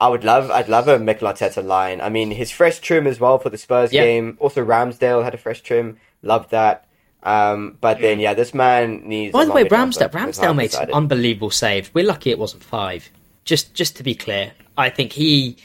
[0.03, 2.01] I would love, I'd love a Mikel Arteta line.
[2.01, 4.03] I mean, his fresh trim as well for the Spurs Yeah.
[4.03, 4.37] game.
[4.39, 5.97] Also, Ramsdale had a fresh trim.
[6.21, 6.85] Loved that.
[7.23, 9.31] Um, but then, yeah, this man needs.
[9.31, 10.93] by the way, Ramsdale Ramsdale made some decided.
[10.93, 11.93] unbelievable saves.
[11.93, 13.09] We're lucky it wasn't five.
[13.45, 15.55] Just just to be clear, I think he,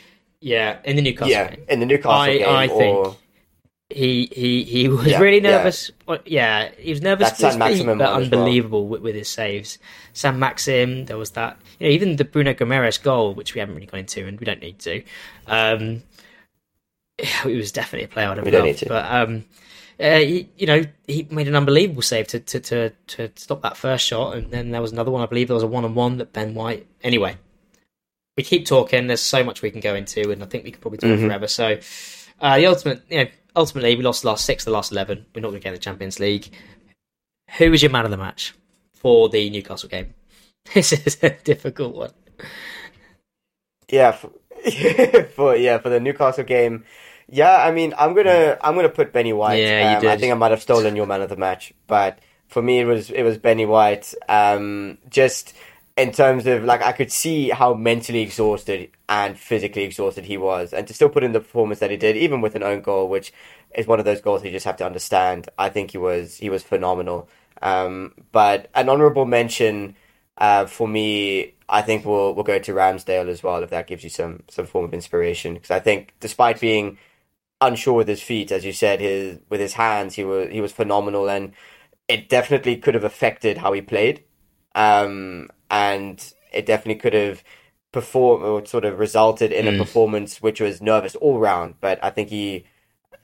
[0.40, 1.64] yeah, in the Newcastle Yeah, game.
[1.68, 3.16] in the Newcastle I- game, I think or
[3.90, 5.90] he he he was Yeah, really nervous.
[6.06, 8.42] Well, Yeah, he was nervous That's his San feet, but as well.
[8.42, 9.78] unbelievable with, with his saves.
[10.12, 11.58] Sam Maxim, there was that.
[11.78, 14.44] You know, even the Bruno Gomes goal, which we haven't really gone into, and we
[14.44, 15.02] don't need to.
[15.46, 16.02] Um,
[17.18, 18.88] it was definitely a player I'd have We don't loved, need to.
[18.88, 19.44] but um,
[20.00, 23.76] uh, he, you know, he made an unbelievable save to, to to to stop that
[23.76, 25.22] first shot, and then there was another one.
[25.22, 26.86] I believe there was a one on one that Ben White.
[27.02, 27.36] Anyway,
[28.36, 29.06] we keep talking.
[29.06, 31.26] There's so much we can go into, and I think we could probably talk Mm-hmm.
[31.26, 31.48] forever.
[31.48, 31.78] So,
[32.40, 35.26] uh, the ultimate, you know, ultimately, we lost the last six, the last eleven.
[35.34, 36.50] We're not going to get the Champions League.
[37.58, 38.54] Who was your man of the match
[38.94, 40.14] for the Newcastle game?
[40.74, 42.10] This is a difficult one.
[43.90, 44.30] yeah, for,
[45.34, 46.84] for yeah for the Newcastle game.
[47.26, 49.62] Yeah, I mean, I'm gonna I'm gonna put Benny White.
[49.62, 52.18] Yeah, you um, I think I might have stolen your man of the match, but
[52.48, 54.12] for me, it was it was Benny White.
[54.28, 55.54] Um, just
[55.98, 60.72] in terms of like, I could see how mentally exhausted and physically exhausted he was,
[60.72, 63.08] and to still put in the performance that he did, even with an own goal,
[63.08, 63.32] which
[63.74, 65.48] is one of those goals you just have to understand.
[65.58, 67.28] I think he was he was phenomenal.
[67.62, 69.96] Um, but an honourable mention
[70.38, 74.04] uh, for me, I think we'll we'll go to Ramsdale as well if that gives
[74.04, 75.54] you some some form of inspiration.
[75.54, 76.98] Because I think despite being
[77.60, 80.72] unsure with his feet, as you said, his with his hands, he was he was
[80.72, 81.52] phenomenal, and
[82.08, 84.24] it definitely could have affected how he played,
[84.74, 87.42] um, and it definitely could have
[87.92, 89.74] performed or sort of resulted in Mm.
[89.74, 91.74] a performance which was nervous all round.
[91.80, 92.64] But I think he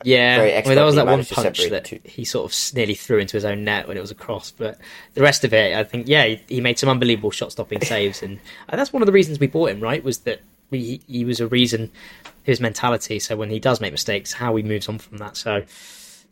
[0.03, 2.01] Yeah, very I there was that one punch that two.
[2.05, 4.79] he sort of nearly threw into his own net when it was a cross, but
[5.15, 8.39] the rest of it, I think, yeah, he, he made some unbelievable shot-stopping saves, and,
[8.69, 9.81] and that's one of the reasons we bought him.
[9.81, 10.41] Right, was that
[10.71, 11.91] we, he was a reason
[12.43, 13.19] his mentality.
[13.19, 15.37] So when he does make mistakes, how he moves on from that.
[15.37, 15.63] So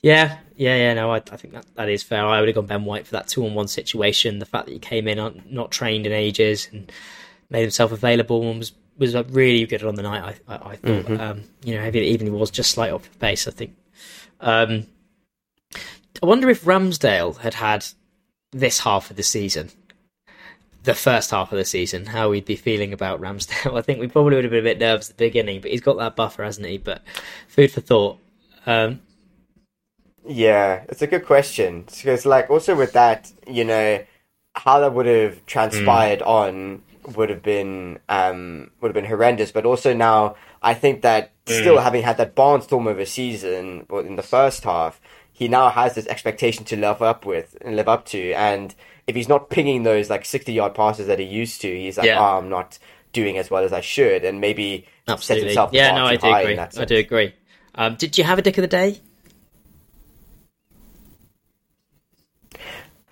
[0.02, 0.94] yeah, yeah, yeah.
[0.94, 2.24] No, I, I think that that is fair.
[2.24, 4.38] I would have gone Ben White for that two-on-one situation.
[4.38, 6.90] The fact that he came in not trained in ages and
[7.50, 10.38] made himself available and was was uh, really good on the night.
[10.48, 11.20] I I, I thought, Mm-hmm.
[11.20, 13.46] um, you know, even he was just slight off the pace.
[13.48, 13.74] I think.
[14.40, 14.86] Um,
[16.22, 17.86] I wonder if Ramsdale had had
[18.52, 19.70] this half of the season,
[20.84, 23.76] the first half of the season, how we'd be feeling about Ramsdale.
[23.78, 25.80] I think we probably would have been a bit nervous at the beginning, but he's
[25.80, 26.78] got that buffer, hasn't he?
[26.78, 27.02] But
[27.48, 28.18] food for thought.
[28.66, 29.00] Um,
[30.26, 34.00] Yeah, it's a good question because, like, also with that, you know,
[34.54, 36.26] how that would have transpired Mm.
[36.26, 36.82] on
[37.16, 39.50] would have been um would have been horrendous.
[39.50, 41.82] But also now, I think that still Mm.
[41.82, 45.00] having had that barnstorm of a season in the first half,
[45.32, 48.32] he now has this expectation to live up with and live up to.
[48.34, 48.74] And
[49.08, 52.06] if he's not pinging those like sixty yard passes that he used to, he's like,
[52.06, 52.20] Yeah.
[52.20, 52.78] oh, I'm not
[53.12, 55.48] doing as well as I should, and maybe sets absolutely.
[55.48, 56.80] himself Yeah, no, I do high in agree.
[56.82, 57.34] I do agree.
[57.74, 59.00] Um, did you have a dick of the day?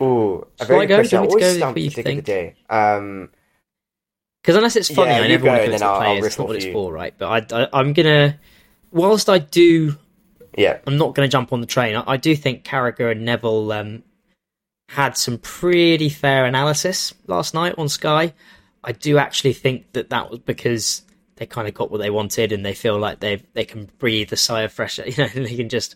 [0.02, 0.96] Ooh, a very I good go?
[0.96, 1.18] question.
[1.18, 2.24] I Do you to always stump before you the dick of the think?
[2.24, 2.54] day.
[2.70, 3.30] Um,
[4.42, 6.26] Because unless it's funny, Yeah, I never want to go into the players.
[6.26, 6.72] It's not what it's you.
[6.72, 7.14] for, right?
[7.18, 8.38] But I, I, I'm gonna,
[8.90, 9.96] whilst I do
[10.56, 10.78] Yeah.
[10.86, 11.96] I'm not going to jump on the train.
[11.96, 14.02] I, I do think Carragher and Neville um,
[14.88, 18.32] had some pretty fair analysis last night on Sky.
[18.82, 21.02] I do actually think that that was because
[21.36, 24.32] they kind of got what they wanted and they feel like they they can breathe
[24.32, 25.06] a sigh of fresh air.
[25.08, 25.94] You know, they can just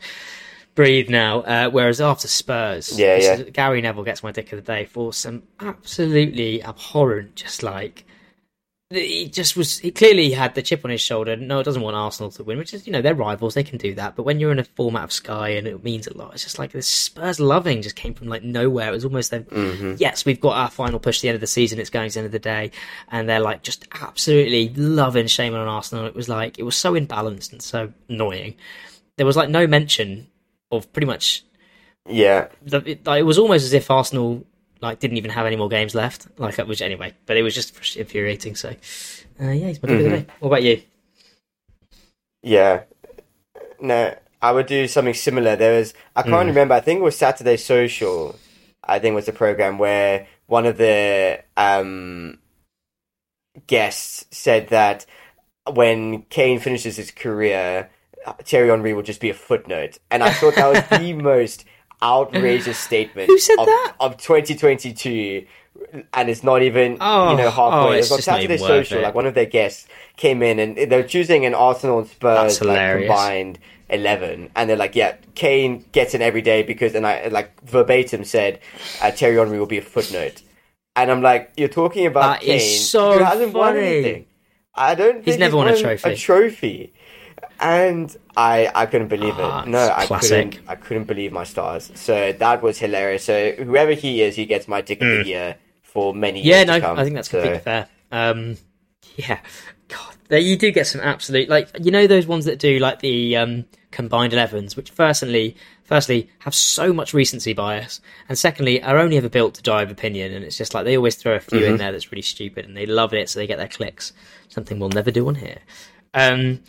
[0.74, 1.40] breathe now.
[1.40, 3.34] Uh, whereas after Spurs, Yeah, yeah.
[3.34, 8.04] is- Gary Neville gets my dick of the day for some absolutely abhorrent, just like
[8.90, 9.78] he just was.
[9.78, 11.34] He clearly had the chip on his shoulder.
[11.36, 13.54] No, it doesn't want Arsenal to win, which is you know they're rivals.
[13.54, 14.14] They can do that.
[14.14, 16.58] But when you're in a format of Sky and it means a lot, it's just
[16.60, 18.90] like this Spurs loving just came from like nowhere.
[18.90, 19.44] It was almost them.
[19.44, 19.94] Mm-hmm.
[19.98, 21.80] Yes, we've got our final push the end of the season.
[21.80, 22.70] It's going to the end of the day,
[23.10, 26.06] and they're like just absolutely loving shaming on Arsenal.
[26.06, 28.54] It was like it was so imbalanced and so annoying.
[29.16, 30.28] There was like no mention
[30.70, 31.44] of pretty much
[32.08, 32.48] Yeah.
[32.62, 34.44] the, it, it was almost as if Arsenal
[34.80, 36.26] like didn't even have any more games left.
[36.38, 38.54] Like which anyway, but it was just infuriating.
[38.56, 40.30] So uh, yeah, he's my mm Mm-hmm.
[40.40, 40.82] What about you?
[42.42, 42.82] Yeah.
[43.80, 45.56] No, I would do something similar.
[45.56, 46.48] There was I can't Mm.
[46.48, 46.74] remember.
[46.74, 48.36] I think it was Saturday Social.
[48.86, 52.38] I think was the program where one of the um,
[53.66, 55.06] guests said that
[55.72, 57.88] when Kane finishes his career,
[58.42, 61.64] Thierry Henry will just be a footnote, and I thought that was the most
[62.02, 63.28] outrageous statement.
[63.28, 63.94] Who said of, that?
[64.00, 65.46] of 2022?
[66.12, 67.78] And it's not even Oh, you know halfway.
[67.78, 68.98] oh, it it's was on just not Saturday even Social.
[68.98, 69.02] it.
[69.02, 72.60] Like one of their guests came in and they were choosing an Arsenal and Spurs
[72.62, 73.58] like, combined
[73.90, 78.24] eleven, and they're like, yeah, Kane gets in every day because, and I like verbatim
[78.24, 78.60] said,
[79.02, 80.42] uh, Thierry Henry will be a footnote,
[80.96, 84.26] and I'm like, you're talking about That Kane so who hasn't won anything.
[84.74, 85.24] I don't.
[85.24, 86.10] Think never won a trophy.
[86.10, 86.92] A trophy.
[87.60, 89.68] And I, I couldn't believe Ah, it.
[89.68, 90.52] No, I classic.
[90.52, 90.68] couldn't.
[90.68, 91.90] I couldn't believe my stars.
[91.94, 93.24] So that was hilarious.
[93.24, 96.42] So whoever he is, he gets my dick of the year for many.
[96.42, 96.98] Yeah, years no, to come.
[96.98, 97.88] I think that's So- fair.
[98.12, 98.56] Um,
[99.16, 99.40] yeah,
[99.88, 103.00] God, there you do get some absolute like you know those ones that do like
[103.00, 108.98] the um, combined elevens, which firstly, firstly have so much recency bias, and secondly are
[108.98, 111.60] only ever built to drive opinion, and it's just like they always throw a few
[111.60, 111.70] Mm-hmm.
[111.72, 114.12] in there that's really stupid, and they love it, so they get their clicks.
[114.48, 115.58] Something we'll never do on here.
[116.12, 116.60] Um,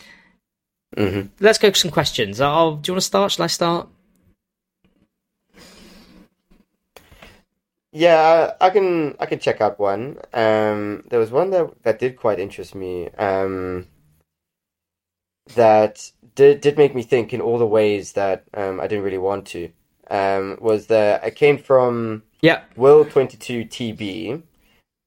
[0.95, 1.29] Mhm.
[1.39, 2.39] Let's go to some questions.
[2.39, 3.31] I'll, do you want to start?
[3.33, 3.87] Shall I start?
[7.91, 10.17] Yeah, I I can I can check out one.
[10.33, 13.09] Um, there was one that that did quite interest me.
[13.11, 13.87] Um,
[15.55, 19.17] that did did make me think in all the ways that um, I didn't really
[19.17, 19.69] want to.
[20.09, 22.61] Um, was that it came from Yeah.
[22.75, 24.43] Will twenty two TB,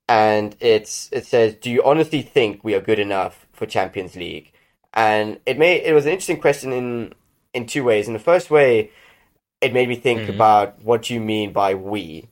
[0.07, 4.51] and it's it says, "Do you honestly think we are good enough for Champions League?"
[4.93, 7.13] And it made it was an interesting question in
[7.53, 8.07] in two ways.
[8.07, 8.91] In the first way,
[9.61, 10.29] it made me think Mhm.
[10.29, 12.27] about what do you mean by we.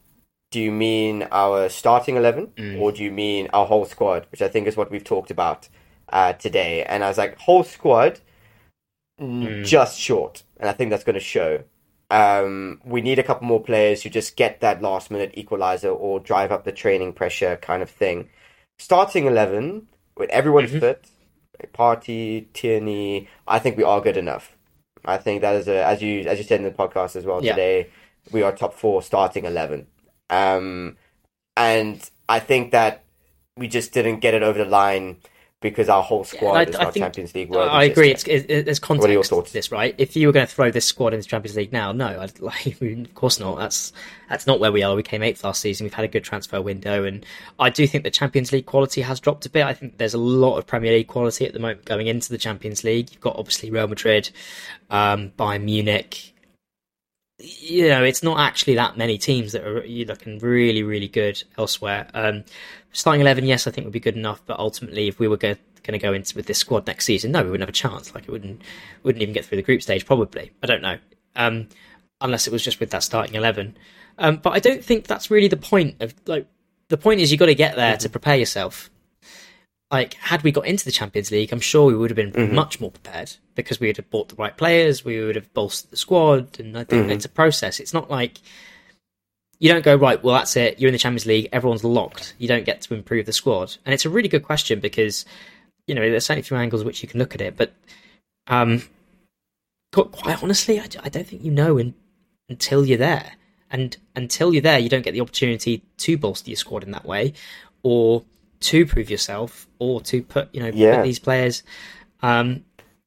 [0.51, 2.80] Do you mean our starting 11 Mm.
[2.80, 5.68] or do you mean our whole squad, which I think is what we've talked about
[6.10, 6.84] uh, today?
[6.84, 8.22] And I was like, whole squad,
[9.22, 9.66] Mm.
[9.66, 10.43] just short.
[10.60, 11.64] And I think that's going to show.
[12.10, 16.20] Um, we need a couple more players who just get that last minute equalizer or
[16.22, 18.30] drive up the training pressure kind of thing.
[18.80, 20.80] Starting 11, with everyone Mhm.
[20.80, 21.05] fit,
[21.74, 24.55] Partey, Tierney, I think we are good enough.
[25.05, 27.43] I think that is a, as you as you said in the podcast as well
[27.43, 27.53] Yeah.
[27.53, 27.89] today,
[28.32, 29.88] we are top four starting eleven.
[30.30, 30.97] Um,
[31.55, 33.03] and I think that
[33.55, 35.18] we just didn't get it over the line
[35.60, 37.70] because our whole squad I- is I not think- Champions League worthy.
[37.70, 38.12] I agree.
[38.12, 38.45] It's, yet.
[38.49, 39.49] it, there's What are your context thoughts?
[39.49, 39.95] to this, right?
[39.97, 42.39] If you were going to throw this squad into the Champions League now, no, I'd
[42.39, 43.58] like, of course not.
[43.58, 43.91] That's
[44.30, 44.95] that's not where we are.
[44.95, 45.86] We came eighth last season.
[45.86, 47.26] We've had a good transfer window, and
[47.60, 49.66] I do think the Champions League quality has dropped a bit.
[49.66, 52.38] I think there's a lot of Premier League quality at the moment going into the
[52.38, 53.12] Champions League.
[53.12, 54.30] You've got obviously Real Madrid,
[54.91, 56.34] um, Bayern Munich.
[57.40, 61.44] You know, it's not actually that many teams that are you're looking really, really good
[61.58, 62.08] elsewhere.
[62.16, 62.44] Um,
[62.92, 64.42] starting eleven, yes, I think would be good enough.
[64.46, 67.44] But ultimately, if we were going to go into with this squad next season, no,
[67.44, 68.16] we wouldn't have a chance.
[68.16, 68.64] Like it wouldn't
[69.04, 70.06] wouldn't even get through the group stage.
[70.06, 70.98] Probably, I don't know.
[71.36, 71.68] Um,
[72.22, 73.78] unless it was just with that starting eleven.
[74.18, 76.48] Um, but I don't think that's really the point of like
[76.88, 78.90] the point is you got to get there to prepare yourself.
[79.90, 82.82] Like had we got into the Champions League, I'm sure we would have been much
[82.82, 85.98] more prepared because we would have bought the right players, we would have bolstered the
[85.98, 87.80] squad, and I think it's a process.
[87.80, 88.40] It's not like
[89.60, 90.22] you don't go right.
[90.22, 90.80] Well, that's it.
[90.80, 91.50] You're in the Champions League.
[91.52, 92.36] Everyone's locked.
[92.38, 95.26] You don't get to improve the squad, and it's a really good question because
[95.88, 97.74] you know there's certainly a few angles which you can look at it, but
[98.48, 98.84] um,
[99.94, 101.96] quite quite honestly, I, I don't think you know in,
[102.50, 103.34] until you're there,
[103.72, 107.06] and until you're there, you don't get the opportunity to bolster your squad in that
[107.06, 107.34] way,
[107.84, 108.24] or
[108.60, 110.97] to prove yourself, or to put you know Yeah.
[110.97, 111.64] put these players
[112.22, 112.64] um,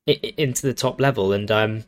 [0.06, 1.32] into the top level.
[1.32, 1.84] And um,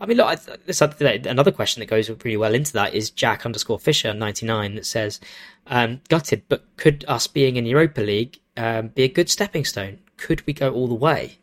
[0.00, 3.44] I mean, look, I, th- another question that goes really well into that is Jack
[3.46, 5.20] underscore Fisher ninety nine that says,
[5.66, 9.98] um, "Gutted, but could us being in Europa League um, be a good stepping stone?
[10.16, 11.38] Could we go all the way?"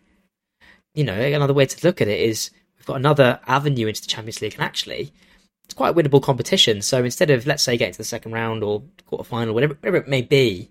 [0.93, 4.07] You know, another way to look at it is we've got another avenue into the
[4.07, 5.11] Champions League, and actually,
[5.65, 6.81] it's quite a winnable competition.
[6.81, 9.97] So instead of let's say getting to the second round or quarter final, whatever, whatever
[9.97, 10.69] it may be,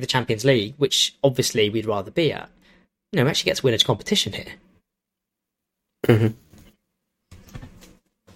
[0.00, 2.48] the Champions League, which obviously we'd rather be at,
[3.12, 4.52] you know, actually gets to win a competition here.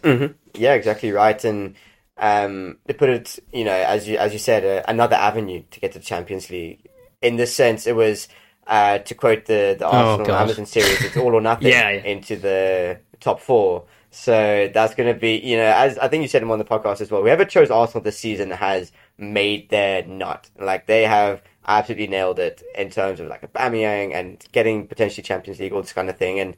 [0.02, 0.32] Mm-hmm.
[0.54, 1.42] Yeah, exactly right.
[1.44, 1.74] And
[2.16, 5.80] um, they put it, you know, as you as you said, uh, another avenue to
[5.80, 6.88] get to the Champions League.
[7.20, 8.28] In this sense, it was
[8.66, 10.42] uh, to quote the the Arsenal God.
[10.42, 12.02] Amazon series, "It's all or nothing" Yeah, yeah.
[12.02, 13.84] into the top four.
[14.10, 17.00] So that's going to be, you know, as I think you said on the podcast
[17.00, 17.22] as well.
[17.22, 20.50] Whoever chose Arsenal this season has made their nut.
[20.58, 25.22] Like they have absolutely nailed it in terms of like a Aubameyang and getting potentially
[25.22, 26.40] Champions League, all this kind of thing.
[26.40, 26.56] And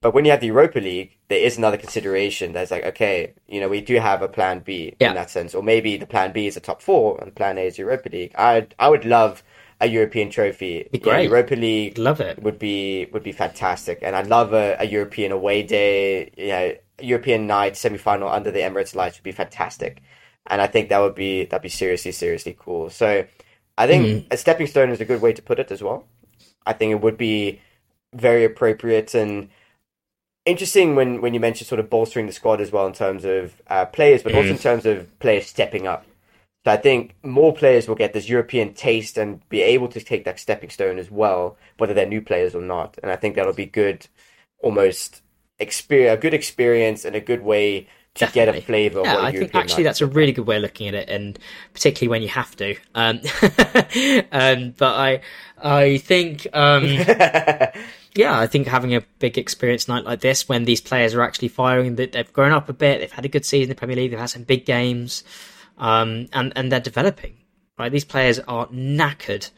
[0.00, 2.52] but when you have the Europa League, there is another consideration.
[2.52, 5.10] There's like, okay, you know, we do have a plan B Yeah.
[5.10, 7.62] in that sense, or maybe the plan B is a top four and plan A
[7.62, 8.32] is Europa League.
[8.36, 9.42] I I would love
[9.80, 10.88] a European trophy.
[10.90, 11.24] Be great.
[11.28, 12.42] Europa League Love it.
[12.42, 16.30] would be would be fantastic, and I'd love a, a European away day.
[16.36, 20.02] You know, European night semi final under the Emirates lights would be fantastic,
[20.46, 22.90] and I think that would be that'd be seriously seriously cool.
[22.90, 23.26] So,
[23.76, 24.26] I think Mm.
[24.30, 26.04] a stepping stone is a good way to put it as well.
[26.66, 27.60] I think it would be
[28.14, 29.48] very appropriate and
[30.46, 33.60] interesting when when you mentioned sort of bolstering the squad as well in terms of
[33.68, 34.36] uh, players, but Mm.
[34.36, 36.04] also in terms of players stepping up.
[36.64, 40.24] So I think more players will get this European taste and be able to take
[40.24, 42.98] that stepping stone as well, whether they're new players or not.
[43.02, 44.06] And I think that'll be good,
[44.62, 45.22] almost
[45.58, 47.88] experience, a good experience and a good way
[48.18, 50.62] to get a flavour of Yeah, I think actually that's a really good way of
[50.62, 51.38] looking at it, and
[51.72, 52.76] particularly when you have to.
[52.94, 53.20] Um,
[54.32, 55.20] um, but I,
[55.62, 56.84] I think, um,
[58.14, 61.48] yeah, I think having a big experience night like this, when these players are actually
[61.48, 63.96] firing, that they've grown up a bit, they've had a good season in the Premier
[63.96, 65.24] League, they've had some big games,
[65.78, 67.34] um, and and they're developing.
[67.78, 69.50] Right, these players are knackered,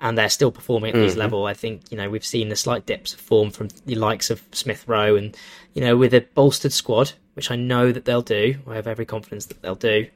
[0.00, 1.46] and they're still performing at this level.
[1.46, 4.42] I think you know we've seen the slight dips of form from the likes of
[4.52, 5.36] Smith Rowe, and
[5.74, 8.56] you know with a bolstered squad, which I know that they'll do.
[8.66, 10.06] I have every confidence that they'll do.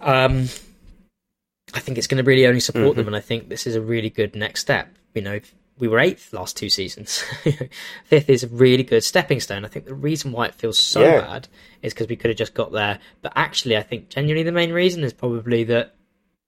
[0.00, 0.48] Um,
[1.74, 3.80] I think it's going to really only support them, and I think this is a
[3.80, 4.88] really good next step.
[5.14, 5.40] You know,
[5.78, 7.18] we were eighth last two seasons.
[8.04, 9.64] Fifth is a really good stepping stone.
[9.64, 11.20] I think the reason why it feels so Yeah.
[11.20, 11.48] bad
[11.80, 12.98] is because we could have just got there.
[13.22, 15.94] But actually, I think genuinely the main reason is probably that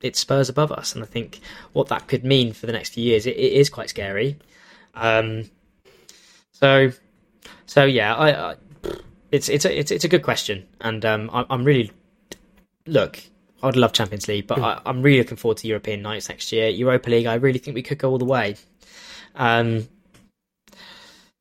[0.04, 1.40] it's Spurs above us, and I think
[1.72, 4.36] what that could mean for the next few years it, it is quite scary.
[4.94, 5.50] Um,
[6.52, 6.92] so,
[7.66, 8.56] so yeah, I, I
[9.32, 11.90] it's it's a it's, it's a good question, and um, I, I'm really
[12.86, 13.20] look.
[13.62, 16.68] I'd love Champions League, but I, I'm really looking forward to European nights next year.
[16.68, 18.56] Europa League, I really think we could go all the way.
[19.34, 19.88] Um,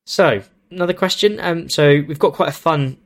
[0.05, 0.41] so
[0.72, 1.39] another question.
[1.41, 2.97] Um, so we've got quite a fun,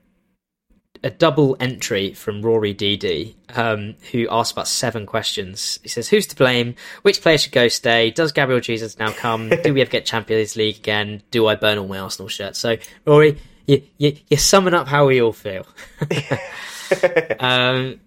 [1.03, 5.79] a double entry from Rory DD, um, who asked about seven questions.
[5.83, 6.75] He says, "Who's to blame?
[7.01, 7.67] Which player should go?
[7.67, 8.11] Stay?
[8.11, 9.49] Does Gabriel Jesus now come?
[9.63, 11.23] Do we ever get Champions League again?
[11.31, 15.07] Do I burn all my Arsenal shirts?" So Rory, you you you're summing up how
[15.07, 15.65] we all feel.
[17.39, 17.99] um,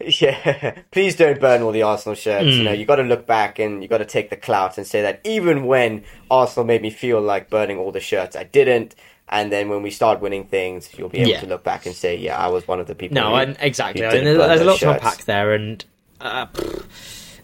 [0.00, 2.46] Yeah, please don't burn all the Arsenal shirts.
[2.48, 2.64] You Hmm.
[2.64, 5.00] know, you got to look back and you got to take the clout and say
[5.02, 8.94] that even when Arsenal made me feel like burning all the shirts, I didn't.
[9.30, 11.40] And then when we start winning things, you'll be able Yeah.
[11.40, 13.56] to look back and say, "Yeah, I was one of the people." No, who- and
[13.60, 14.02] exactly.
[14.02, 15.84] And there's, a lot to unpack there, and
[16.20, 16.46] uh,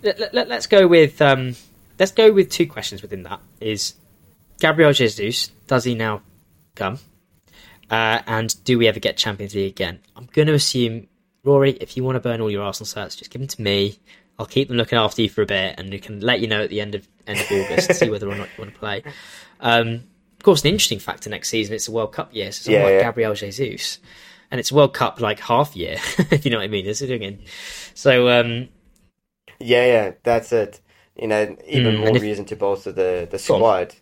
[0.03, 1.57] let, let, us go with um,
[1.99, 3.41] let's go with two questions within that.
[3.61, 3.95] Is
[4.61, 6.23] Gabriel Jesus does he now
[6.75, 6.99] come,
[7.91, 10.01] uh, and do we ever get Champions League again?
[10.17, 11.09] I'm going to assume
[11.45, 13.99] Rory, if you want to burn all your Arsenal shirts, just give them to me.
[14.39, 16.63] I'll keep them looking after you for a bit, and we can let you know
[16.63, 18.81] at the end of end of August to see whether or not you want to
[18.81, 19.03] play.
[19.61, 20.05] Um,
[20.45, 21.75] course, an interesting factor next season.
[21.75, 23.03] It's a World Cup year, so someone Yeah, like yeah.
[23.11, 23.99] Gabriel Jesus,
[24.51, 25.97] and it's World Cup like half year,
[26.31, 26.87] if you know what I mean.
[26.87, 27.41] Is it again?
[27.95, 28.69] So um,
[29.59, 30.81] Yeah, yeah, that's it.
[31.17, 33.95] You know, even Mm, more if- reason to bolster the the squad.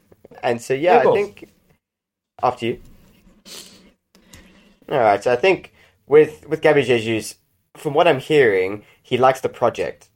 [0.42, 1.48] And so, yeah, Yeah, I think
[2.42, 2.80] after you.
[4.90, 5.72] All right, so I think
[6.06, 7.36] with with Gabby Jesus,
[7.76, 10.08] from what I'm hearing, he likes the project.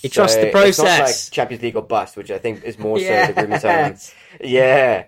[0.00, 1.30] He trusts the not like process.
[1.30, 3.96] Champions League or bust, which I think is more so the on.
[4.42, 5.04] Yeah,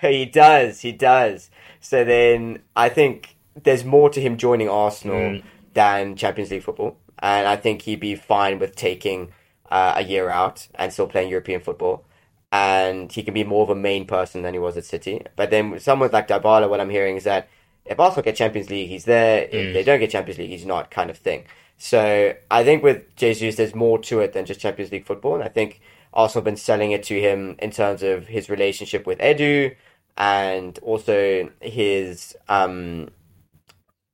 [0.00, 0.80] he does.
[0.80, 1.50] He does.
[1.80, 5.42] So then I think there's more to him joining Arsenal Mm.
[5.74, 9.32] than Champions League football, and I think he'd be fine with taking
[9.70, 12.04] uh, a year out and still playing European football.
[12.52, 15.22] And he can be more of a main person than he was at City.
[15.36, 17.48] But then someone like Dybala, what I'm hearing is that
[17.86, 19.46] if Arsenal get Champions League, he's there.
[19.46, 19.52] Mm.
[19.54, 21.44] If they don't get Champions League, he's not, kind of thing.
[21.84, 25.34] So I think with Jesus, there's more to it than just Champions League football.
[25.34, 25.80] And I think
[26.12, 29.74] Arsenal have been selling it to him in terms of his relationship with Edu
[30.16, 33.08] and also his um,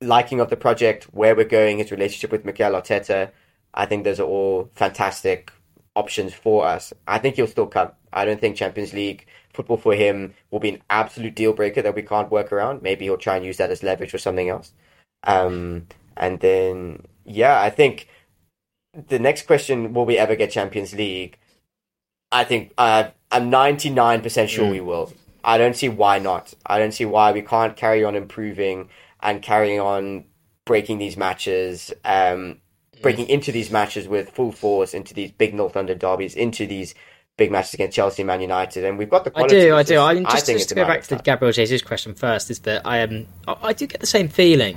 [0.00, 3.32] liking of the project, where we're going, his relationship with Mikel Arteta.
[3.74, 5.52] I think those are all fantastic
[5.94, 6.94] options for us.
[7.06, 7.92] I think he'll still come.
[8.14, 11.94] I don't think Champions League football for him will be an absolute deal breaker that
[11.94, 12.80] we can't work around.
[12.80, 14.72] Maybe he'll try and use that as leverage for something else.
[15.24, 18.08] Um, and then, yeah, I think
[19.08, 21.38] the next question: Will we ever get Champions League?
[22.30, 24.70] I think uh, I'm 99% sure Mm.
[24.70, 25.12] we will.
[25.44, 26.52] I don't see why not.
[26.66, 28.88] I don't see why we can't carry on improving
[29.22, 30.24] and carrying on
[30.66, 32.58] breaking these matches, um,
[33.00, 36.94] breaking into these matches with full force, into these big North London derbies, into these
[37.38, 39.56] big matches against Chelsea, Man United, and we've got the quality.
[39.56, 40.00] I do, I do.
[40.26, 41.22] I just, think just to go back to the.
[41.22, 44.76] Gabriel Jesus question first is that I am I, I do get the same feeling.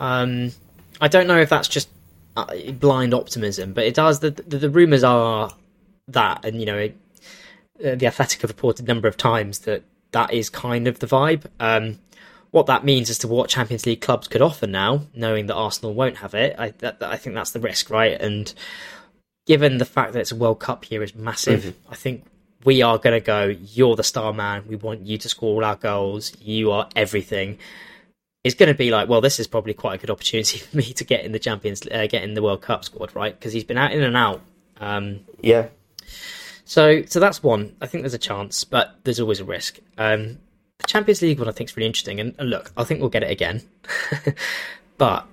[0.00, 0.52] Um,
[1.00, 1.88] I don't know if that's just
[2.36, 4.20] uh, blind optimism, but it does.
[4.20, 5.50] The the, the rumors are
[6.08, 6.96] that, and you know, it,
[7.84, 9.82] uh, the Athletic have reported a number of times that
[10.12, 11.44] that is kind of the vibe.
[11.60, 11.98] Um,
[12.50, 15.94] what that means as to what Champions League clubs could offer now, knowing that Arsenal
[15.94, 18.18] won't have it, I that, I think that's the risk, right?
[18.18, 18.52] And
[19.46, 22.24] given the fact that it's a World Cup year is massive, I think
[22.64, 23.44] we are going to go.
[23.46, 24.64] You're the star man.
[24.66, 26.32] We want you to score all our goals.
[26.40, 27.58] You are everything.
[28.44, 30.84] It's going to be like, well, this is probably quite a good opportunity for me
[30.84, 33.38] to get in the Champions, uh, get in the World Cup squad, right?
[33.38, 34.42] Because he's been out in and out.
[34.80, 35.68] Um, Yeah,
[36.68, 37.74] so, so that's one.
[37.80, 39.78] I think there's a chance, but there's always a risk.
[39.96, 40.38] Um,
[40.78, 43.08] the Champions League one I think is really interesting, and, and look, I think we'll
[43.08, 43.62] get it again.
[44.98, 45.26] but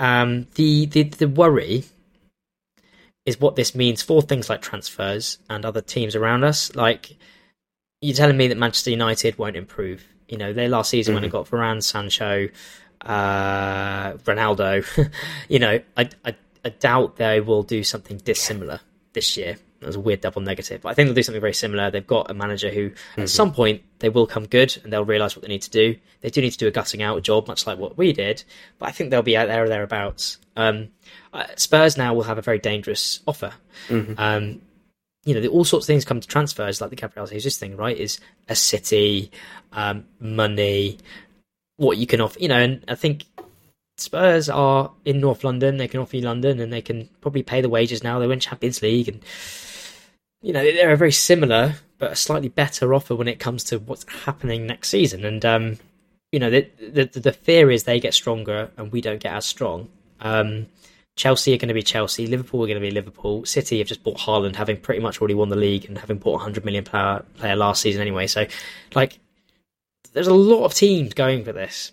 [0.00, 1.84] um, the the the worry
[3.24, 6.74] is what this means for things like transfers and other teams around us.
[6.74, 7.16] Like
[8.00, 10.04] you're telling me that Manchester United won't improve.
[10.28, 12.48] You know, their last season when it got Varane, Sancho,
[13.02, 15.10] uh, Ronaldo.
[15.48, 18.80] you know, I, I I doubt they will do something dissimilar
[19.12, 19.56] this year.
[19.80, 20.80] That was a weird double negative.
[20.82, 21.90] But I think they'll do something very similar.
[21.90, 25.36] They've got a manager who, at some point, they will come good and they'll realise
[25.36, 25.96] what they need to do.
[26.22, 28.42] They do need to do a gutting out job, much like what we did,
[28.78, 30.38] but I think they'll be out there or thereabouts.
[30.56, 30.88] Um,
[31.56, 33.52] Spurs now will have a very dangerous offer.
[34.18, 34.62] Um,
[35.26, 37.96] you know, all sorts of things come to transfers, like the Gabriel Jesus thing, right?
[37.96, 39.32] Is a city,
[39.72, 40.98] um, money,
[41.76, 42.38] what you can offer.
[42.38, 43.24] You know, and I think
[43.98, 45.78] Spurs are in North London.
[45.78, 48.20] They can offer you London, and they can probably pay the wages now.
[48.20, 49.20] They win Champions League, and
[50.42, 53.78] you know they're a very similar but a slightly better offer when it comes to
[53.78, 55.24] what's happening next season.
[55.24, 55.78] And um,
[56.30, 59.44] you know the, the the fear is they get stronger and we don't get as
[59.44, 59.88] strong.
[60.20, 60.66] Um,
[61.16, 62.26] Chelsea are going to be Chelsea.
[62.26, 63.44] Liverpool are going to be Liverpool.
[63.46, 66.40] City have just bought Haaland, having pretty much already won the league and having bought
[66.40, 68.26] a hundred million player, player last season anyway.
[68.26, 68.46] So,
[68.94, 69.18] like,
[70.12, 71.92] there's a lot of teams going for this.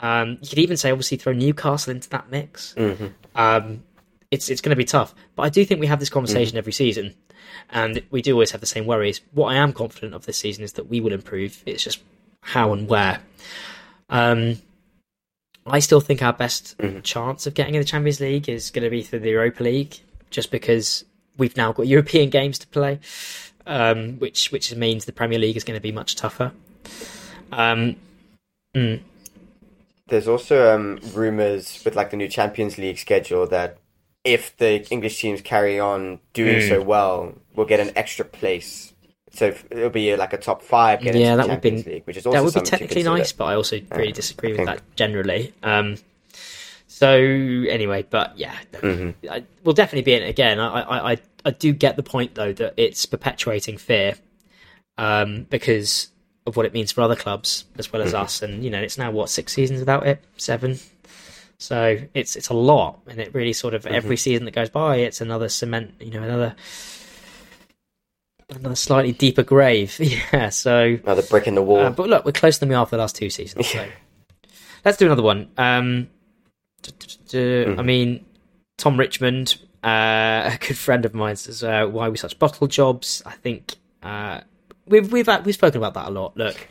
[0.00, 2.74] Um, you could even say, obviously, throw Newcastle into that mix.
[2.76, 3.12] Mhm.
[3.34, 3.82] Um,
[4.30, 6.72] it's it's going to be tough, but I do think we have this conversation every
[6.72, 7.14] season,
[7.70, 9.20] and we do always have the same worries.
[9.32, 11.62] What I am confident of this season is that we will improve.
[11.64, 12.00] It's just
[12.42, 13.20] how and where.
[14.10, 14.60] Um,
[15.70, 18.90] I still think our best chance of getting in the Champions League is going to
[18.90, 20.00] be through the Europa League,
[20.30, 21.04] just because
[21.36, 23.00] we've now got European games to play,
[23.66, 26.52] um, which which means the Premier League is going to be much tougher.
[27.52, 27.96] Um,
[28.74, 29.00] mm,
[30.08, 33.78] There's also um, rumors with like the new Champions League schedule that
[34.24, 36.68] if the English teams carry on doing Hmm.
[36.68, 38.92] so well, we'll get an extra place.
[39.32, 42.16] So it'll be like a top five get Yeah, that the would be- League, which
[42.16, 45.52] is also that would be technically nice, but I also really disagree with that generally.
[45.62, 45.96] Um,
[46.86, 49.28] so anyway, but yeah, Mm-hmm.
[49.30, 50.58] I, we'll definitely be in it again.
[50.58, 54.14] I, I, I, I do get the point though that it's perpetuating fear
[54.96, 56.10] um, because
[56.46, 58.22] of what it means for other clubs as well as Mm-hmm.
[58.22, 58.42] us.
[58.42, 60.78] And you know, it's now what six seasons without it, seven.
[61.58, 63.94] So it's it's a lot, and it really sort of Mm-hmm.
[63.94, 66.56] every season that goes by, it's another cement, you know, another
[68.50, 69.98] another slightly deeper grave.
[70.32, 70.48] Yeah.
[70.50, 71.80] So Another brick in the wall.
[71.80, 73.66] uh, but look, we're closer than we are for the last two seasons.
[73.68, 73.86] So
[74.84, 75.50] let's do another one.
[75.56, 76.08] Um,
[76.82, 77.80] d- d- d- Mm-hmm.
[77.80, 78.24] I mean,
[78.78, 83.22] Tom Richmond, uh, a good friend of mine, says uh, why we such bottle jobs.
[83.26, 84.40] I think uh,
[84.86, 86.36] we've we've we've spoken about that a lot.
[86.36, 86.68] Look,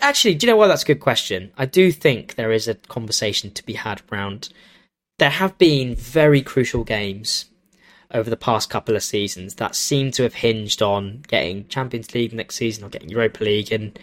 [0.00, 1.52] actually, do you know why that's a good question?
[1.58, 4.48] I do think there is a conversation to be had around.
[5.18, 7.46] There have been very crucial games
[8.12, 12.32] over the past couple of seasons that seem to have hinged on getting Champions League
[12.32, 13.72] next season or getting Europa League.
[13.72, 13.98] And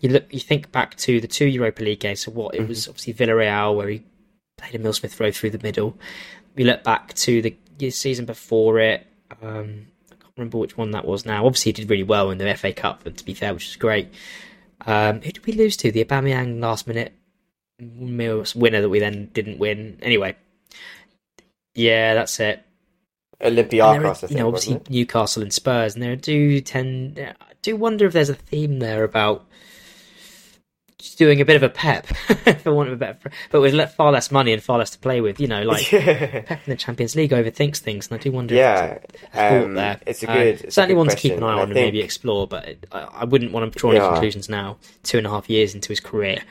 [0.00, 2.20] you look, you think back to the two Europa League games.
[2.20, 4.02] So what it was obviously Villarreal where he
[4.56, 5.98] played Emile Smith Rowe through the middle.
[6.54, 9.06] We look back to the season before it.
[9.42, 11.46] Um, I can't remember which one that was now.
[11.46, 13.76] Obviously, he did really well in the FA Cup, and to be fair, which is
[13.76, 14.12] great.
[14.86, 15.90] Um, who did we lose to?
[15.90, 17.14] The Aubameyang last minute
[17.80, 19.98] winner that we then didn't win.
[20.02, 20.36] Anyway,
[21.74, 22.64] yeah, that's it.
[23.42, 24.90] Olympiacos, are, you know, obviously it?
[24.90, 27.18] Newcastle and Spurs, and there do tend.
[27.18, 29.46] I do wonder if there's a theme there about
[31.16, 32.06] doing a bit of a pep,
[32.62, 35.20] for want of a better, but with far less money and far less to play
[35.20, 35.40] with.
[35.40, 38.54] You know, like Pep in the Champions League overthinks things, and I do wonder.
[38.54, 40.00] Yeah, if it's a thought um, there.
[40.06, 41.64] it's a Uh, good- it's a certainly good one to keep an eye and on
[41.64, 44.10] and maybe explore, but it, I, I wouldn't want to draw any Yeah.
[44.10, 46.42] conclusions now, two and a half years into his career.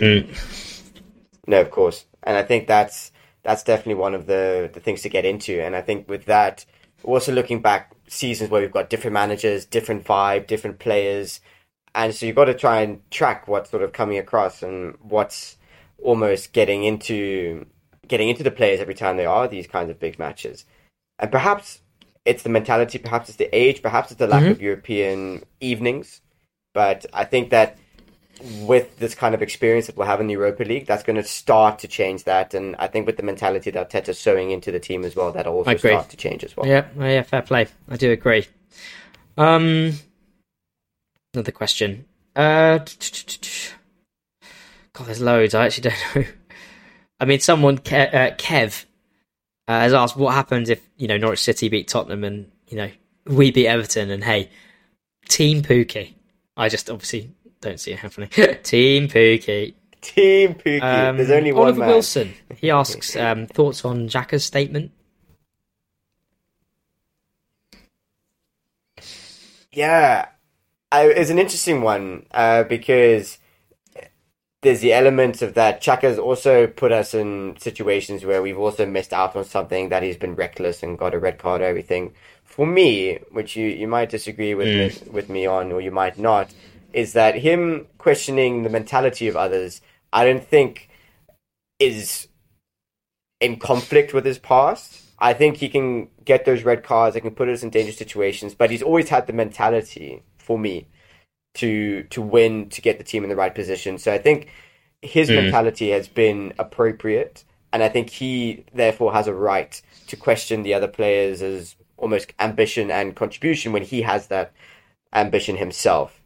[0.00, 3.10] No, of course, and I think that's
[3.48, 5.62] that's definitely one of the the things to get into.
[5.62, 6.66] And I think with that,
[7.02, 11.40] also looking back seasons where we've got different managers, different vibe, different players,
[11.94, 15.56] and so you've got to try and track what's sort of coming across and what's
[16.02, 17.64] almost getting into
[18.06, 20.66] getting into the players every time they are these kinds of big matches.
[21.18, 21.80] And perhaps
[22.26, 24.52] it's the mentality, perhaps it's the age, perhaps it's the lack mm-hmm.
[24.52, 26.20] of European evenings.
[26.74, 27.78] But I think that
[28.60, 31.22] with this kind of experience that we'll have in the Europa League, that's going to
[31.22, 32.54] start to change that.
[32.54, 35.54] And I think with the mentality that Arteta's sowing into the team as well, that'll
[35.54, 36.66] also start to change as well.
[36.66, 37.68] Yeah, oh, yeah, fair play.
[37.88, 38.46] I do agree.
[39.36, 39.92] Um,
[41.34, 42.04] another question.
[42.34, 42.78] Uh,
[44.92, 45.54] God, there's loads.
[45.54, 46.24] I actually don't know.
[47.20, 48.84] I mean, someone, Ke- uh, Kev,
[49.68, 52.90] uh, has asked what happens if you know Norwich City beat Tottenham and you know
[53.26, 54.50] we beat Everton and hey,
[55.28, 56.14] Teemu Pukki.
[56.56, 57.30] I just obviously
[57.60, 58.28] don't see it happening.
[58.30, 59.74] Teemu Pukki.
[60.00, 60.82] Teemu Pukki.
[60.82, 61.88] Um, There's only one Oliver man.
[61.88, 62.34] Wilson.
[62.56, 64.92] He asks um, thoughts on Xhaka's statement.
[69.72, 70.26] Yeah,
[70.90, 73.38] I, it's an interesting one uh, because
[74.62, 75.82] there's the elements of that.
[75.82, 80.16] Xhaka's also put us in situations where we've also missed out on something that he's
[80.16, 82.14] been reckless and got a red card or everything.
[82.44, 86.18] For me, which you, you might disagree with me, with me on, or you might
[86.18, 86.52] not,
[86.92, 89.80] is that him questioning the mentality of others.
[90.12, 90.88] I don't think
[91.78, 92.28] is
[93.40, 95.02] in conflict with his past.
[95.18, 97.14] I think he can get those red cards.
[97.14, 100.88] He can put us in dangerous situations, but he's always had the mentality for me
[101.54, 103.98] to to win, to get the team in the right position.
[103.98, 104.48] So I think
[105.02, 105.36] his hmm.
[105.36, 110.74] mentality has been appropriate, and I think he therefore has a right to question the
[110.74, 114.52] other players' as almost ambition and contribution when he has that
[115.12, 116.20] ambition himself.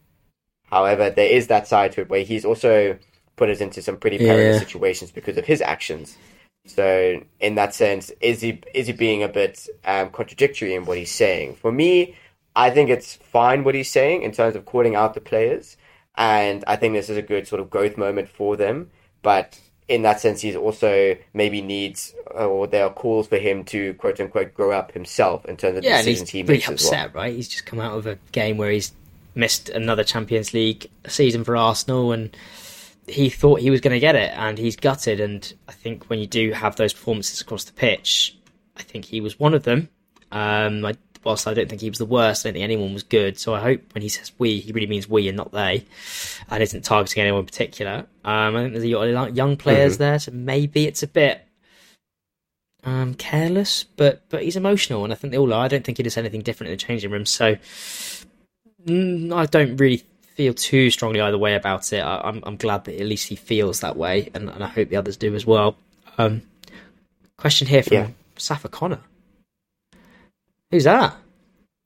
[0.73, 2.99] However, there is that side to it where he's also
[3.37, 4.61] put us into some pretty perilous Yeah.
[4.61, 6.16] situations because of his actions.
[6.66, 10.99] So, in that sense, is he is he being a bit um, contradictory in what
[10.99, 11.57] he's saying?
[11.57, 12.16] For me,
[12.57, 15.77] I think it's fine what he's saying in terms of calling out the players,
[16.16, 18.91] and I think this is a good sort of growth moment for them.
[19.23, 23.95] But in that sense, he's also maybe needs or there are calls for him to
[23.95, 26.95] quote unquote grow up himself in terms of Yeah, decisions he's he makes as well.
[26.95, 27.35] upset, right?
[27.35, 28.93] He's just come out of a game where he's
[29.35, 32.37] missed another Champions League season for Arsenal, and
[33.07, 35.20] he thought he was going to get it, and he's gutted.
[35.20, 38.37] And I think when you do have those performances across the pitch,
[38.76, 39.89] I think he was one of them.
[40.30, 43.03] Um, I, whilst I don't think he was the worst, I don't think anyone was
[43.03, 43.39] good.
[43.39, 45.85] So I hope when he says we, he really means we and not they,
[46.51, 48.07] and isn't targeting anyone in particular.
[48.24, 51.47] Um, I think there's a lot of young players there, so maybe it's a bit
[52.85, 55.64] um, careless, but but he's emotional, and I think they all are.
[55.64, 57.57] I don't think he does anything different in the changing room, so
[58.89, 60.03] I don't really
[60.35, 62.01] feel too strongly either way about it.
[62.01, 64.89] I, I'm I'm glad that at least he feels that way, and, and I hope
[64.89, 65.76] the others do as well.
[66.18, 66.43] Um,
[67.37, 68.09] question here from Yeah.
[68.37, 69.01] Safa Connor.
[70.70, 71.16] Who's that?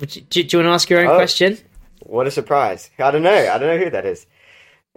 [0.01, 1.17] Would you, do, do you want to ask your own Oh.
[1.17, 1.59] question?
[2.01, 2.91] What a surprise!
[2.99, 3.31] I don't know.
[3.35, 4.27] I don't know who that is.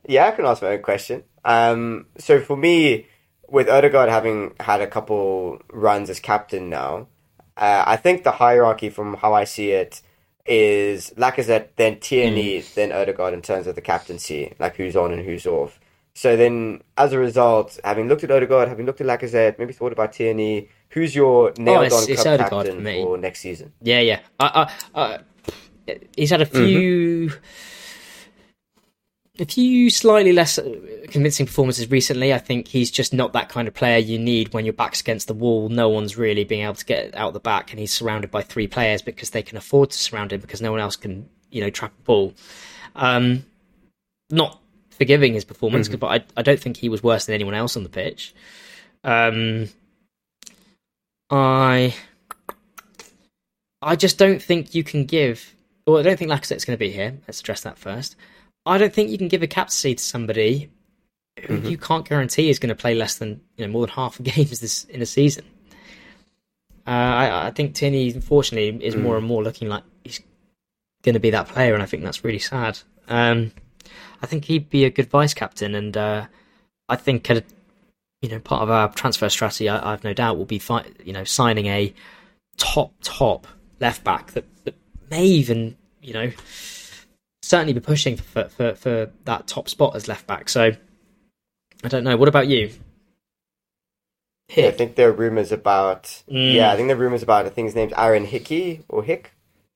[0.08, 1.24] Yeah, I can ask my own question.
[1.44, 3.08] Um, so for me,
[3.48, 7.08] with Odegaard having had a couple runs as captain now,
[7.58, 10.02] uh, I think the hierarchy from how I see it
[10.50, 12.74] is Lacazette, then Tierney, mm.
[12.74, 15.80] then Odegaard in terms of the captaincy, like who's on and who's off.
[16.16, 19.94] So then, as a result, having looked at Odegaard, having looked at Lacazette, maybe thought
[19.94, 23.72] about Tierney, who's your oh, nailed-on Oh, club Odegaard captain for for next season?
[23.82, 24.20] Yeah, yeah.
[24.40, 25.20] I, I, I,
[26.16, 26.66] he's had a mm-hmm.
[26.66, 27.32] few,
[29.40, 30.76] a few slightly less uh,
[31.10, 32.34] convincing performances recently.
[32.34, 35.28] I think he's just not that kind of player you need when your back's against
[35.28, 35.70] the wall.
[35.70, 38.68] No one's really being able to get out the back, and he's surrounded by three
[38.68, 41.70] players because they can afford to surround him because no one else can, you know,
[41.70, 42.34] trap a ball.
[42.96, 43.46] Um,
[44.30, 44.60] not
[44.92, 47.84] forgiving his performance, but I, I don't think he was worse than anyone else on
[47.84, 48.34] the pitch.
[49.04, 49.70] Um,
[51.30, 51.96] I
[53.82, 55.56] I just don't think you can give.
[55.88, 57.18] Well, I don't think Lacazette's going to be here.
[57.28, 58.16] Let's address that first.
[58.66, 60.70] I don't think you can give a captaincy to somebody
[61.46, 64.18] who you can't guarantee is going to play less than you know more than half
[64.18, 65.46] the games this in a season.
[66.88, 70.22] Uh, I, I think Tierney, unfortunately, is more and more looking like he's
[71.04, 72.80] going to be that player, and I think that's really sad.
[73.08, 73.52] Um,
[74.22, 76.26] I think he'd be a good vice captain, and uh,
[76.88, 77.42] I think uh,
[78.22, 81.14] you know part of our transfer strategy, I, I've no doubt, will be fi- you
[81.14, 81.94] know signing a
[82.58, 83.48] top top
[83.80, 84.76] left back that, that
[85.10, 86.32] may even you know
[87.42, 90.50] certainly be pushing for, for for that top spot as left back.
[90.50, 90.72] So
[91.84, 92.18] I don't know.
[92.18, 92.72] What about you?
[94.56, 96.04] Yeah, I think there are rumors about.
[96.30, 96.54] Mm.
[96.54, 97.46] Yeah, I think there are rumors about.
[97.46, 99.32] I think his name's Aaron Hickey or Hick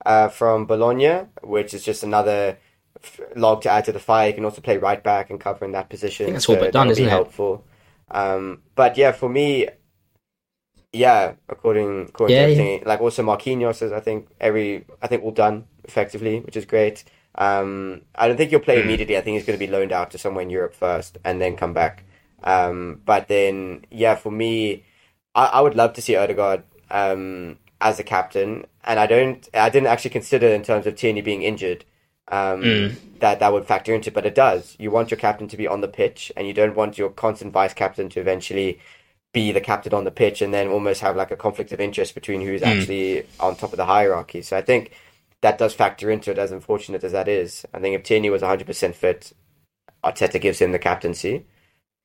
[0.05, 2.57] uh, from Bologna, which is just another
[3.03, 4.29] f- log to add to the fire.
[4.29, 6.23] You can also play right back and cover in that position.
[6.23, 7.11] I think that's all but done, isn't be it?
[7.11, 7.63] helpful.
[8.09, 9.67] Um, but yeah, for me,
[10.91, 12.59] yeah, according according Yeah, to yeah.
[12.61, 16.65] everything, like also Marquinhos is I think every I think all done effectively, which is
[16.65, 17.03] great.
[17.35, 18.65] Um, I don't think he'll Hmm.
[18.65, 19.17] play immediately.
[19.17, 21.55] I think he's going to be loaned out to somewhere in Europe first and then
[21.55, 22.03] come back.
[22.43, 24.83] Um, but then yeah, for me,
[25.35, 29.47] I, I would love to see Odegaard um, as a captain, and I don't.
[29.53, 31.85] I didn't actually consider in terms of Tierney being injured
[32.27, 32.97] um, Mm.
[33.19, 34.75] that that would factor into, but it does.
[34.79, 37.53] You want your captain to be on the pitch, and you don't want your constant
[37.53, 38.79] vice captain to eventually
[39.33, 42.13] be the captain on the pitch, and then almost have like a conflict of interest
[42.13, 44.41] between who's actually on top of the hierarchy.
[44.41, 44.91] So I think
[45.43, 46.39] that does factor into it.
[46.39, 49.31] As unfortunate as that is, I think if Tierney was one hundred percent fit,
[50.03, 51.45] Arteta gives him the captaincy.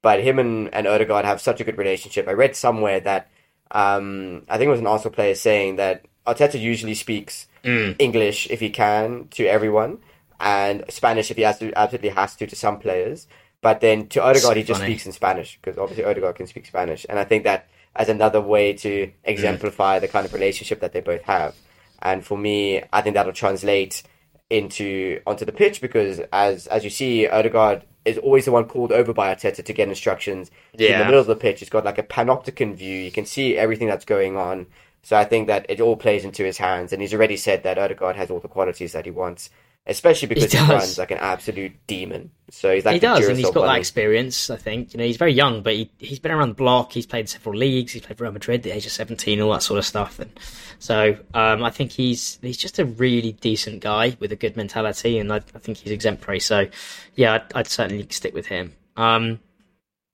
[0.02, 2.28] But him and, and Odegaard have such a good relationship.
[2.28, 3.31] I read somewhere that
[3.73, 7.97] um, I think it was an Arsenal player saying that Arteta usually speaks Mm.
[7.98, 9.98] English if he can to everyone,
[10.39, 13.27] and Spanish if he has to, absolutely has to to some players.
[13.60, 14.93] But then to Odegaard, he just funny.
[14.93, 17.66] speaks in Spanish because obviously Odegaard can speak Spanish, and I think that
[17.97, 21.56] as another way to exemplify the kind of relationship that they both have.
[22.00, 24.02] And for me, I think that'll translate
[24.50, 28.92] into onto the pitch because as as you see, Odegaard is always the one called
[28.92, 30.50] over by Arteta to get instructions.
[30.72, 31.60] He's in the middle of the pitch.
[31.60, 32.96] He's got like a panopticon view.
[32.96, 34.66] You can see everything that's going on.
[35.02, 37.78] So I think that it all plays into his hands, and he's already said that
[37.78, 39.48] Odegaard has all the qualities that he wants,
[39.89, 40.69] especially because he, does.
[40.69, 42.31] runs like an absolute demon.
[42.51, 44.51] So he's like he does, and he's got that experience.
[44.51, 46.93] I think you know he's very young, but he he's been around the block.
[46.93, 47.93] He's played several leagues.
[47.93, 50.19] He's played for Real Madrid at the age of seventeen, all that sort of stuff.
[50.19, 50.31] And
[50.78, 55.19] so um, I think he's he's just a really decent guy with a good mentality,
[55.19, 56.40] and I, I think he's exemplary.
[56.40, 56.66] So
[57.15, 58.74] yeah, I'd, I'd certainly stick with him.
[58.97, 59.40] Um,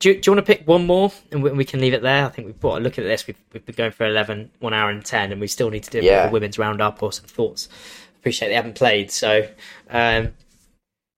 [0.01, 2.03] do you, do you want to pick one more, and we, we can leave it
[2.03, 2.27] there?
[2.27, 3.27] I think we've brought a look at this.
[3.27, 5.91] We've, we've been going for 11, one hour and ten, and we still need to
[5.91, 6.25] do a bit Yeah.
[6.25, 7.69] of a women's roundup or some thoughts.
[8.25, 9.47] Appreciate they haven't played, so
[9.91, 10.33] um,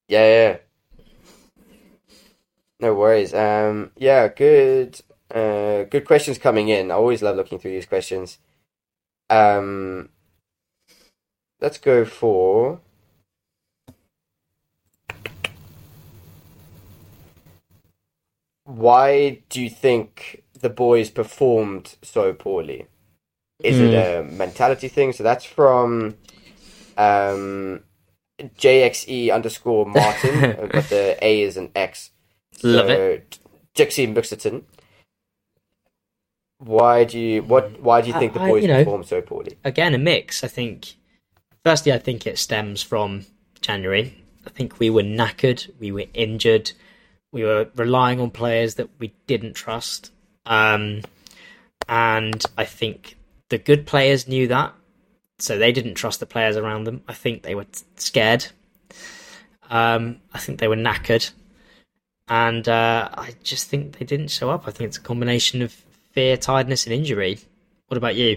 [0.08, 0.56] Yeah, yeah.
[2.80, 3.32] No worries.
[3.32, 5.00] Um, yeah, good.
[5.32, 6.90] Uh, good questions coming in.
[6.90, 8.38] I always love looking through these questions.
[9.30, 10.08] Um,
[11.60, 12.80] let's go for.
[18.64, 22.88] Why do you think the boys performed so poorly?
[23.62, 25.12] Is it a mentality thing?
[25.12, 26.16] So that's from
[26.96, 27.82] um,
[28.40, 32.10] JXE underscore Martin, uh, but the A is an X.
[32.62, 33.38] Love it.
[33.74, 34.64] Dixie Buxton.
[36.58, 37.80] Why do you what?
[37.80, 39.58] Why do you think the I- I- boys you know- perform so poorly?
[39.64, 40.42] again a mix.
[40.42, 40.94] I think
[41.64, 43.26] firstly, I think it stems from
[43.60, 44.22] January.
[44.46, 46.70] I think we were knackered, we were injured,
[47.32, 50.12] we were relying on players that we didn't trust,
[50.46, 51.02] um,
[51.88, 53.16] and I think
[53.50, 54.72] the good players knew that,
[55.38, 57.02] so they didn't trust the players around them.
[57.08, 58.46] I think they were scared.
[59.68, 61.32] Um, I think they were knackered,
[62.28, 64.66] and uh, I just think they didn't show up.
[64.66, 65.72] I think it's a combination of
[66.12, 67.40] fear, tiredness, and injury.
[67.88, 68.36] What about you?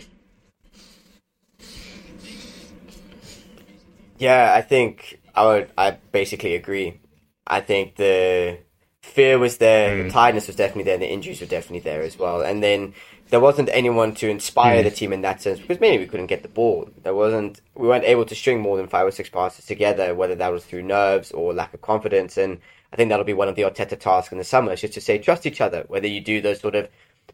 [4.17, 5.71] Yeah, I think I would.
[5.77, 6.99] I basically agree.
[7.47, 8.59] I think the
[9.01, 12.17] fear was there, the tiredness was definitely there, and the injuries were definitely there as
[12.17, 12.41] well.
[12.41, 12.93] And then
[13.29, 14.83] there wasn't anyone to inspire hmm.
[14.83, 16.89] the team in that sense because mainly we couldn't get the ball.
[17.03, 17.61] There wasn't.
[17.75, 20.65] We weren't able to string more than five or six passes together, whether that was
[20.65, 22.37] through nerves or lack of confidence.
[22.37, 22.59] And
[22.91, 25.01] I think that'll be one of the Arteta tasks in the summer, is just to
[25.01, 25.85] say trust each other.
[25.87, 26.89] Whether you do those sort of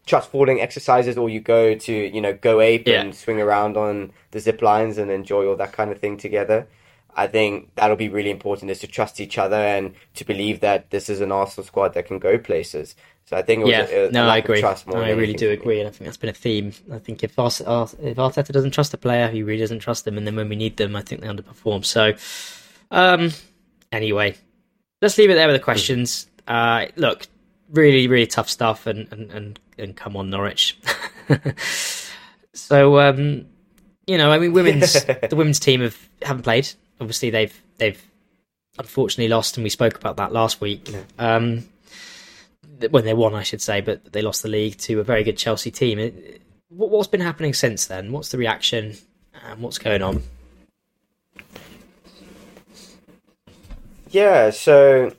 [0.06, 3.02] trust falling exercises or you go to you know go ape Yeah.
[3.02, 6.68] and swing around on the zip lines and enjoy all that kind of thing together.
[7.18, 10.90] I think that'll be really important is to trust each other and to believe that
[10.90, 12.96] this is an Arsenal squad that can go places.
[13.28, 14.60] So I think it was Yeah, a, a no, I agree.
[14.60, 16.74] trust more No, I really do agree, and I think that's been a theme.
[16.92, 20.18] I think if Ars- if Arteta doesn't trust a player, he really doesn't trust them,
[20.18, 21.84] and then when we need them, I think they underperform.
[21.84, 22.14] So,
[22.92, 23.32] um,
[23.92, 24.36] anyway,
[25.02, 26.28] let's leave it there with the questions.
[26.48, 27.26] Uh, look,
[27.72, 30.78] really, really tough stuff, and and and, and come on, Norwich.
[32.54, 33.46] so, um,
[34.08, 36.70] you know, I mean, women's the women's team have haven't played.
[37.02, 38.02] Obviously, they've they've
[38.78, 40.90] unfortunately lost, and we spoke about that last week.
[41.18, 41.70] Um, th-
[42.90, 45.38] when they won, I should say, but they lost the league to a very good
[45.38, 45.98] Chelsea team.
[46.70, 48.12] What- What's been happening since then?
[48.12, 48.96] What's the reaction?
[49.48, 50.24] And what's going on?
[54.10, 55.14] Yeah, so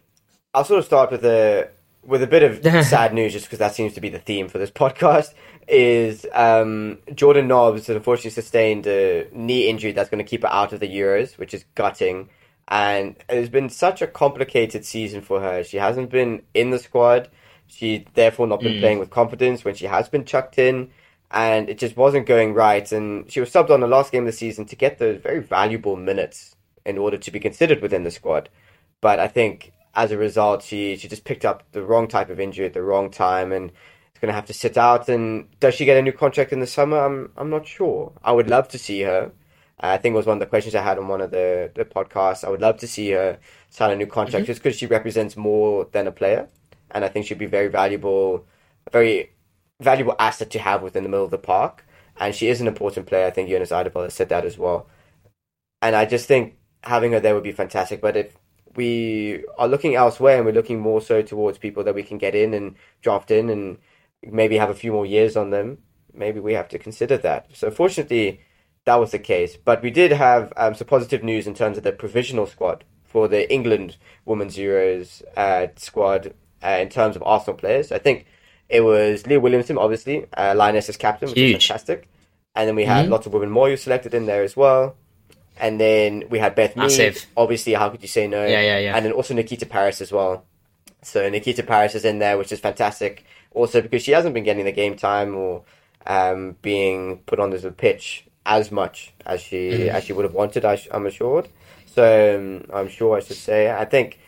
[0.54, 1.68] I'll sort of start with a
[2.04, 4.58] with a bit of sad news, just because that seems to be the theme for
[4.58, 5.34] this podcast.
[5.68, 10.52] Is um, Jordan Nobbs has unfortunately sustained a knee injury that's going to keep her
[10.52, 12.28] out of the Euros, which is gutting.
[12.68, 15.64] And it's been such a complicated season for her.
[15.64, 17.28] She hasn't been in the squad.
[17.66, 18.80] She therefore not been Mm.
[18.80, 20.90] playing with confidence when she has been chucked in,
[21.30, 22.90] and it just wasn't going right.
[22.92, 25.40] And she was subbed on the last game of the season to get those very
[25.40, 28.48] valuable minutes in order to be considered within the squad.
[29.00, 32.38] But I think as a result, she she just picked up the wrong type of
[32.40, 35.08] injury at the wrong time, and is going to have to sit out.
[35.08, 36.98] And does she get a new contract in the summer?
[36.98, 38.12] I'm I'm not sure.
[38.22, 39.32] I would love to see her.
[39.78, 41.84] I think it was one of the questions I had on one of the, the
[41.84, 42.44] podcasts.
[42.44, 43.38] I would love to see her
[43.68, 46.48] sign a new contract just because she represents more than a player.
[46.96, 48.46] And I think she'd be very valuable,
[48.86, 49.32] a very
[49.80, 51.84] valuable asset to have within the middle of the park.
[52.18, 53.26] And she is an important player.
[53.26, 54.88] I think Jonas Eidevall has said that as well.
[55.82, 58.00] And I just think having her there would be fantastic.
[58.00, 58.38] But if
[58.76, 62.34] we are looking elsewhere and we're looking more so towards people that we can get
[62.34, 63.76] in and draft in and
[64.22, 65.76] maybe have a few more years on them,
[66.14, 67.48] maybe we have to consider that.
[67.52, 68.40] So fortunately,
[68.86, 69.58] that was the case.
[69.58, 73.28] But we did have um, some positive news in terms of the provisional squad for
[73.28, 76.32] the England Women's Euros uh, squad
[76.64, 77.92] uh, in terms of Arsenal players.
[77.92, 78.26] I think
[78.68, 81.56] it was Leah Williamson, obviously, uh, Lioness as captain, which Huge.
[81.56, 82.08] is fantastic.
[82.54, 84.96] And then we had lots of women more you selected in there as well.
[85.58, 87.18] And then we had Beth Mead.
[87.36, 88.44] Obviously, how could you say no?
[88.44, 88.96] Yeah, yeah, yeah.
[88.96, 90.44] And then also Nikita Parris as well.
[91.02, 93.24] So Nikita Parris is in there, which is fantastic.
[93.52, 95.62] Also because she hasn't been getting the game time or
[96.06, 99.88] um, being put on the pitch as much as she Mm.
[99.88, 100.64] as she would have wanted.
[100.64, 101.48] I, am assured.
[101.86, 103.70] So um, I'm sure I should say.
[103.70, 104.18] I think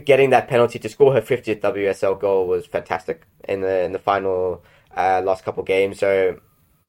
[0.00, 3.98] getting that penalty to score her 50th WSL goal was fantastic in the in the
[3.98, 4.64] final
[4.96, 5.98] uh, last couple games.
[5.98, 6.40] So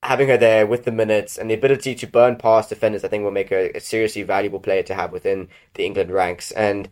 [0.04, 3.24] having her there with the minutes and the ability to burn past defenders, I think
[3.24, 6.52] will make her a seriously valuable player to have within the England ranks.
[6.52, 6.90] And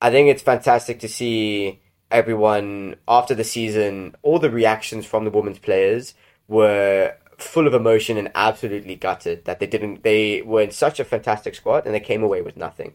[0.00, 5.30] I think it's fantastic to see everyone after the season, all the reactions from the
[5.30, 6.14] women's players
[6.48, 11.04] were full of emotion and absolutely gutted that they didn't they were in such a
[11.04, 12.94] fantastic squad and they came away with nothing.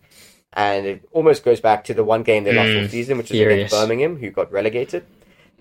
[0.53, 3.39] And it almost goes back to the one game they lost all season, which was
[3.39, 5.05] against Birmingham, who got relegated.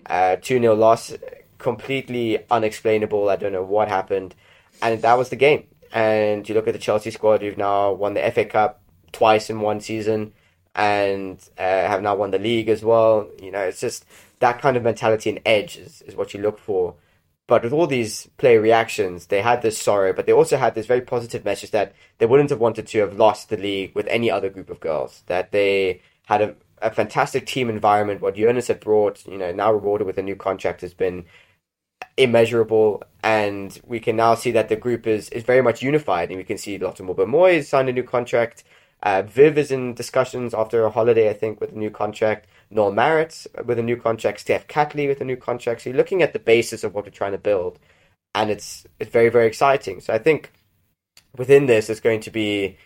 [0.05, 1.13] Uh, 2 0 loss,
[1.57, 3.29] completely unexplainable.
[3.29, 4.33] I don't know what happened.
[4.81, 5.67] And that was the game.
[5.91, 8.81] And you look at the Chelsea squad, who've now won the FA Cup
[9.11, 10.33] twice in one season
[10.75, 13.27] and uh, have now won the league as well.
[13.41, 14.05] You know, it's just
[14.39, 16.95] that kind of mentality and edge is, is what you look for.
[17.47, 20.85] But with all these player reactions, they had this sorrow, but they also had this
[20.85, 24.29] very positive message that they wouldn't have wanted to have lost the league with any
[24.29, 25.23] other group of girls.
[25.27, 28.19] That they had a, a fantastic team environment.
[28.19, 31.25] What Jonas had brought, you know, now rewarded with a new contract has been
[32.17, 33.03] immeasurable.
[33.23, 36.29] And we can now see that the group is, is very much unified.
[36.29, 38.65] And we can see Lotte Wubben-Moy signed a new contract.
[39.01, 42.47] Uh, Viv is in discussions after a holiday, I think, with a new contract.
[42.69, 44.39] Noelle Maritz with a new contract.
[44.41, 45.81] Steph Catley with a new contract.
[45.81, 47.79] So you're looking at the basis of what we're trying to build,
[48.35, 50.01] and it's it's very very exciting.
[50.01, 50.51] So I think
[51.37, 52.77] within this, it's going to be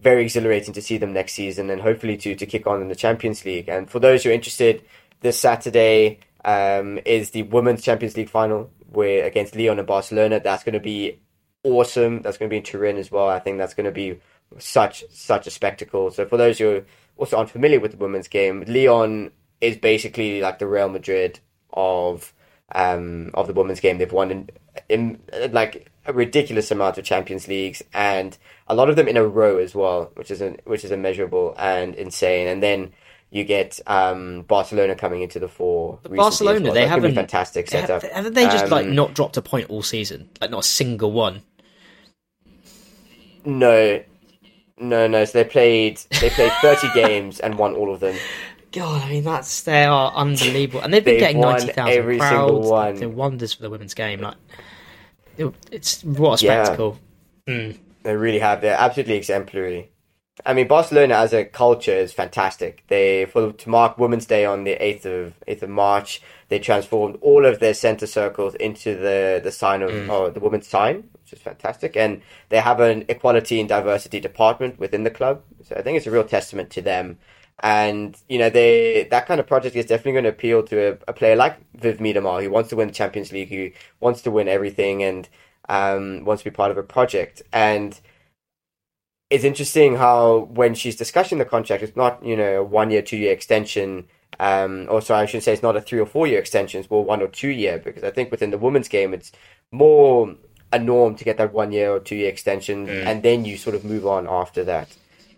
[0.00, 2.96] very exhilarating to see them next season, and hopefully to to kick on in the
[2.96, 3.68] Champions League.
[3.68, 4.84] And for those who are interested,
[5.20, 10.40] this Saturday um, is the Women's Champions League final, where against Lyon and Barcelona.
[10.40, 11.20] That's going to be
[11.62, 12.22] awesome.
[12.22, 13.28] That's going to be in Turin as well.
[13.28, 14.18] I think that's going to be
[14.58, 16.10] such such a spectacle.
[16.10, 16.84] So for those who are
[17.20, 19.30] also unfamiliar with the women's game, Lyon
[19.60, 21.38] is basically like the Real Madrid
[21.72, 22.32] of
[22.74, 23.98] um, of the women's game.
[23.98, 24.50] They've won in,
[24.88, 25.20] in
[25.52, 28.36] like a ridiculous amount of Champions Leagues and
[28.68, 31.54] a lot of them in a row as well, which is an, which is immeasurable
[31.58, 32.48] and insane.
[32.48, 32.92] And then
[33.30, 35.98] you get um, Barcelona coming into the fore.
[36.04, 36.72] recently Barcelona, well.
[36.74, 38.02] they That haven't fantastic they setup.
[38.02, 40.30] have- Haven't they just like Um, not dropped a point all season?
[40.40, 41.42] Like not a single one.
[43.44, 44.02] No,
[44.80, 45.24] no, no.
[45.24, 48.16] So they played they played thirty games and won all of them.
[48.72, 52.18] God, I mean that's they are unbelievable, and they've been They've getting ninety thousand every
[52.20, 52.68] single crowds.
[52.68, 52.94] one.
[52.96, 54.20] They're wonders for the women's game.
[54.20, 54.36] Like
[55.70, 56.64] it's what a Yeah.
[56.64, 56.98] spectacle.
[57.48, 57.78] Mm.
[58.02, 58.60] They really have.
[58.60, 59.90] They're absolutely exemplary.
[60.46, 62.84] I mean, Barcelona as a culture is fantastic.
[62.88, 67.18] They for to mark Women's Day on the eighth of eighth of March, they transformed
[67.20, 71.38] all of their center circles into the the sign of oh, the woman's sign, which
[71.38, 71.96] is fantastic.
[71.96, 75.42] And they have an equality and diversity department within the club.
[75.62, 77.18] So I think it's a real testament to them.
[77.62, 80.98] And you know, they that kind of project is definitely going to appeal to a,
[81.08, 83.70] a player like Viv Miedema, who wants to win the Champions League, who
[84.00, 85.28] wants to win everything, and
[85.68, 87.42] um, wants to be part of a project.
[87.52, 88.00] And
[89.28, 93.02] it's interesting how when she's discussing the contract, it's not you know a one year,
[93.02, 94.06] two year extension.
[94.38, 96.80] Um, or sorry, I should say it's not a three or four year extension.
[96.80, 99.32] It's more one or two year because I think within the women's game, it's
[99.70, 100.34] more
[100.72, 103.74] a norm to get that one year or two year extension, and then you sort
[103.76, 104.88] of move on after that.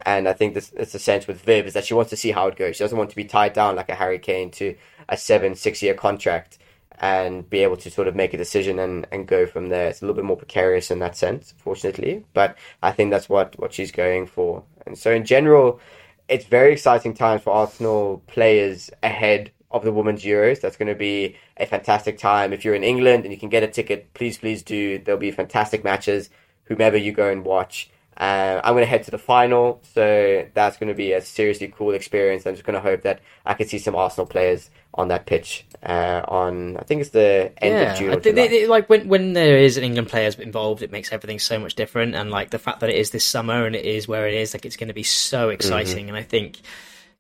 [0.04, 2.32] And I think this it's the sense with Viv is that she wants to see
[2.32, 2.76] how it goes.
[2.76, 4.74] She doesn't want to be tied down like a Harry Kane to
[5.08, 6.58] a seven, six year contract.
[6.98, 9.88] and be able to sort of make a decision and, and go from there.
[9.88, 13.58] It's a little bit more precarious in that sense, fortunately, but I think that's what,
[13.58, 14.62] what she's going for.
[14.86, 15.80] And so in general,
[16.28, 20.60] it's very exciting times for Arsenal players ahead of the Women's Euros.
[20.60, 22.52] That's going to be a fantastic time.
[22.52, 24.98] If you're in England and you can get a ticket, please, please do.
[24.98, 26.30] There'll be fantastic matches,
[26.64, 27.88] whomever you go and watch.
[28.14, 31.72] Uh, I'm going to head to the final, so that's going to be a seriously
[31.74, 32.46] cool experience.
[32.46, 35.64] I'm just going to hope that I can see some Arsenal players on that pitch
[35.82, 38.10] uh, on, I think it's the end yeah, of June.
[38.10, 40.92] I Or think they- they- like when when there is an England players involved, it
[40.92, 42.14] makes everything so much different.
[42.14, 44.52] And like the fact that it is this summer and it is where it is,
[44.52, 46.08] like it's going to be so exciting.
[46.08, 46.58] And I think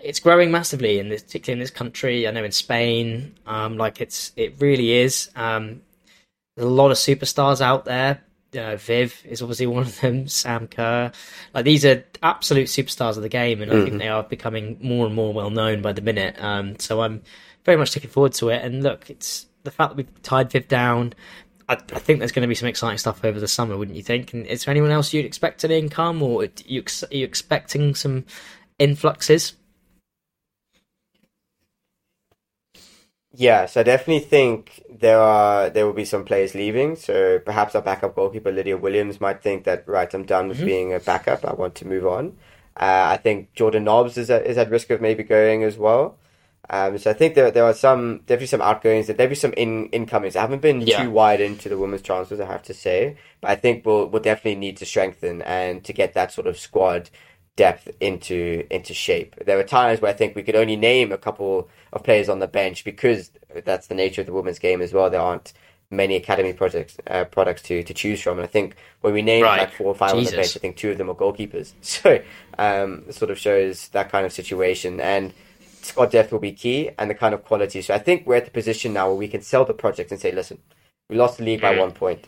[0.02, 2.26] it's growing massively, in this, particularly in this country.
[2.26, 5.30] I know in Spain, um, like it's it really is.
[5.36, 5.82] Um,
[6.56, 8.22] there's a lot of superstars out there.
[8.56, 10.28] Uh, Viv is obviously one of them.
[10.28, 11.12] Sam Kerr,
[11.54, 15.06] like these are absolute superstars of the game, and I think they are becoming more
[15.06, 16.36] and more well known by the minute.
[16.42, 17.22] Um, so I'm
[17.64, 18.62] very much looking forward to it.
[18.62, 21.14] And look, it's the fact that we've tied Viv down.
[21.68, 24.02] I, I think there's going to be some exciting stuff over the summer, wouldn't you
[24.02, 24.34] think?
[24.34, 27.94] And is there anyone else you'd expect an income, or you, ex- are you expecting
[27.94, 28.24] some
[28.78, 29.54] influxes?
[33.34, 36.96] Yes, I definitely think there are there will be some players leaving.
[36.96, 40.92] So perhaps our backup goalkeeper Lydia Williams might think that right, I'm done with being
[40.92, 41.44] a backup.
[41.44, 42.36] I want to move on.
[42.76, 46.18] Uh, I think Jordan Nobbs is at, is at risk of maybe going as well.
[46.70, 49.06] Um, so I think there there are some definitely some outgoings.
[49.06, 50.36] There definitely some in incomings.
[50.36, 51.02] I haven't been Yeah.
[51.04, 54.22] too wide into the women's transfers, I have to say, but I think we'll we'll
[54.22, 57.08] definitely need to strengthen and to get that sort of squad
[57.56, 59.36] depth into into shape.
[59.44, 62.38] There were times where I think we could only name a couple of players on
[62.38, 63.30] the bench because
[63.64, 65.10] that's the nature of the women's game as well.
[65.10, 65.52] There aren't
[65.90, 68.38] many academy projects uh, products to, to choose from.
[68.38, 69.60] And I think when we named Right.
[69.60, 71.72] like four or five on the bench, I think two of them are goalkeepers.
[71.82, 72.22] So
[72.58, 75.00] um, it sort of shows that kind of situation.
[75.00, 75.34] And
[75.82, 77.82] squad depth will be key and the kind of quality.
[77.82, 80.18] So I think we're at the position now where we can sell the project and
[80.20, 80.58] say, listen,
[81.10, 81.78] we lost the league by Mm.
[81.80, 82.26] one point.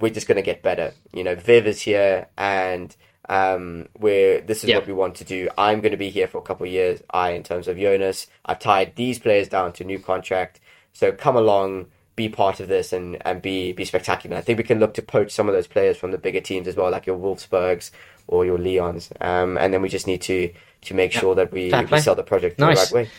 [0.00, 0.92] We're just going to get better.
[1.14, 2.94] You know, Viv is here and
[3.28, 4.76] um, we're, this is Yeah.
[4.76, 5.48] what we want to do.
[5.58, 7.02] I'm going to be here for a couple of years.
[7.10, 10.60] I, in terms of Jonas, I've tied these players down to a new contract.
[10.92, 11.86] So come along,
[12.16, 14.36] be part of this and, and be, be spectacular.
[14.36, 16.66] I think we can look to poach some of those players from the bigger teams
[16.66, 17.90] as well, like your Wolfsburgs
[18.26, 19.10] or your Lyons.
[19.20, 20.52] Um, and then we just need to,
[20.82, 22.88] to make sure that we, we sell the project Nice.
[22.90, 23.10] the right way.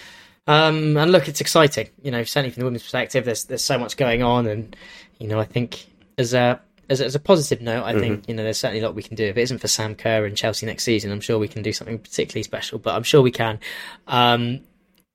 [0.48, 1.90] Um, and look, it's exciting.
[2.02, 4.76] You know, certainly from the women's perspective, there's there's so much going on, and
[5.20, 5.86] you know, I think
[6.18, 8.86] as a as a, as a positive note, I think you know there's certainly a
[8.86, 9.26] lot we can do.
[9.26, 11.72] If it isn't for Sam Kerr and Chelsea next season, I'm sure we can do
[11.72, 12.80] something particularly special.
[12.80, 13.60] But I'm sure we can.
[14.08, 14.62] Um,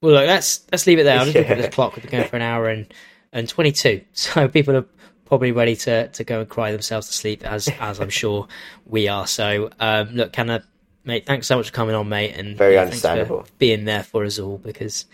[0.00, 1.18] well, look, let's let's leave it there.
[1.18, 1.96] I'm just looking at the clock.
[1.96, 2.92] We've been going for an hour and
[3.32, 4.86] and 22, so people are
[5.24, 8.46] probably ready to to go and cry themselves to sleep, as as I'm sure
[8.86, 9.26] we are.
[9.26, 10.60] So, um, look, can I,
[11.04, 11.26] mate?
[11.26, 13.46] Thanks so much for coming on, mate, and Very yeah, understandable.
[13.58, 15.06] being there for us all because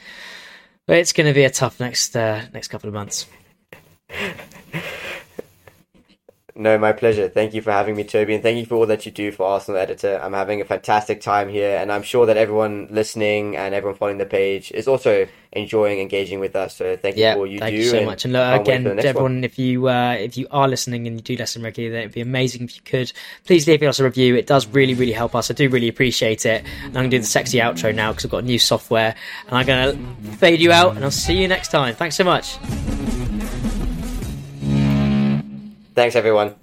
[0.88, 3.26] it's going to be a tough next uh, next couple of months.
[6.60, 7.26] No, my pleasure.
[7.30, 9.46] Thank you for having me, Toby, and thank you for all that you do for
[9.46, 10.20] Arsenal Editor.
[10.22, 14.18] I'm having a fantastic time here, and I'm sure that everyone listening and everyone following
[14.18, 16.76] the page is also enjoying engaging with us.
[16.76, 17.78] So thank you Yeah, for all you thank do.
[17.82, 18.24] you so and much.
[18.26, 19.06] And look, again, next one.
[19.06, 22.12] everyone, if you uh, if you are listening and you do listen regularly, then it'd
[22.12, 23.10] be amazing if you could
[23.46, 24.36] please leave us a review.
[24.36, 25.50] It does really, really help us.
[25.50, 26.62] I do really appreciate it.
[26.82, 29.14] And I'm going to do the sexy outro now because I've got new software,
[29.48, 30.94] and I'm going to fade you out.
[30.94, 31.94] And I'll see you next time.
[31.94, 32.58] Thanks so much.
[36.00, 36.54] Thanks, everyone.